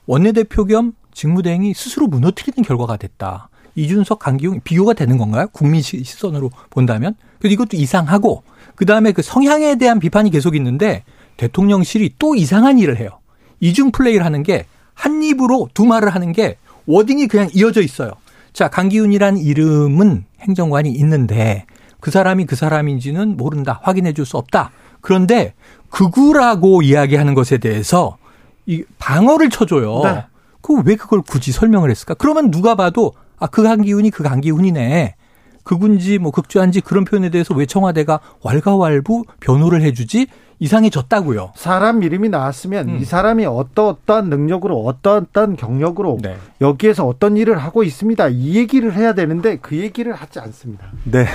원내대표 0.06 0.66
겸 0.66 0.94
직무대행이 1.14 1.74
스스로 1.74 2.08
무너뜨리는 2.08 2.64
결과가 2.64 2.98
됐다. 2.98 3.50
이준석, 3.76 4.20
강기용 4.20 4.62
비교가 4.64 4.94
되는 4.94 5.18
건가요? 5.18 5.48
국민 5.52 5.82
시선으로 5.82 6.52
본다면? 6.70 7.16
그래서 7.40 7.54
이것도 7.54 7.78
이상하고 7.78 8.44
그다음에 8.76 9.12
그 9.12 9.22
성향에 9.22 9.76
대한 9.78 10.00
비판이 10.00 10.30
계속 10.30 10.56
있는데 10.56 11.04
대통령실이 11.38 12.16
또 12.20 12.36
이상한 12.36 12.78
일을 12.78 12.98
해요. 12.98 13.20
이중 13.60 13.92
플레이를 13.92 14.26
하는 14.26 14.44
게 14.44 14.66
한 14.94 15.24
입으로 15.24 15.70
두 15.74 15.86
말을 15.86 16.10
하는 16.10 16.32
게 16.32 16.58
워딩이 16.86 17.28
그냥 17.28 17.50
이어져 17.54 17.82
있어요. 17.82 18.12
자, 18.52 18.68
강기훈이라는 18.70 19.40
이름은 19.40 20.26
행정관이 20.42 20.92
있는데 20.92 21.66
그 22.00 22.12
사람이 22.12 22.46
그 22.46 22.56
사람인지는 22.56 23.38
모른다. 23.38 23.80
확인해 23.84 24.14
줄 24.14 24.26
수 24.26 24.38
없다. 24.38 24.72
그런데 25.02 25.54
극우라고 25.90 26.82
이야기하는 26.82 27.34
것에 27.34 27.58
대해서 27.58 28.18
이 28.66 28.84
방어를 29.00 29.50
쳐줘요. 29.50 30.02
네. 30.04 30.26
그왜 30.62 30.96
그걸 30.96 31.22
굳이 31.22 31.52
설명을 31.52 31.90
했을까? 31.92 32.14
그러면 32.14 32.52
누가 32.52 32.76
봐도 32.76 33.14
아, 33.38 33.48
그 33.48 33.64
강기훈이 33.64 34.10
그 34.12 34.24
강기훈이네. 34.24 35.16
극군지 35.64 36.18
뭐 36.20 36.32
극좌인지 36.32 36.82
그런 36.82 37.06
표현에 37.06 37.30
대해서 37.30 37.54
왜 37.54 37.66
청와대가 37.66 38.20
왈가왈부 38.44 39.24
변호를 39.40 39.82
해주지 39.82 40.28
이상해졌다고요. 40.60 41.54
사람 41.56 42.04
이름이 42.04 42.30
나왔으면 42.30 42.90
음. 42.90 42.98
이 43.02 43.06
사람이 43.06 43.46
어떠어떠한 43.46 44.30
능력으로 44.30 44.86
어떠어떠한 44.86 45.58
경력으로 45.58 46.20
네. 46.22 46.38
여기에서 46.62 47.06
어떤 47.06 47.36
일을 47.38 47.58
하고 47.58 47.84
있습니다. 47.84 48.30
이 48.30 48.56
얘기를 48.56 48.94
해야 48.94 49.14
되는데 49.14 49.58
그 49.58 49.76
얘기를 49.78 50.14
하지 50.14 50.40
않습니다. 50.40 50.88
네. 51.04 51.26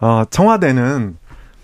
어, 0.00 0.24
청와대는 0.30 1.16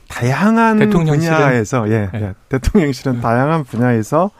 다양한 0.08 0.90
분야에서 0.90 1.88
예, 1.88 2.10
네. 2.12 2.20
예, 2.20 2.34
대통령실은 2.48 3.16
음. 3.16 3.20
다양한 3.20 3.64
분야에서 3.64 4.30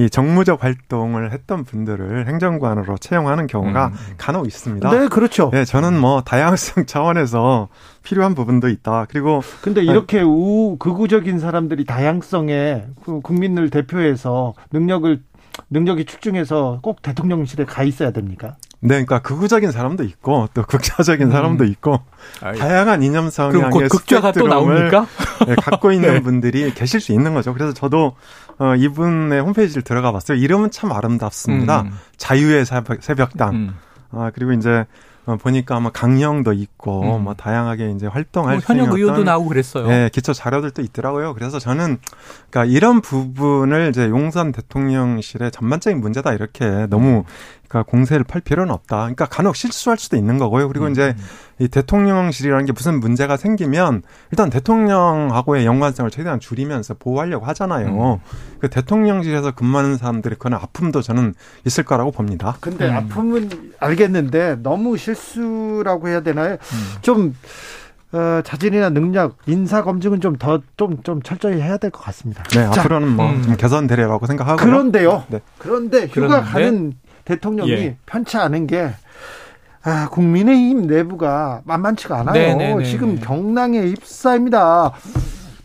이 0.00 0.08
정무적 0.08 0.64
활동을 0.64 1.30
했던 1.30 1.62
분들을 1.62 2.26
행정관으로 2.26 2.96
채용하는 2.96 3.46
경우가 3.46 3.88
음. 3.88 3.94
간혹 4.16 4.46
있습니다. 4.46 4.90
네, 4.90 5.08
그렇죠. 5.08 5.50
네, 5.52 5.66
저는 5.66 5.98
뭐 5.98 6.22
다양성 6.22 6.86
차원에서 6.88 7.68
필요한 8.02 8.34
부분도 8.34 8.70
있다. 8.70 9.06
그리고 9.10 9.42
근데 9.60 9.82
이렇게 9.82 10.18
네. 10.18 10.22
우 10.22 10.76
극우적인 10.78 11.38
사람들이 11.38 11.84
다양성에 11.84 12.84
그 13.04 13.20
국민을 13.20 13.68
대표해서 13.68 14.54
능력을 14.72 15.22
능력이 15.68 16.06
출중해서 16.06 16.78
꼭 16.82 17.02
대통령실에 17.02 17.66
가 17.66 17.82
있어야 17.82 18.10
됩니까? 18.10 18.56
네, 18.80 19.04
그러니까 19.04 19.18
극우적인 19.20 19.70
사람도 19.72 20.04
있고 20.04 20.48
또 20.54 20.62
극좌적인 20.62 21.26
음. 21.26 21.32
사람도 21.32 21.64
있고 21.64 22.00
아이. 22.40 22.56
다양한 22.56 23.02
이념 23.02 23.28
성향의 23.28 23.88
극좌가 23.90 24.32
또 24.32 24.48
나옵니까? 24.48 25.06
네, 25.46 25.54
갖고 25.60 25.92
있는 25.92 26.14
네. 26.14 26.22
분들이 26.22 26.72
계실 26.72 27.00
수 27.00 27.12
있는 27.12 27.34
거죠. 27.34 27.52
그래서 27.52 27.74
저도 27.74 28.14
어, 28.60 28.76
이분의 28.76 29.40
홈페이지를 29.40 29.82
들어가 29.82 30.12
봤어요. 30.12 30.36
이름은 30.36 30.70
참 30.70 30.92
아름답습니다. 30.92 31.82
음. 31.82 31.98
자유의 32.18 32.66
새벽, 33.00 33.36
당 33.36 33.54
음. 33.54 33.74
아, 34.12 34.30
그리고 34.34 34.52
이제 34.52 34.84
어, 35.24 35.36
보니까 35.36 35.76
아마 35.76 35.90
강령도 35.90 36.52
있고 36.52 37.16
음. 37.16 37.24
뭐 37.24 37.34
다양하게 37.34 37.92
이제 37.92 38.06
활동할 38.06 38.56
뭐 38.56 38.62
현역 38.62 38.92
의원도 38.92 39.24
나오고 39.24 39.48
그랬어요. 39.48 39.86
네, 39.86 40.10
기초 40.12 40.34
자료들도 40.34 40.82
있더라고요. 40.82 41.32
그래서 41.32 41.58
저는 41.58 41.98
그러니까 42.50 42.64
이런 42.70 43.00
부분을 43.00 43.88
이제 43.88 44.08
용산 44.08 44.52
대통령실의 44.52 45.50
전반적인 45.52 45.98
문제다 45.98 46.34
이렇게 46.34 46.86
너무 46.90 47.24
그러니까 47.70 47.88
공세를 47.88 48.24
팔 48.24 48.40
필요는 48.40 48.74
없다. 48.74 48.96
그러니까 48.96 49.26
간혹 49.26 49.54
실수할 49.54 49.96
수도 49.96 50.16
있는 50.16 50.38
거고요. 50.38 50.66
그리고 50.66 50.86
음. 50.86 50.90
이제 50.90 51.14
이 51.60 51.68
대통령실이라는 51.68 52.66
게 52.66 52.72
무슨 52.72 52.98
문제가 52.98 53.36
생기면 53.36 54.02
일단 54.32 54.50
대통령하고의 54.50 55.66
연관성을 55.66 56.10
최대한 56.10 56.40
줄이면서 56.40 56.94
보호하려고 56.94 57.46
하잖아요. 57.46 58.14
음. 58.14 58.18
그 58.58 58.68
대통령실에서 58.68 59.52
근무하는 59.52 59.96
사람들이 59.96 60.34
그런 60.36 60.58
아픔도 60.60 61.00
저는 61.00 61.34
있을 61.64 61.84
거라고 61.84 62.10
봅니다. 62.10 62.56
근데 62.60 62.88
음. 62.88 62.96
아픔은 62.96 63.50
알겠는데 63.78 64.56
너무 64.64 64.96
실수라고 64.96 66.08
해야 66.08 66.22
되나요? 66.22 66.54
음. 66.54 66.94
좀 67.02 67.36
어, 68.12 68.40
자질이나 68.44 68.90
능력, 68.90 69.36
인사 69.46 69.84
검증은 69.84 70.20
좀더좀좀 70.20 71.22
철저히 71.22 71.60
해야 71.60 71.76
될 71.76 71.92
것 71.92 72.02
같습니다. 72.02 72.42
네, 72.48 72.68
자, 72.72 72.80
앞으로는 72.80 73.08
뭐 73.14 73.30
음. 73.30 73.54
개선되리라고 73.56 74.26
생각하고 74.26 74.56
그런데요. 74.56 75.22
네. 75.28 75.40
그런데 75.58 76.06
휴가 76.06 76.42
그런데? 76.42 76.50
가는 76.50 76.94
대통령이 77.30 77.70
예. 77.70 77.96
편치 78.06 78.36
않은 78.36 78.66
게 78.66 78.90
아, 79.82 80.08
국민의힘 80.10 80.86
내부가 80.86 81.62
만만치가 81.64 82.18
않아요. 82.18 82.34
네네네네. 82.34 82.74
네, 82.74 82.82
네, 82.82 82.84
지금 82.84 83.14
네. 83.14 83.20
경랑에 83.20 83.78
입사입니다. 83.78 84.92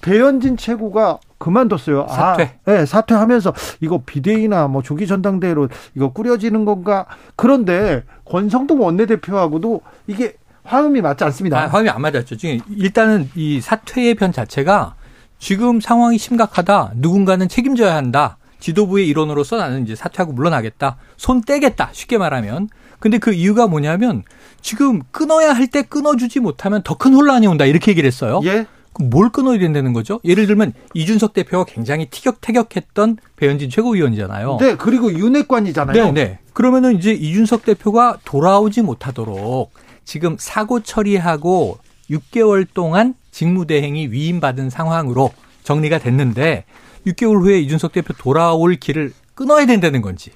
배현진 0.02 0.58
최고가 0.58 1.20
그만뒀어요. 1.40 2.08
사퇴. 2.10 2.44
아, 2.44 2.72
네, 2.72 2.86
사퇴하면서 2.86 3.54
이거 3.82 4.02
비대위나 4.06 4.68
뭐 4.68 4.84
조기 4.84 5.08
전당대회로 5.08 5.68
이거 5.96 6.14
꾸려지는 6.14 6.64
건가? 6.64 7.06
그런데 7.36 8.04
권성동 8.26 8.82
원내대표하고도 8.82 9.82
이게 10.08 10.36
화음이 10.64 11.02
맞지 11.02 11.24
않습니다. 11.26 11.64
아, 11.64 11.68
화음이 11.68 11.90
안 11.90 12.02
맞았죠. 12.02 12.38
지금 12.38 12.60
일단은 12.78 13.30
이 13.36 13.60
사퇴의 13.60 14.16
편 14.16 14.32
자체가 14.32 14.96
지금 15.40 15.82
상황이 15.82 16.18
심각하다. 16.18 16.94
누군가는 16.96 17.48
책임져야 17.50 17.96
한다. 17.96 18.38
지도부의 18.60 19.08
일원으로서 19.08 19.58
나는 19.58 19.84
이제 19.84 19.96
사퇴하고 19.96 20.34
물러나겠다. 20.34 20.98
손 21.18 21.42
떼겠다. 21.42 21.90
쉽게 21.92 22.18
말하면. 22.18 22.70
근데 23.00 23.18
그 23.18 23.34
이유가 23.34 23.68
뭐냐면 23.68 24.24
지금 24.62 25.02
끊어야 25.12 25.54
할 25.54 25.68
때 25.68 25.82
끊어주지 25.84 26.40
못하면 26.40 26.82
더 26.84 26.96
큰 26.96 27.14
혼란이 27.14 27.46
온다. 27.48 27.66
이렇게 27.66 27.92
얘기를 27.92 28.08
했어요. 28.08 28.42
예. 28.46 28.66
뭘 28.98 29.30
끊어야 29.30 29.60
된다는 29.60 29.92
거죠? 29.92 30.22
예를 30.24 30.48
들면 30.48 30.72
이준석 30.94 31.34
대표가 31.34 31.66
굉장히 31.66 32.06
티격태격했던 32.10 33.18
배현진 33.36 33.70
최고위원이잖아요. 33.70 34.58
네, 34.62 34.76
그리고 34.78 35.12
윤핵관이잖아요. 35.12 36.06
네, 36.06 36.12
네. 36.14 36.40
그러면은 36.54 36.96
이제 36.98 37.12
이준석 37.12 37.66
대표가 37.66 38.18
돌아오지 38.24 38.82
못하도록 38.84 39.74
지금 40.06 40.38
사고 40.40 40.80
처리하고 40.82 41.78
6개월 42.10 42.66
동안 42.74 43.16
직무대행이 43.32 44.08
위임받은 44.08 44.70
상황으로 44.70 45.32
정리가 45.64 45.98
됐는데 46.00 46.64
6개월 47.08 47.42
후에 47.42 47.60
이준석 47.60 47.92
대표 47.94 48.14
돌아올 48.14 48.76
길을 48.76 49.14
끊어야 49.34 49.66
된다는 49.66 50.02
건지 50.02 50.32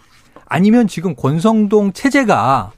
아니면 0.45 0.87
지금 0.87 1.15
권성동 1.15 1.93
체제가 1.93 2.71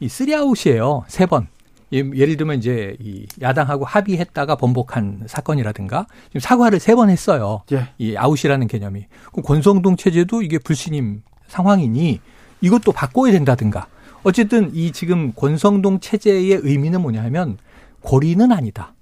이 0.00 0.08
쓰리아웃이에요. 0.08 1.04
세 1.08 1.26
번. 1.26 1.48
예를 1.92 2.36
들면 2.36 2.58
이제 2.58 2.96
이 3.00 3.26
야당하고 3.40 3.84
합의했다가 3.84 4.56
번복한 4.56 5.22
사건이라든가 5.26 6.06
지금 6.28 6.40
사과를 6.40 6.80
세 6.80 6.94
번 6.96 7.08
했어요. 7.10 7.62
예. 7.72 7.88
이 7.98 8.16
아웃이라는 8.16 8.66
개념이. 8.66 9.06
그럼 9.32 9.44
권성동 9.44 9.96
체제도 9.96 10.42
이게 10.42 10.58
불신임 10.58 11.22
상황이니 11.48 12.20
이것도 12.60 12.92
바꿔야 12.92 13.32
된다든가. 13.32 13.86
어쨌든 14.24 14.74
이 14.74 14.90
지금 14.90 15.32
권성동 15.34 16.00
체제의 16.00 16.60
의미는 16.62 17.00
뭐냐 17.02 17.22
하면 17.24 17.56
고리는 18.00 18.50
아니다. 18.50 18.94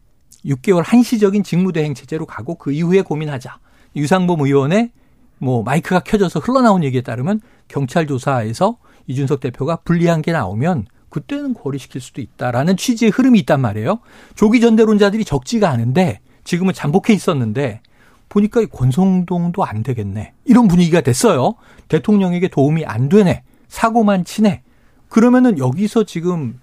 6개월 0.45 0.82
한시적인 0.85 1.43
직무대행 1.43 1.95
체제로 1.95 2.26
가고 2.26 2.57
그 2.57 2.70
이후에 2.70 3.01
고민하자. 3.01 3.59
유상범 3.97 4.40
의원의 4.40 4.90
뭐 5.38 5.62
마이크가 5.62 6.01
켜져서 6.01 6.40
흘러나온 6.40 6.84
얘기에 6.84 7.03
따르면 7.03 7.40
경찰 7.68 8.07
조사에서 8.07 8.78
이준석 9.07 9.40
대표가 9.40 9.76
불리한 9.76 10.22
게 10.22 10.32
나오면 10.32 10.86
그때는 11.11 11.55
거리시킬 11.55 12.01
수도 12.01 12.20
있다라는 12.20 12.76
취지의 12.76 13.11
흐름이 13.11 13.38
있단 13.40 13.61
말이에요. 13.61 14.01
조기 14.34 14.61
전대론자들이 14.61 15.24
적지가 15.24 15.68
않은데 15.70 16.20
지금은 16.45 16.74
잠복해 16.74 17.12
있었는데 17.12 17.80
보니까 18.28 18.64
권성동도 18.66 19.64
안 19.64 19.82
되겠네. 19.82 20.32
이런 20.45 20.66
분위기가 20.66 21.01
됐어요. 21.01 21.55
대통령에게 21.88 22.49
도움이 22.49 22.84
안 22.84 23.09
되네. 23.09 23.45
사고만 23.68 24.24
치네. 24.24 24.62
그러면은 25.09 25.59
여기서 25.59 26.03
지금 26.05 26.59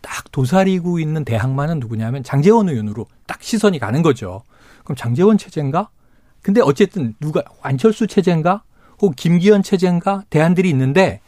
딱 0.00 0.32
도사리고 0.32 0.98
있는 0.98 1.24
대항마는 1.24 1.78
누구냐면 1.78 2.22
장재원 2.22 2.70
의원으로 2.70 3.06
딱 3.26 3.42
시선이 3.42 3.78
가는 3.78 4.00
거죠. 4.02 4.42
그럼 4.84 4.96
장재원 4.96 5.36
체제인가? 5.36 5.90
근데 6.42 6.60
어쨌든 6.60 7.14
누가 7.20 7.42
안철수 7.62 8.06
체제인가? 8.06 8.62
혹 9.00 9.16
김기현 9.16 9.62
체제인가? 9.62 10.24
대안들이 10.30 10.68
있는데 10.70 11.20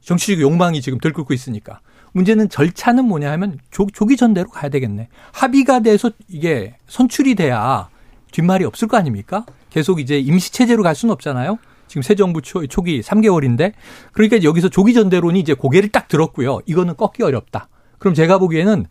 정치적 0.00 0.40
욕망이 0.40 0.80
지금 0.80 0.98
들끓고 0.98 1.34
있으니까. 1.34 1.80
문제는 2.12 2.48
절차는 2.48 3.04
뭐냐 3.04 3.30
하면 3.32 3.58
조, 3.70 3.86
조기 3.92 4.16
전대로 4.16 4.50
가야 4.50 4.68
되겠네. 4.68 5.08
합의가 5.32 5.80
돼서 5.80 6.10
이게 6.28 6.76
선출이 6.88 7.36
돼야 7.36 7.88
뒷말이 8.32 8.64
없을 8.64 8.88
거 8.88 8.96
아닙니까? 8.96 9.44
계속 9.70 10.00
이제 10.00 10.18
임시 10.18 10.52
체제로 10.52 10.82
갈 10.82 10.94
수는 10.94 11.12
없잖아요. 11.12 11.58
지금 11.86 12.02
새 12.02 12.14
정부 12.14 12.40
초, 12.40 12.66
초기 12.66 13.00
3개월인데 13.00 13.72
그러니까 14.12 14.42
여기서 14.42 14.68
조기 14.68 14.94
전대론이 14.94 15.38
이제 15.40 15.54
고개를 15.54 15.90
딱 15.90 16.08
들었고요. 16.08 16.60
이거는 16.66 16.96
꺾기 16.96 17.22
어렵다. 17.22 17.68
그럼 17.98 18.14
제가 18.14 18.38
보기에는 18.38 18.86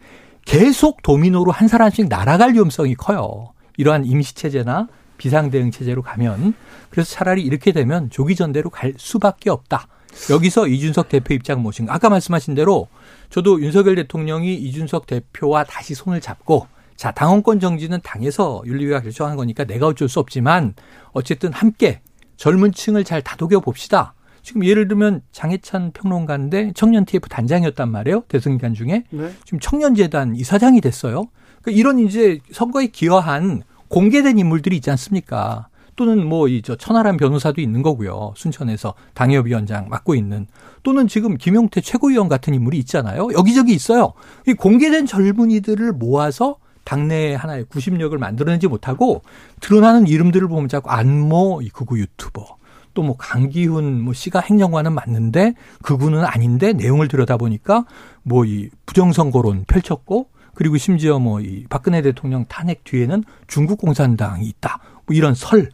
계속 0.46 1.02
도미노로 1.02 1.52
한 1.52 1.68
사람씩 1.68 2.08
날아갈 2.10 2.54
위험성이 2.54 2.96
커요. 2.96 3.54
이러한 3.78 4.06
임시 4.06 4.36
체제나 4.36 4.88
비상대응 5.20 5.70
체제로 5.70 6.02
가면 6.02 6.56
그래서 6.90 7.12
차라리 7.12 7.44
이렇게 7.44 7.72
되면 7.72 8.10
조기 8.10 8.36
전대로 8.36 8.72
갈 8.72 8.96
수밖에 8.98 9.52
없다. 9.52 9.88
여기서 10.32 10.68
이준석 10.68 11.10
대표 11.10 11.36
입장 11.36 11.62
무엇인가? 11.62 11.94
아까 11.94 12.10
말씀하신 12.10 12.56
대로 12.56 12.88
저도 13.30 13.62
윤석열 13.62 13.94
대통령이 13.96 14.56
이준석 14.56 15.06
대표와 15.06 15.66
다시 15.66 15.94
손을 15.94 16.20
잡고 16.20 16.66
자 16.96 17.12
당원권 17.12 17.60
정지는 17.60 18.00
당에서 18.02 18.64
윤리위가 18.66 19.02
결정한 19.02 19.38
거니까 19.38 19.66
내가 19.66 19.86
어쩔 19.86 20.10
수 20.10 20.20
없지만 20.20 20.74
어쨌든 21.12 21.54
함께 21.54 22.02
젊은 22.38 22.72
층을 22.72 23.04
잘 23.04 23.22
다독여 23.22 23.60
봅시다. 23.60 24.16
지금 24.42 24.66
예를 24.66 24.88
들면 24.88 25.22
장해찬 25.32 25.92
평론가인데 25.92 26.72
청년 26.74 27.06
TF 27.06 27.30
단장이었단 27.30 27.92
말이에요. 27.92 28.24
대선 28.30 28.58
기간 28.58 28.74
중에 28.74 29.04
네. 29.12 29.32
지금 29.46 29.60
청년재단 29.60 30.36
이사장이 30.36 30.82
됐어요. 30.82 31.26
그러니까 31.62 31.80
이런 31.80 32.00
이제 32.00 32.40
선거에 32.52 32.88
기여한 32.88 33.64
공개된 33.90 34.38
인물들이 34.40 34.76
있지 34.78 34.90
않습니까? 34.92 35.68
또는 35.96 36.26
뭐 36.26 36.48
이 36.48 36.62
저 36.64 36.76
천하람 36.78 37.18
변호사도 37.18 37.60
있는 37.60 37.82
거고요. 37.82 38.34
순천에서 38.38 38.94
당협위원장 39.16 39.90
맡고 39.90 40.16
있는 40.16 40.48
또는 40.82 41.08
지금 41.10 41.36
김용태 41.36 41.82
최고위원 41.82 42.30
같은 42.30 42.54
인물이 42.54 42.78
있잖아요. 42.80 43.28
여기저기 43.34 43.74
있어요. 43.74 44.14
이 44.48 44.54
공개된 44.54 45.06
젊은이들을 45.06 45.92
모아서 45.94 46.56
당내 46.86 47.36
하나의 47.36 47.66
구심력을 47.66 48.18
만들어내지 48.18 48.68
못하고 48.68 49.22
드러나는 49.60 50.08
이름들을 50.08 50.48
보면 50.48 50.70
자꾸 50.70 50.90
안모 50.90 51.62
이 51.64 51.70
극우 51.70 51.98
유튜버 52.00 52.58
또 52.94 53.04
뭐 53.04 53.16
강기훈 53.18 54.02
뭐 54.02 54.14
씨가 54.14 54.40
행정관은 54.40 54.94
맞는데 54.94 55.54
극우는 55.84 56.24
아닌데 56.26 56.74
내용을 56.74 57.08
들여다보니까 57.10 57.86
뭐 58.24 58.46
이 58.46 58.70
부정선거론 58.86 59.66
펼쳤고 59.68 60.28
그리고 60.60 60.78
심지어 60.78 61.20
뭐 61.20 61.40
이 61.40 61.64
박근혜 61.70 62.02
대통령 62.02 62.46
탄핵 62.50 62.84
뒤에는 62.84 63.24
중국 63.48 63.80
공산당이 63.80 64.46
있다. 64.46 64.80
뭐 65.06 65.16
이런 65.16 65.34
설 65.34 65.70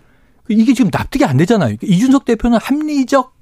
이게 0.48 0.76
지금 0.76 0.92
납득이 0.94 1.26
안 1.26 1.38
되잖아요. 1.38 1.78
이준석 1.82 2.26
대표는 2.26 2.60
합리적 2.62 3.34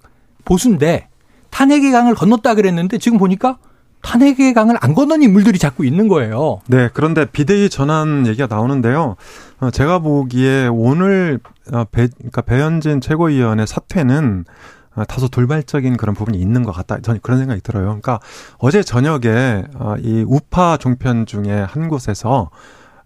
보수인데 0.45 1.09
탄핵의 1.49 1.91
강을 1.91 2.15
건넜다 2.15 2.55
그랬는데 2.55 2.97
지금 2.97 3.17
보니까 3.17 3.57
탄핵의 4.03 4.53
강을 4.53 4.77
안 4.79 4.93
건넌 4.93 5.21
인물들이 5.21 5.59
자꾸 5.59 5.85
있는 5.85 6.07
거예요. 6.07 6.61
네, 6.67 6.89
그런데 6.93 7.25
비대위 7.25 7.69
전환 7.69 8.25
얘기가 8.25 8.47
나오는데요. 8.47 9.17
어, 9.59 9.69
제가 9.69 9.99
보기에 9.99 10.67
오늘 10.67 11.41
어, 11.73 11.83
배, 11.91 12.07
그러니까 12.07 12.41
배현진 12.41 13.01
최고위원의 13.01 13.67
사퇴는 13.67 14.45
어, 14.45 14.82
다소 15.07 15.27
돌발적인 15.27 15.97
그런 15.97 16.15
부분이 16.15 16.37
있는 16.37 16.63
것 16.63 16.71
같다. 16.71 16.99
저는 16.99 17.19
그런 17.23 17.39
생각이 17.39 17.61
들어요. 17.61 17.85
그러니까 17.85 18.19
어제 18.57 18.83
저녁에 18.83 19.63
이 19.99 20.23
우파 20.27 20.77
종편 20.77 21.25
중에 21.25 21.51
한 21.67 21.87
곳에서 21.87 22.49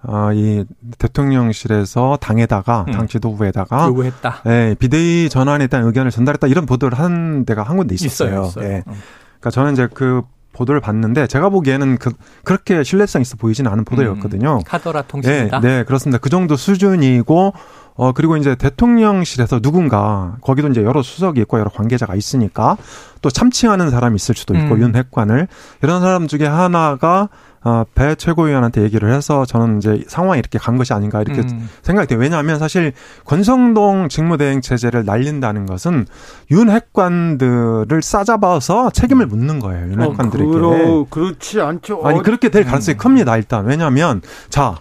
어, 0.03 0.31
이 0.33 0.63
대통령실에서 0.99 2.17
당에다가 2.21 2.85
음. 2.87 2.93
당 2.93 3.07
지도부에다가 3.07 3.87
요구했다. 3.87 4.41
네, 4.45 4.75
비대위 4.75 5.27
전환에 5.29 5.67
대한 5.67 5.85
의견을 5.85 6.11
전달했다 6.11 6.47
이런 6.47 6.65
보도를 6.65 6.97
한 6.97 7.45
데가 7.45 7.63
한 7.63 7.77
군데 7.77 7.95
있었어요. 7.95 8.29
있어요. 8.29 8.45
있어요. 8.45 8.67
네. 8.67 8.83
음. 8.87 8.93
그러니까 9.39 9.49
저는 9.51 9.73
이제 9.73 9.87
그 9.93 10.21
보도를 10.53 10.81
봤는데 10.81 11.27
제가 11.27 11.49
보기에는 11.49 11.97
그 11.97 12.11
그렇게 12.43 12.83
신뢰성 12.83 13.21
있어 13.21 13.37
보이지는 13.37 13.71
않은 13.71 13.85
보도였거든요. 13.85 14.57
음, 14.57 14.63
카더라 14.65 15.03
네, 15.03 15.07
통신이다. 15.07 15.59
네, 15.59 15.83
그렇습니다. 15.83 16.17
그 16.19 16.29
정도 16.29 16.55
수준이고 16.55 17.53
어 17.97 18.11
그리고 18.13 18.37
이제 18.37 18.55
대통령실에서 18.55 19.59
누군가 19.59 20.37
거기도 20.41 20.67
이제 20.67 20.83
여러 20.83 21.01
수석이 21.01 21.41
있고 21.41 21.59
여러 21.59 21.69
관계자가 21.69 22.15
있으니까 22.15 22.77
또 23.21 23.29
참칭하는 23.29 23.89
사람이 23.89 24.15
있을 24.15 24.35
수도 24.35 24.55
있고 24.55 24.75
음. 24.75 24.81
윤 24.81 24.95
핵관을 24.95 25.47
이런 25.81 26.01
사람 26.01 26.27
중에 26.27 26.45
하나가 26.45 27.29
어, 27.63 27.83
배 27.95 28.15
최고위원한테 28.15 28.81
얘기를 28.83 29.11
해서 29.11 29.43
저는 29.43 29.79
이제 29.79 30.01
상황이 30.07 30.39
이렇게 30.39 30.57
간 30.57 30.77
것이 30.77 30.93
아닌가 30.93 31.21
이렇게 31.21 31.41
음. 31.41 31.67
생각이 31.81 32.07
돼요. 32.07 32.19
왜냐하면 32.19 32.59
사실 32.59 32.93
권성동 33.25 34.07
직무대행 34.09 34.61
체제를 34.61 35.03
날린다는 35.03 35.65
것은 35.65 36.05
윤 36.51 36.69
핵관들을 36.69 38.01
싸잡아서 38.01 38.91
책임을 38.91 39.25
묻는 39.25 39.59
거예요. 39.59 39.91
윤 39.91 39.99
어, 39.99 40.03
핵관들에게. 40.03 40.49
그러, 40.49 41.05
그렇지 41.09 41.59
않죠. 41.59 42.01
아니 42.05 42.19
어, 42.19 42.21
그렇게 42.21 42.49
될 42.49 42.63
가능성이 42.63 42.95
큽니다. 42.95 43.35
일단 43.35 43.65
왜냐하면 43.65 44.21
자 44.49 44.77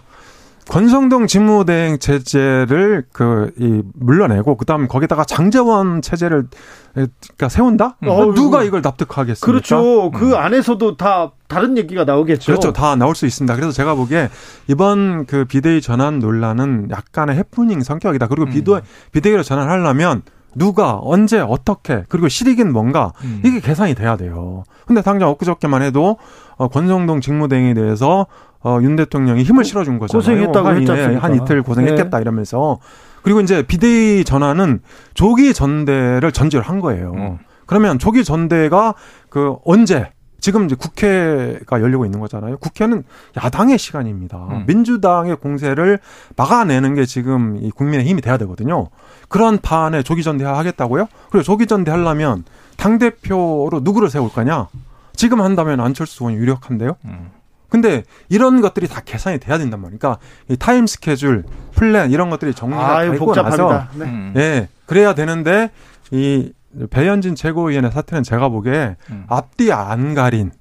권성동 0.69 1.27
직무대행 1.27 1.99
체제를 1.99 3.05
그 3.11 3.51
이 3.59 3.81
물러내고 3.95 4.55
그다음 4.57 4.87
거기다가 4.87 5.23
장재원 5.23 6.01
체제를 6.01 6.47
그러니까 6.93 7.49
세운다? 7.49 7.97
어이구. 8.05 8.33
누가 8.35 8.63
이걸 8.63 8.81
납득하겠습니까? 8.81 9.45
그렇죠. 9.45 10.11
그 10.11 10.29
음. 10.29 10.35
안에서도 10.35 10.97
다 10.97 11.31
다른 11.47 11.77
얘기가 11.77 12.03
나오겠죠. 12.03 12.45
그렇죠. 12.51 12.73
다 12.73 12.95
나올 12.95 13.15
수 13.15 13.25
있습니다. 13.25 13.55
그래서 13.55 13.71
제가 13.71 13.95
보기에 13.95 14.29
이번 14.67 15.25
그 15.25 15.45
비대위 15.45 15.81
전환 15.81 16.19
논란은 16.19 16.89
약간의 16.91 17.35
해프닝 17.37 17.81
성격이다. 17.81 18.27
그리고 18.27 18.45
음. 18.45 18.49
비도, 18.51 18.79
비대위로 19.11 19.43
전환하려면 19.43 20.21
누가 20.55 20.97
언제 21.01 21.39
어떻게 21.39 22.03
그리고 22.09 22.27
실익은 22.29 22.73
뭔가 22.73 23.13
음. 23.23 23.41
이게 23.45 23.59
계산이 23.59 23.93
돼야 23.93 24.17
돼요. 24.17 24.63
근데 24.87 25.01
당장 25.01 25.29
엊그저께만 25.29 25.83
해도 25.83 26.17
어, 26.55 26.67
권성동 26.67 27.21
직무대행에 27.21 27.75
대해서 27.75 28.25
어, 28.63 28.79
윤 28.81 28.95
대통령이 28.95 29.43
힘을 29.43 29.63
실어준 29.63 29.99
거잖아요. 29.99 30.19
고생했다고 30.19 30.67
않습니까? 30.67 31.23
한 31.23 31.35
이틀 31.35 31.61
고생했겠다 31.61 32.19
이러면서 32.19 32.79
그리고 33.21 33.41
이제 33.41 33.61
비대위 33.61 34.23
전환은 34.23 34.81
조기 35.13 35.53
전대를 35.53 36.31
전제를 36.31 36.65
한 36.65 36.79
거예요. 36.79 37.13
음. 37.15 37.39
그러면 37.65 37.99
조기 37.99 38.23
전대가 38.23 38.95
그 39.29 39.55
언제 39.65 40.09
지금 40.39 40.65
이제 40.65 40.75
국회가 40.75 41.81
열리고 41.81 42.05
있는 42.05 42.19
거잖아요. 42.19 42.57
국회는 42.57 43.03
야당의 43.35 43.77
시간입니다. 43.77 44.37
음. 44.37 44.63
민주당의 44.67 45.35
공세를 45.37 45.99
막아내는 46.35 46.95
게 46.95 47.05
지금 47.05 47.57
이 47.59 47.71
국민의 47.71 48.05
힘이 48.05 48.21
돼야 48.21 48.37
되거든요. 48.37 48.87
그런 49.27 49.57
판에 49.57 50.03
조기 50.03 50.23
전대 50.23 50.45
하겠다고요? 50.45 51.07
그리고 51.31 51.43
조기 51.43 51.65
전대 51.65 51.91
하려면 51.91 52.43
당 52.77 52.99
대표로 52.99 53.81
누구를 53.83 54.09
세울 54.09 54.29
거냐? 54.29 54.67
지금 55.13 55.41
한다면 55.41 55.79
안철수 55.79 56.23
의원이 56.23 56.37
유력한데요. 56.37 56.95
음. 57.05 57.31
근데 57.69 58.03
이런 58.29 58.61
것들이 58.61 58.87
다 58.87 59.01
계산이 59.03 59.39
돼야 59.39 59.57
된단 59.57 59.81
말이니까 59.81 60.19
그러니까 60.19 60.53
이 60.53 60.57
타임 60.57 60.87
스케줄, 60.87 61.43
플랜 61.75 62.11
이런 62.11 62.29
것들이 62.29 62.53
정리가 62.53 62.97
아유, 62.97 63.11
되고 63.11 63.33
나서 63.33 63.49
복잡합니다. 63.49 63.89
네. 63.95 64.05
음. 64.05 64.33
예, 64.37 64.67
그래야 64.85 65.13
되는데 65.13 65.71
이 66.11 66.51
배현진 66.89 67.35
최고위원의 67.35 67.91
사태는 67.91 68.23
제가 68.23 68.49
보기에 68.49 68.95
음. 69.09 69.25
앞뒤 69.27 69.71
안 69.71 70.13
가린 70.13 70.51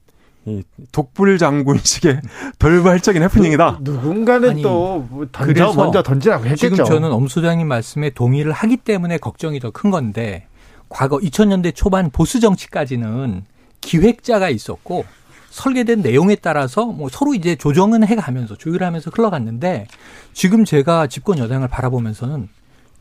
이 0.46 0.62
독불 0.92 1.38
장군식의 1.38 2.20
돌발적인 2.58 3.22
해프닝이다. 3.22 3.78
누군가는 3.82 4.50
아니, 4.50 4.62
또뭐 4.62 5.26
던져 5.32 5.52
그래서 5.52 5.74
먼저 5.74 6.02
던지라고 6.02 6.44
했겠죠. 6.44 6.74
지금 6.74 6.84
저는 6.84 7.12
엄 7.12 7.26
소장님 7.26 7.66
말씀에 7.66 8.10
동의를 8.10 8.52
하기 8.52 8.76
때문에 8.78 9.18
걱정이 9.18 9.58
더 9.60 9.70
큰 9.72 9.90
건데 9.90 10.46
과거 10.88 11.18
2000년대 11.18 11.74
초반 11.74 12.10
보수 12.10 12.38
정치까지는 12.38 13.44
기획자가 13.80 14.48
있었고 14.48 15.04
설계된 15.50 16.02
내용에 16.02 16.36
따라서 16.36 16.86
뭐 16.86 17.08
서로 17.10 17.34
이제 17.34 17.56
조정은 17.56 18.04
해가면서 18.06 18.56
조율하면서 18.56 19.10
흘러갔는데 19.14 19.86
지금 20.32 20.64
제가 20.64 21.06
집권 21.06 21.38
여당을 21.38 21.68
바라보면서는 21.68 22.48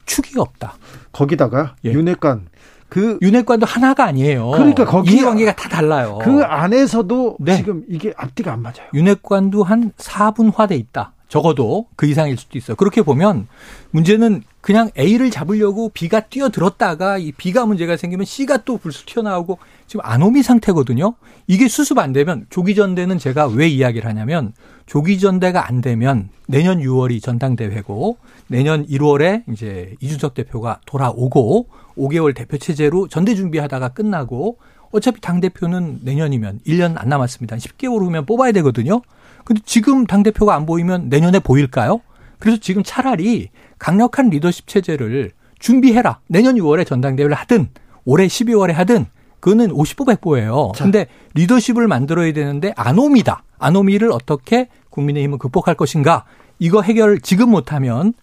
축이 0.05 0.39
없다. 0.39 0.75
거기다가 1.11 1.75
예. 1.85 1.91
윤핵관 1.91 2.47
그, 2.87 3.17
윤핵관도 3.21 3.65
하나가 3.65 4.05
아니에요. 4.05 4.51
그러니까 4.51 4.85
거기- 4.85 5.13
이해관계가 5.15 5.55
다 5.55 5.67
달라요. 5.67 6.19
그 6.21 6.43
안에서도 6.43 7.37
네. 7.39 7.57
지금 7.57 7.83
이게 7.89 8.13
앞뒤가 8.15 8.53
안 8.53 8.61
맞아요. 8.61 8.87
윤핵관도 8.93 9.63
한 9.63 9.91
4분화돼 9.97 10.73
있다. 10.79 11.11
적어도 11.27 11.87
그 11.95 12.05
이상일 12.05 12.37
수도 12.37 12.57
있어요. 12.57 12.75
그렇게 12.75 13.01
보면 13.01 13.47
문제는 13.91 14.43
그냥 14.61 14.89
A를 14.97 15.29
잡으려고 15.31 15.89
B가 15.89 16.21
뛰어들었다가 16.21 17.17
이 17.17 17.31
B가 17.31 17.65
문제가 17.65 17.97
생기면 17.97 18.25
C가 18.25 18.57
또 18.57 18.77
불쑥 18.77 19.05
튀어나오고 19.05 19.59
지금 19.87 20.05
아노미 20.05 20.43
상태거든요. 20.43 21.15
이게 21.47 21.67
수습 21.67 21.97
안 21.99 22.13
되면 22.13 22.45
조기전대는 22.49 23.19
제가 23.19 23.47
왜 23.47 23.67
이야기를 23.67 24.09
하냐면 24.09 24.53
조기전대가 24.85 25.67
안 25.67 25.81
되면 25.81 26.29
내년 26.47 26.79
6월이 26.79 27.21
전당대회고 27.21 28.17
내년 28.47 28.85
1월에 28.87 29.43
이제 29.51 29.93
이준석 29.99 30.33
대표가 30.33 30.79
돌아오고 30.85 31.67
5개월 31.97 32.35
대표 32.35 32.57
체제로 32.57 33.07
전대 33.07 33.35
준비하다가 33.35 33.89
끝나고 33.89 34.57
어차피 34.91 35.21
당 35.21 35.41
대표는 35.41 35.99
내년이면 36.03 36.59
1년 36.65 36.93
안 36.97 37.09
남았습니다. 37.09 37.57
10개월 37.57 38.01
후면 38.01 38.25
뽑아야 38.25 38.51
되거든요. 38.53 39.01
근데 39.45 39.61
지금 39.65 40.05
당 40.05 40.23
대표가 40.23 40.55
안 40.55 40.65
보이면 40.65 41.07
내년에 41.07 41.39
보일까요? 41.39 42.01
그래서 42.39 42.59
지금 42.59 42.83
차라리 42.83 43.49
강력한 43.79 44.29
리더십 44.29 44.67
체제를 44.67 45.31
준비해라. 45.59 46.19
내년 46.27 46.55
6월에 46.55 46.85
전당대회를 46.85 47.33
하든 47.35 47.69
올해 48.03 48.27
12월에 48.27 48.73
하든 48.73 49.05
그거는 49.39 49.69
50보 49.69 50.07
100보예요. 50.17 50.73
자. 50.75 50.83
근데 50.83 51.07
리더십을 51.35 51.87
만들어야 51.87 52.33
되는데 52.33 52.73
아노미다. 52.75 53.43
아노미를 53.59 54.11
어떻게 54.11 54.67
국민의힘은 54.89 55.37
극복할 55.37 55.75
것인가? 55.75 56.25
이거 56.59 56.81
해결 56.81 57.19
지금 57.19 57.51
못하면 57.51 58.13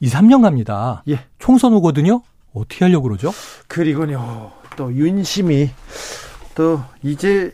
2, 0.00 0.08
3년 0.08 0.42
갑니다. 0.42 1.02
예. 1.08 1.20
총선 1.38 1.74
오거든요. 1.74 2.22
어떻게 2.54 2.84
하려고 2.84 3.08
그러죠? 3.08 3.32
그리고요 3.68 4.50
또 4.76 4.92
윤심이 4.92 5.70
또 6.54 6.80
이제 7.02 7.52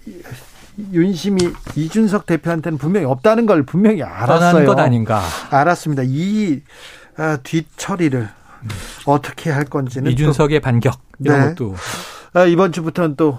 윤심이 0.93 1.41
이준석 1.77 2.27
대표한테는 2.27 2.79
분명히 2.79 3.07
없다는 3.07 3.47
걸 3.47 3.63
분명히 3.65 4.03
알았어요. 4.03 4.67
것 4.67 4.79
아닌가. 4.79 5.23
알았습니다. 5.51 6.03
이 6.07 6.61
아, 7.17 7.39
뒷처리를 7.43 8.29
어떻게 9.07 9.51
할 9.51 9.65
건지는 9.65 10.11
이준석의 10.13 10.61
반격 10.61 11.01
이런 11.21 11.41
네. 11.41 11.47
것도 11.49 11.55
또, 11.55 11.75
아, 12.39 12.45
이번 12.45 12.73
주부터는 12.73 13.17
또 13.17 13.39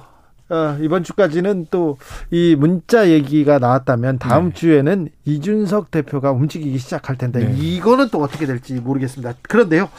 아, 0.50 0.78
이번 0.82 1.04
주까지는 1.04 1.68
또 1.70 1.98
이 2.32 2.56
문자 2.58 3.10
얘기가 3.10 3.60
나왔다면 3.60 4.18
다음 4.20 4.50
네. 4.50 4.54
주에는 4.56 5.10
이준석 5.26 5.92
대표가 5.92 6.32
움직이기 6.32 6.78
시작할 6.78 7.18
텐데 7.18 7.40
네. 7.46 7.54
이거는 7.58 8.10
또 8.10 8.22
어떻게 8.22 8.46
될지 8.46 8.74
모르겠습니다. 8.76 9.34
그런데요, 9.44 9.90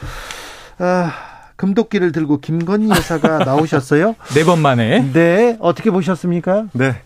아, 0.79 1.11
금도끼를 1.55 2.11
들고 2.11 2.39
김건희 2.39 2.89
여사가 2.89 3.39
나오셨어요. 3.45 4.15
네 4.35 4.43
번 4.43 4.59
만에 4.61 5.11
네, 5.13 5.57
어떻게 5.59 5.91
보셨습니까? 5.91 6.65
네. 6.73 7.01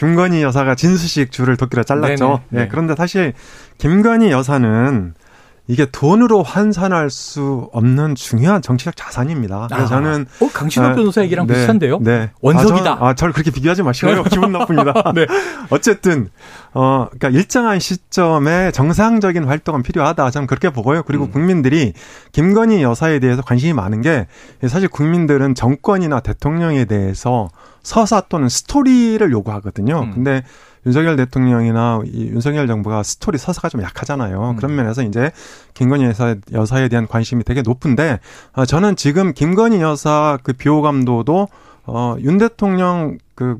김건희 0.00 0.42
여사가 0.42 0.76
진수식 0.76 1.30
줄을 1.30 1.58
도끼로 1.58 1.84
잘랐죠. 1.84 2.40
네. 2.48 2.62
예, 2.62 2.68
그런데 2.68 2.94
사실 2.94 3.34
김건희 3.76 4.30
여사는 4.30 5.12
이게 5.66 5.86
돈으로 5.86 6.42
환산할 6.42 7.10
수 7.10 7.68
없는 7.72 8.14
중요한 8.14 8.60
정치적 8.62 8.96
자산입니다. 8.96 9.68
그래서 9.68 9.84
아, 9.84 9.86
저는 9.86 10.26
어, 10.40 10.48
강신업 10.52 10.92
아, 10.92 10.94
변호사 10.94 11.22
얘기랑 11.22 11.46
네, 11.46 11.54
비슷한데요. 11.54 11.98
네. 12.00 12.30
원석이다. 12.40 12.92
아, 12.92 12.98
저, 12.98 13.04
아, 13.04 13.14
저를 13.14 13.32
그렇게 13.32 13.50
비교하지 13.50 13.82
마시고요. 13.82 14.24
기분 14.24 14.52
나쁩니다. 14.52 14.92
네. 15.14 15.26
어쨌든 15.70 16.28
어 16.72 17.06
그러니까 17.10 17.28
일정한 17.28 17.78
시점에 17.78 18.72
정상적인 18.72 19.44
활동은 19.44 19.82
필요하다. 19.82 20.30
저는 20.30 20.46
그렇게 20.46 20.70
보고요. 20.70 21.02
그리고 21.04 21.24
음. 21.24 21.30
국민들이 21.30 21.92
김건희 22.32 22.82
여사에 22.82 23.18
대해서 23.20 23.42
관심이 23.42 23.72
많은 23.72 24.02
게 24.02 24.26
사실 24.66 24.88
국민들은 24.88 25.54
정권이나 25.54 26.20
대통령에 26.20 26.84
대해서 26.84 27.48
서사 27.82 28.22
또는 28.28 28.48
스토리를 28.48 29.30
요구하거든요. 29.30 30.00
음. 30.00 30.10
근데 30.12 30.42
윤석열 30.86 31.16
대통령이나 31.16 32.00
이 32.06 32.26
윤석열 32.28 32.66
정부가 32.66 33.02
스토리 33.02 33.38
서사가 33.38 33.68
좀 33.68 33.82
약하잖아요. 33.82 34.50
음. 34.50 34.56
그런 34.56 34.74
면에서 34.74 35.02
이제 35.02 35.30
김건희 35.74 36.04
여사, 36.04 36.34
여사에 36.52 36.88
대한 36.88 37.06
관심이 37.06 37.44
되게 37.44 37.62
높은데 37.62 38.18
어, 38.52 38.64
저는 38.64 38.96
지금 38.96 39.32
김건희 39.34 39.80
여사 39.80 40.38
그 40.42 40.52
비호감도도 40.52 41.48
어, 41.86 42.16
윤 42.20 42.38
대통령 42.38 43.18
그 43.34 43.58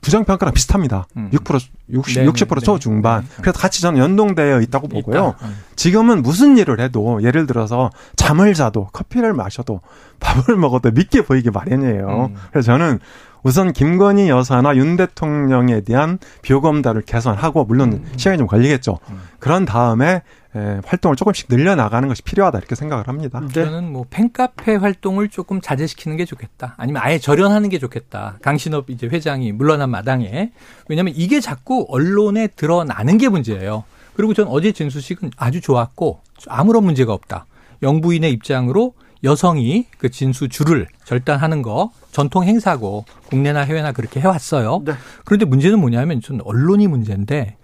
부정 0.00 0.24
평가랑 0.24 0.54
비슷합니다. 0.54 1.06
음. 1.16 1.30
6% 1.32 1.60
60, 1.90 2.14
네네, 2.20 2.32
60% 2.32 2.54
네. 2.54 2.60
초중반. 2.60 3.22
네. 3.22 3.28
그래서 3.42 3.58
같이 3.58 3.82
저는 3.82 4.00
연동되어 4.00 4.60
있다고 4.62 4.88
보고요. 4.88 5.34
있다. 5.36 5.46
음. 5.46 5.56
지금은 5.76 6.22
무슨 6.22 6.56
일을 6.56 6.80
해도 6.80 7.22
예를 7.22 7.46
들어서 7.46 7.90
잠을 8.16 8.54
자도 8.54 8.88
커피를 8.92 9.34
마셔도 9.34 9.80
밥을 10.20 10.56
먹어도 10.56 10.90
믿게 10.92 11.22
보이기 11.22 11.50
마련이에요. 11.50 12.30
음. 12.30 12.36
그래서 12.50 12.66
저는 12.66 12.98
우선 13.42 13.72
김건희 13.72 14.28
여사나 14.28 14.76
윤 14.76 14.96
대통령에 14.96 15.80
대한 15.82 16.18
비호감도를 16.42 17.02
개선하고 17.02 17.64
물론 17.64 17.92
음. 17.92 18.12
시간이 18.16 18.38
좀 18.38 18.46
걸리겠죠. 18.46 18.98
음. 19.10 19.20
그런 19.38 19.64
다음에 19.64 20.22
에, 20.54 20.80
활동을 20.84 21.16
조금씩 21.16 21.48
늘려 21.48 21.76
나가는 21.76 22.06
것이 22.08 22.22
필요하다 22.22 22.58
이렇게 22.58 22.74
생각을 22.74 23.06
합니다. 23.06 23.40
네. 23.40 23.64
저는 23.64 23.92
뭐 23.92 24.04
팬카페 24.10 24.76
활동을 24.76 25.28
조금 25.28 25.60
자제시키는 25.60 26.16
게 26.16 26.24
좋겠다. 26.24 26.74
아니면 26.76 27.02
아예 27.04 27.18
절연하는 27.18 27.68
게 27.68 27.78
좋겠다. 27.78 28.38
강신업 28.42 28.90
이제 28.90 29.06
회장이 29.06 29.52
물러난 29.52 29.90
마당에 29.90 30.50
왜냐하면 30.88 31.14
이게 31.16 31.40
자꾸 31.40 31.86
언론에 31.88 32.48
드러나는 32.48 33.16
게 33.18 33.28
문제예요. 33.28 33.84
그리고 34.14 34.34
전 34.34 34.48
어제 34.48 34.72
진수식은 34.72 35.30
아주 35.36 35.60
좋았고 35.60 36.20
아무런 36.48 36.84
문제가 36.84 37.12
없다. 37.12 37.46
영부인의 37.82 38.32
입장으로 38.32 38.94
여성이 39.22 39.86
그 39.98 40.10
진수 40.10 40.48
줄을 40.48 40.86
절단하는 41.04 41.62
거 41.62 41.90
전통 42.10 42.44
행사고 42.44 43.04
국내나 43.26 43.60
해외나 43.60 43.92
그렇게 43.92 44.20
해왔어요. 44.20 44.82
네. 44.84 44.94
그런데 45.24 45.44
문제는 45.44 45.78
뭐냐면 45.78 46.20
전 46.20 46.40
언론이 46.42 46.86
문제인데 46.86 47.56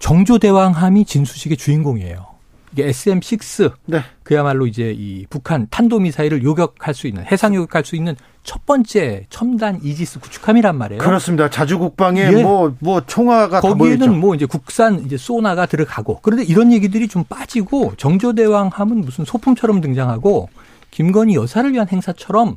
정조대왕함이 0.00 1.04
진수식의 1.04 1.56
주인공이에요. 1.56 2.26
이게 2.72 2.88
SM6 2.88 3.72
네. 3.86 4.02
그야말로 4.22 4.66
이제 4.66 4.94
이 4.96 5.26
북한 5.28 5.66
탄도미사일을 5.70 6.42
요격할 6.44 6.94
수 6.94 7.08
있는 7.08 7.24
해상 7.24 7.54
요격할 7.54 7.84
수 7.84 7.96
있는 7.96 8.14
첫 8.44 8.64
번째 8.64 9.26
첨단 9.28 9.80
이지스 9.82 10.20
구축함이란 10.20 10.78
말이에요. 10.78 11.02
그렇습니다. 11.02 11.50
자주 11.50 11.78
국방에 11.78 12.22
예. 12.22 12.42
뭐, 12.42 12.74
뭐, 12.78 13.02
총화가. 13.04 13.60
거기에는 13.60 14.18
뭐 14.18 14.34
이제 14.34 14.46
국산 14.46 15.04
이제 15.04 15.16
소나가 15.16 15.66
들어가고 15.66 16.20
그런데 16.22 16.44
이런 16.44 16.72
얘기들이 16.72 17.08
좀 17.08 17.24
빠지고 17.24 17.94
정조대왕함은 17.96 19.00
무슨 19.00 19.24
소품처럼 19.24 19.80
등장하고 19.80 20.48
김건희 20.90 21.34
여사를 21.34 21.72
위한 21.72 21.88
행사처럼 21.88 22.56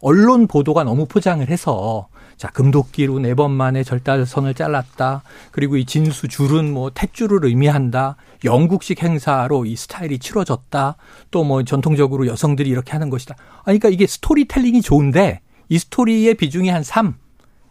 언론 0.00 0.46
보도가 0.46 0.84
너무 0.84 1.06
포장을 1.06 1.46
해서 1.48 2.08
자 2.36 2.48
금도끼로 2.48 3.20
네 3.20 3.34
번 3.34 3.52
만에 3.52 3.84
절단선을 3.84 4.54
잘랐다. 4.54 5.22
그리고 5.52 5.76
이 5.76 5.84
진수 5.84 6.28
줄은 6.28 6.72
뭐 6.72 6.90
탯줄을 6.90 7.44
의미한다. 7.44 8.16
영국식 8.44 9.02
행사로 9.02 9.64
이 9.66 9.76
스타일이 9.76 10.18
치러졌다. 10.18 10.96
또 11.30 11.44
뭐 11.44 11.62
전통적으로 11.62 12.26
여성들이 12.26 12.68
이렇게 12.68 12.92
하는 12.92 13.08
것이다. 13.08 13.36
아 13.38 13.62
그러니까 13.64 13.88
이게 13.88 14.06
스토리텔링이 14.06 14.82
좋은데 14.82 15.40
이 15.68 15.78
스토리의 15.78 16.34
비중이 16.34 16.68
한 16.68 16.82
3 16.82 17.14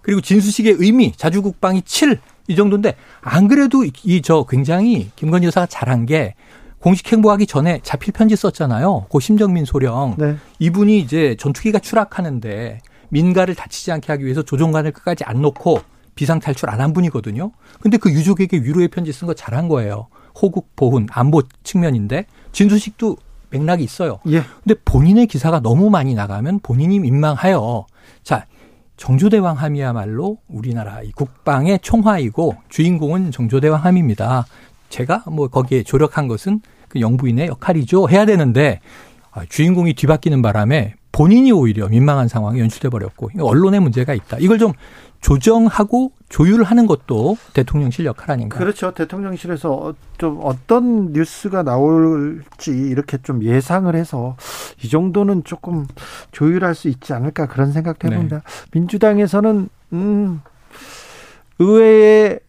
그리고 0.01 0.21
진수식의 0.21 0.75
의미 0.79 1.11
자주국방이 1.11 1.81
7 1.83 2.19
이 2.49 2.57
정도인데 2.57 2.95
안 3.21 3.47
그래도 3.47 3.85
이 3.85 4.21
저 4.21 4.45
굉장히 4.49 5.11
김건희 5.15 5.47
여사가 5.47 5.65
잘한 5.67 6.05
게 6.05 6.35
공식 6.83 7.09
행보하기 7.09 7.47
전에 7.47 7.79
자필 7.81 8.11
편지 8.11 8.35
썼잖아요. 8.35 9.05
고 9.07 9.19
심정민 9.21 9.63
소령 9.63 10.15
네. 10.17 10.35
이분이 10.59 10.99
이제 10.99 11.33
전투기가 11.39 11.79
추락하는데 11.79 12.79
민가를 13.07 13.55
다치지 13.55 13.93
않게 13.93 14.11
하기 14.11 14.25
위해서 14.25 14.41
조종관을 14.41 14.91
끝까지 14.91 15.23
안 15.23 15.41
놓고 15.41 15.79
비상 16.15 16.41
탈출 16.41 16.69
안 16.69 16.81
한 16.81 16.91
분이거든요. 16.91 17.53
근데 17.79 17.95
그 17.95 18.11
유족에게 18.11 18.57
위로의 18.57 18.89
편지 18.89 19.13
쓴 19.13 19.27
거 19.27 19.33
잘한 19.33 19.69
거예요. 19.69 20.07
호국 20.41 20.75
보훈 20.75 21.07
안보 21.09 21.41
측면인데 21.63 22.25
진수식도 22.51 23.15
맥락이 23.51 23.81
있어요. 23.81 24.19
예. 24.27 24.43
근데 24.61 24.75
본인의 24.83 25.27
기사가 25.27 25.61
너무 25.61 25.89
많이 25.89 26.13
나가면 26.15 26.59
본인이 26.63 26.99
민망하여 26.99 27.85
자 28.23 28.45
정조대왕 28.97 29.55
함이야말로 29.55 30.39
우리나라 30.49 31.01
이 31.01 31.13
국방의 31.13 31.79
총화이고 31.81 32.57
주인공은 32.67 33.31
정조대왕 33.31 33.85
함입니다. 33.85 34.45
제가 34.89 35.23
뭐 35.31 35.47
거기에 35.47 35.83
조력한 35.83 36.27
것은 36.27 36.61
그 36.93 37.01
영부인의 37.01 37.47
역할이죠. 37.47 38.07
해야 38.09 38.25
되는데 38.25 38.79
아, 39.31 39.41
주인공이 39.49 39.95
뒤바뀌는 39.95 40.43
바람에 40.43 40.93
본인이 41.11 41.51
오히려 41.51 41.87
민망한 41.87 42.27
상황이 42.27 42.59
연출돼 42.59 42.89
버렸고 42.89 43.31
언론의 43.39 43.79
문제가 43.79 44.13
있다. 44.13 44.37
이걸 44.39 44.59
좀 44.59 44.73
조정하고 45.21 46.11
조율하는 46.29 46.85
것도 46.85 47.37
대통령실 47.53 48.05
역할 48.05 48.31
아닌가. 48.31 48.57
그렇죠. 48.59 48.91
대통령실에서 48.93 49.73
어- 49.73 49.93
좀 50.17 50.39
어떤 50.43 51.13
뉴스가 51.13 51.63
나올지 51.63 52.71
이렇게 52.71 53.17
좀 53.23 53.41
예상을 53.43 53.93
해서 53.95 54.35
이 54.83 54.89
정도는 54.89 55.43
조금 55.45 55.87
조율할 56.31 56.75
수 56.75 56.89
있지 56.89 57.13
않을까 57.13 57.47
그런 57.47 57.71
생각도 57.71 58.11
해봅니다. 58.11 58.37
네. 58.37 58.43
민주당에서는 58.73 59.69
음 59.93 60.41
의외의 61.59 62.39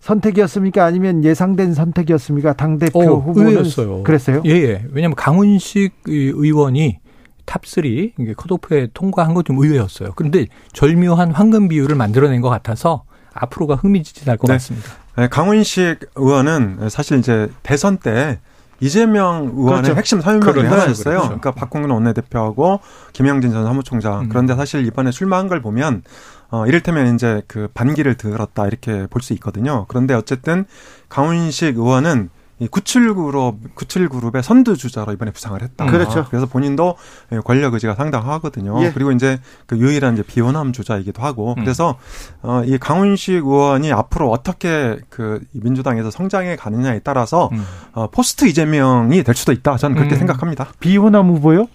선택이었습니까? 0.00 0.84
아니면 0.84 1.24
예상된 1.24 1.74
선택이었습니까? 1.74 2.52
당 2.54 2.78
대표 2.78 3.00
어, 3.00 3.16
후보는 3.20 3.48
의외였어요. 3.50 4.02
그랬어요? 4.04 4.42
예, 4.46 4.50
예. 4.50 4.84
왜냐하면 4.92 5.14
강훈식 5.16 5.92
의- 6.06 6.32
의원이 6.34 6.98
top 7.46 7.95
3 7.95 8.12
이게 8.18 8.34
컷오프에 8.34 8.88
통과한 8.94 9.34
건좀 9.34 9.58
의외였어요. 9.58 10.12
그런데 10.16 10.46
절묘한 10.72 11.32
황금 11.32 11.68
비율을 11.68 11.96
만들어낸 11.96 12.40
것 12.40 12.48
같아서 12.50 13.04
앞으로가 13.32 13.76
흥미진진할 13.76 14.36
것 14.36 14.46
네. 14.48 14.54
같습니다. 14.54 14.90
네, 15.16 15.28
강훈식 15.28 15.98
의원은 16.14 16.88
사실 16.90 17.18
이제 17.18 17.48
대선 17.62 17.98
때 17.98 18.38
이재명 18.80 19.50
의원의 19.56 19.82
그렇죠. 19.82 19.94
핵심 19.96 20.20
세 20.20 20.25
명 20.25 20.41
중 20.41 20.52
그렇죠. 20.52 20.68
하나였어요. 20.70 21.04
그렇죠. 21.04 21.22
그러니까 21.26 21.50
박홍근 21.52 21.90
원내대표하고 21.90 22.80
김영진 23.12 23.50
전 23.50 23.64
사무총장. 23.64 24.20
음. 24.20 24.28
그런데 24.28 24.54
사실 24.54 24.86
이번에 24.86 25.10
출마한 25.10 25.48
걸 25.48 25.60
보면 25.62 26.02
어 26.50 26.66
이를테면 26.66 27.14
이제 27.14 27.42
그 27.46 27.68
반기를 27.74 28.14
들었다 28.16 28.66
이렇게 28.66 29.06
볼 29.08 29.22
수 29.22 29.32
있거든요. 29.34 29.84
그런데 29.88 30.14
어쨌든 30.14 30.64
강훈식 31.08 31.76
의원은 31.76 32.30
이 32.60 32.66
97그룹 32.66 33.74
97그룹의 33.76 34.42
선두 34.42 34.76
주자로 34.76 35.12
이번에 35.12 35.30
부상을 35.30 35.62
했다. 35.62 35.86
그렇죠. 35.86 36.26
그래서 36.28 36.46
본인도 36.46 36.96
예, 37.32 37.38
권력 37.38 37.74
의지가 37.74 37.94
상당하거든요. 37.94 38.82
예. 38.82 38.90
그리고 38.92 39.12
이제 39.12 39.38
그 39.66 39.78
유일한 39.78 40.14
이제 40.14 40.24
비호남 40.24 40.72
주자이기도 40.72 41.22
하고 41.22 41.54
음. 41.56 41.62
그래서 41.62 41.98
어, 42.42 42.62
이 42.64 42.76
강훈식 42.78 43.34
의원이 43.34 43.92
앞으로 43.92 44.30
어떻게 44.30 44.98
그 45.08 45.40
민주당에서 45.52 46.10
성장해 46.10 46.56
가느냐에 46.56 47.00
따라서 47.04 47.48
음. 47.52 47.64
어, 47.92 48.10
포스트 48.10 48.46
이재명이 48.46 49.22
될 49.22 49.34
수도 49.36 49.52
있다. 49.52 49.76
저는 49.76 49.94
그렇게 49.96 50.16
음. 50.16 50.18
생각합니다. 50.18 50.68
비호남 50.80 51.28
후보요? 51.28 51.68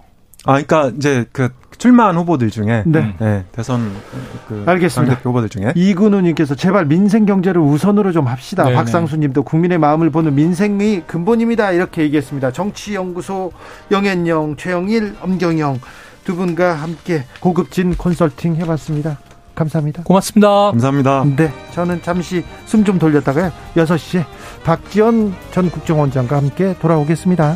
아, 0.46 0.62
그러니까 0.62 0.92
이제 0.98 1.26
그 1.32 1.50
출마한 1.78 2.16
후보들 2.18 2.50
중에 2.50 2.84
네. 2.86 3.16
네, 3.20 3.46
대선 3.52 3.92
그 4.48 4.64
알겠습니다. 4.66 5.20
후보들 5.24 5.50
중에 5.50 5.74
이근우님께서 5.76 6.56
제발 6.56 6.86
민생 6.86 7.26
경제를 7.26 7.62
우선으로 7.62 8.12
좀 8.12 8.28
합시다. 8.28 8.64
네네. 8.64 8.76
박상수님도 8.76 9.44
국민의 9.44 9.78
마음을 9.78 10.10
보는 10.10 10.36
민생이 10.36 11.02
근본입니다. 11.08 11.72
이렇게 11.72 12.04
얘기했습니다. 12.04 12.52
정치연구소 12.52 13.52
영앤영, 13.92 14.56
최영일, 14.58 15.16
엄경영 15.22 15.80
두 16.24 16.36
분과 16.36 16.74
함께 16.76 17.26
고급진 17.40 17.96
컨설팅 17.98 18.56
해봤습니다. 18.56 19.18
감사합니다. 19.56 20.04
고맙습니다. 20.04 20.72
감사합니다. 20.72 21.26
네, 21.36 21.52
저는 21.74 22.02
잠시 22.02 22.44
숨 22.66 22.84
좀 22.84 22.98
돌렸다가 22.98 23.52
6시에 23.76 24.26
박지원 24.64 25.34
전 25.52 25.70
국정원장과 25.70 26.38
함께 26.38 26.76
돌아오겠습니다. 26.80 27.56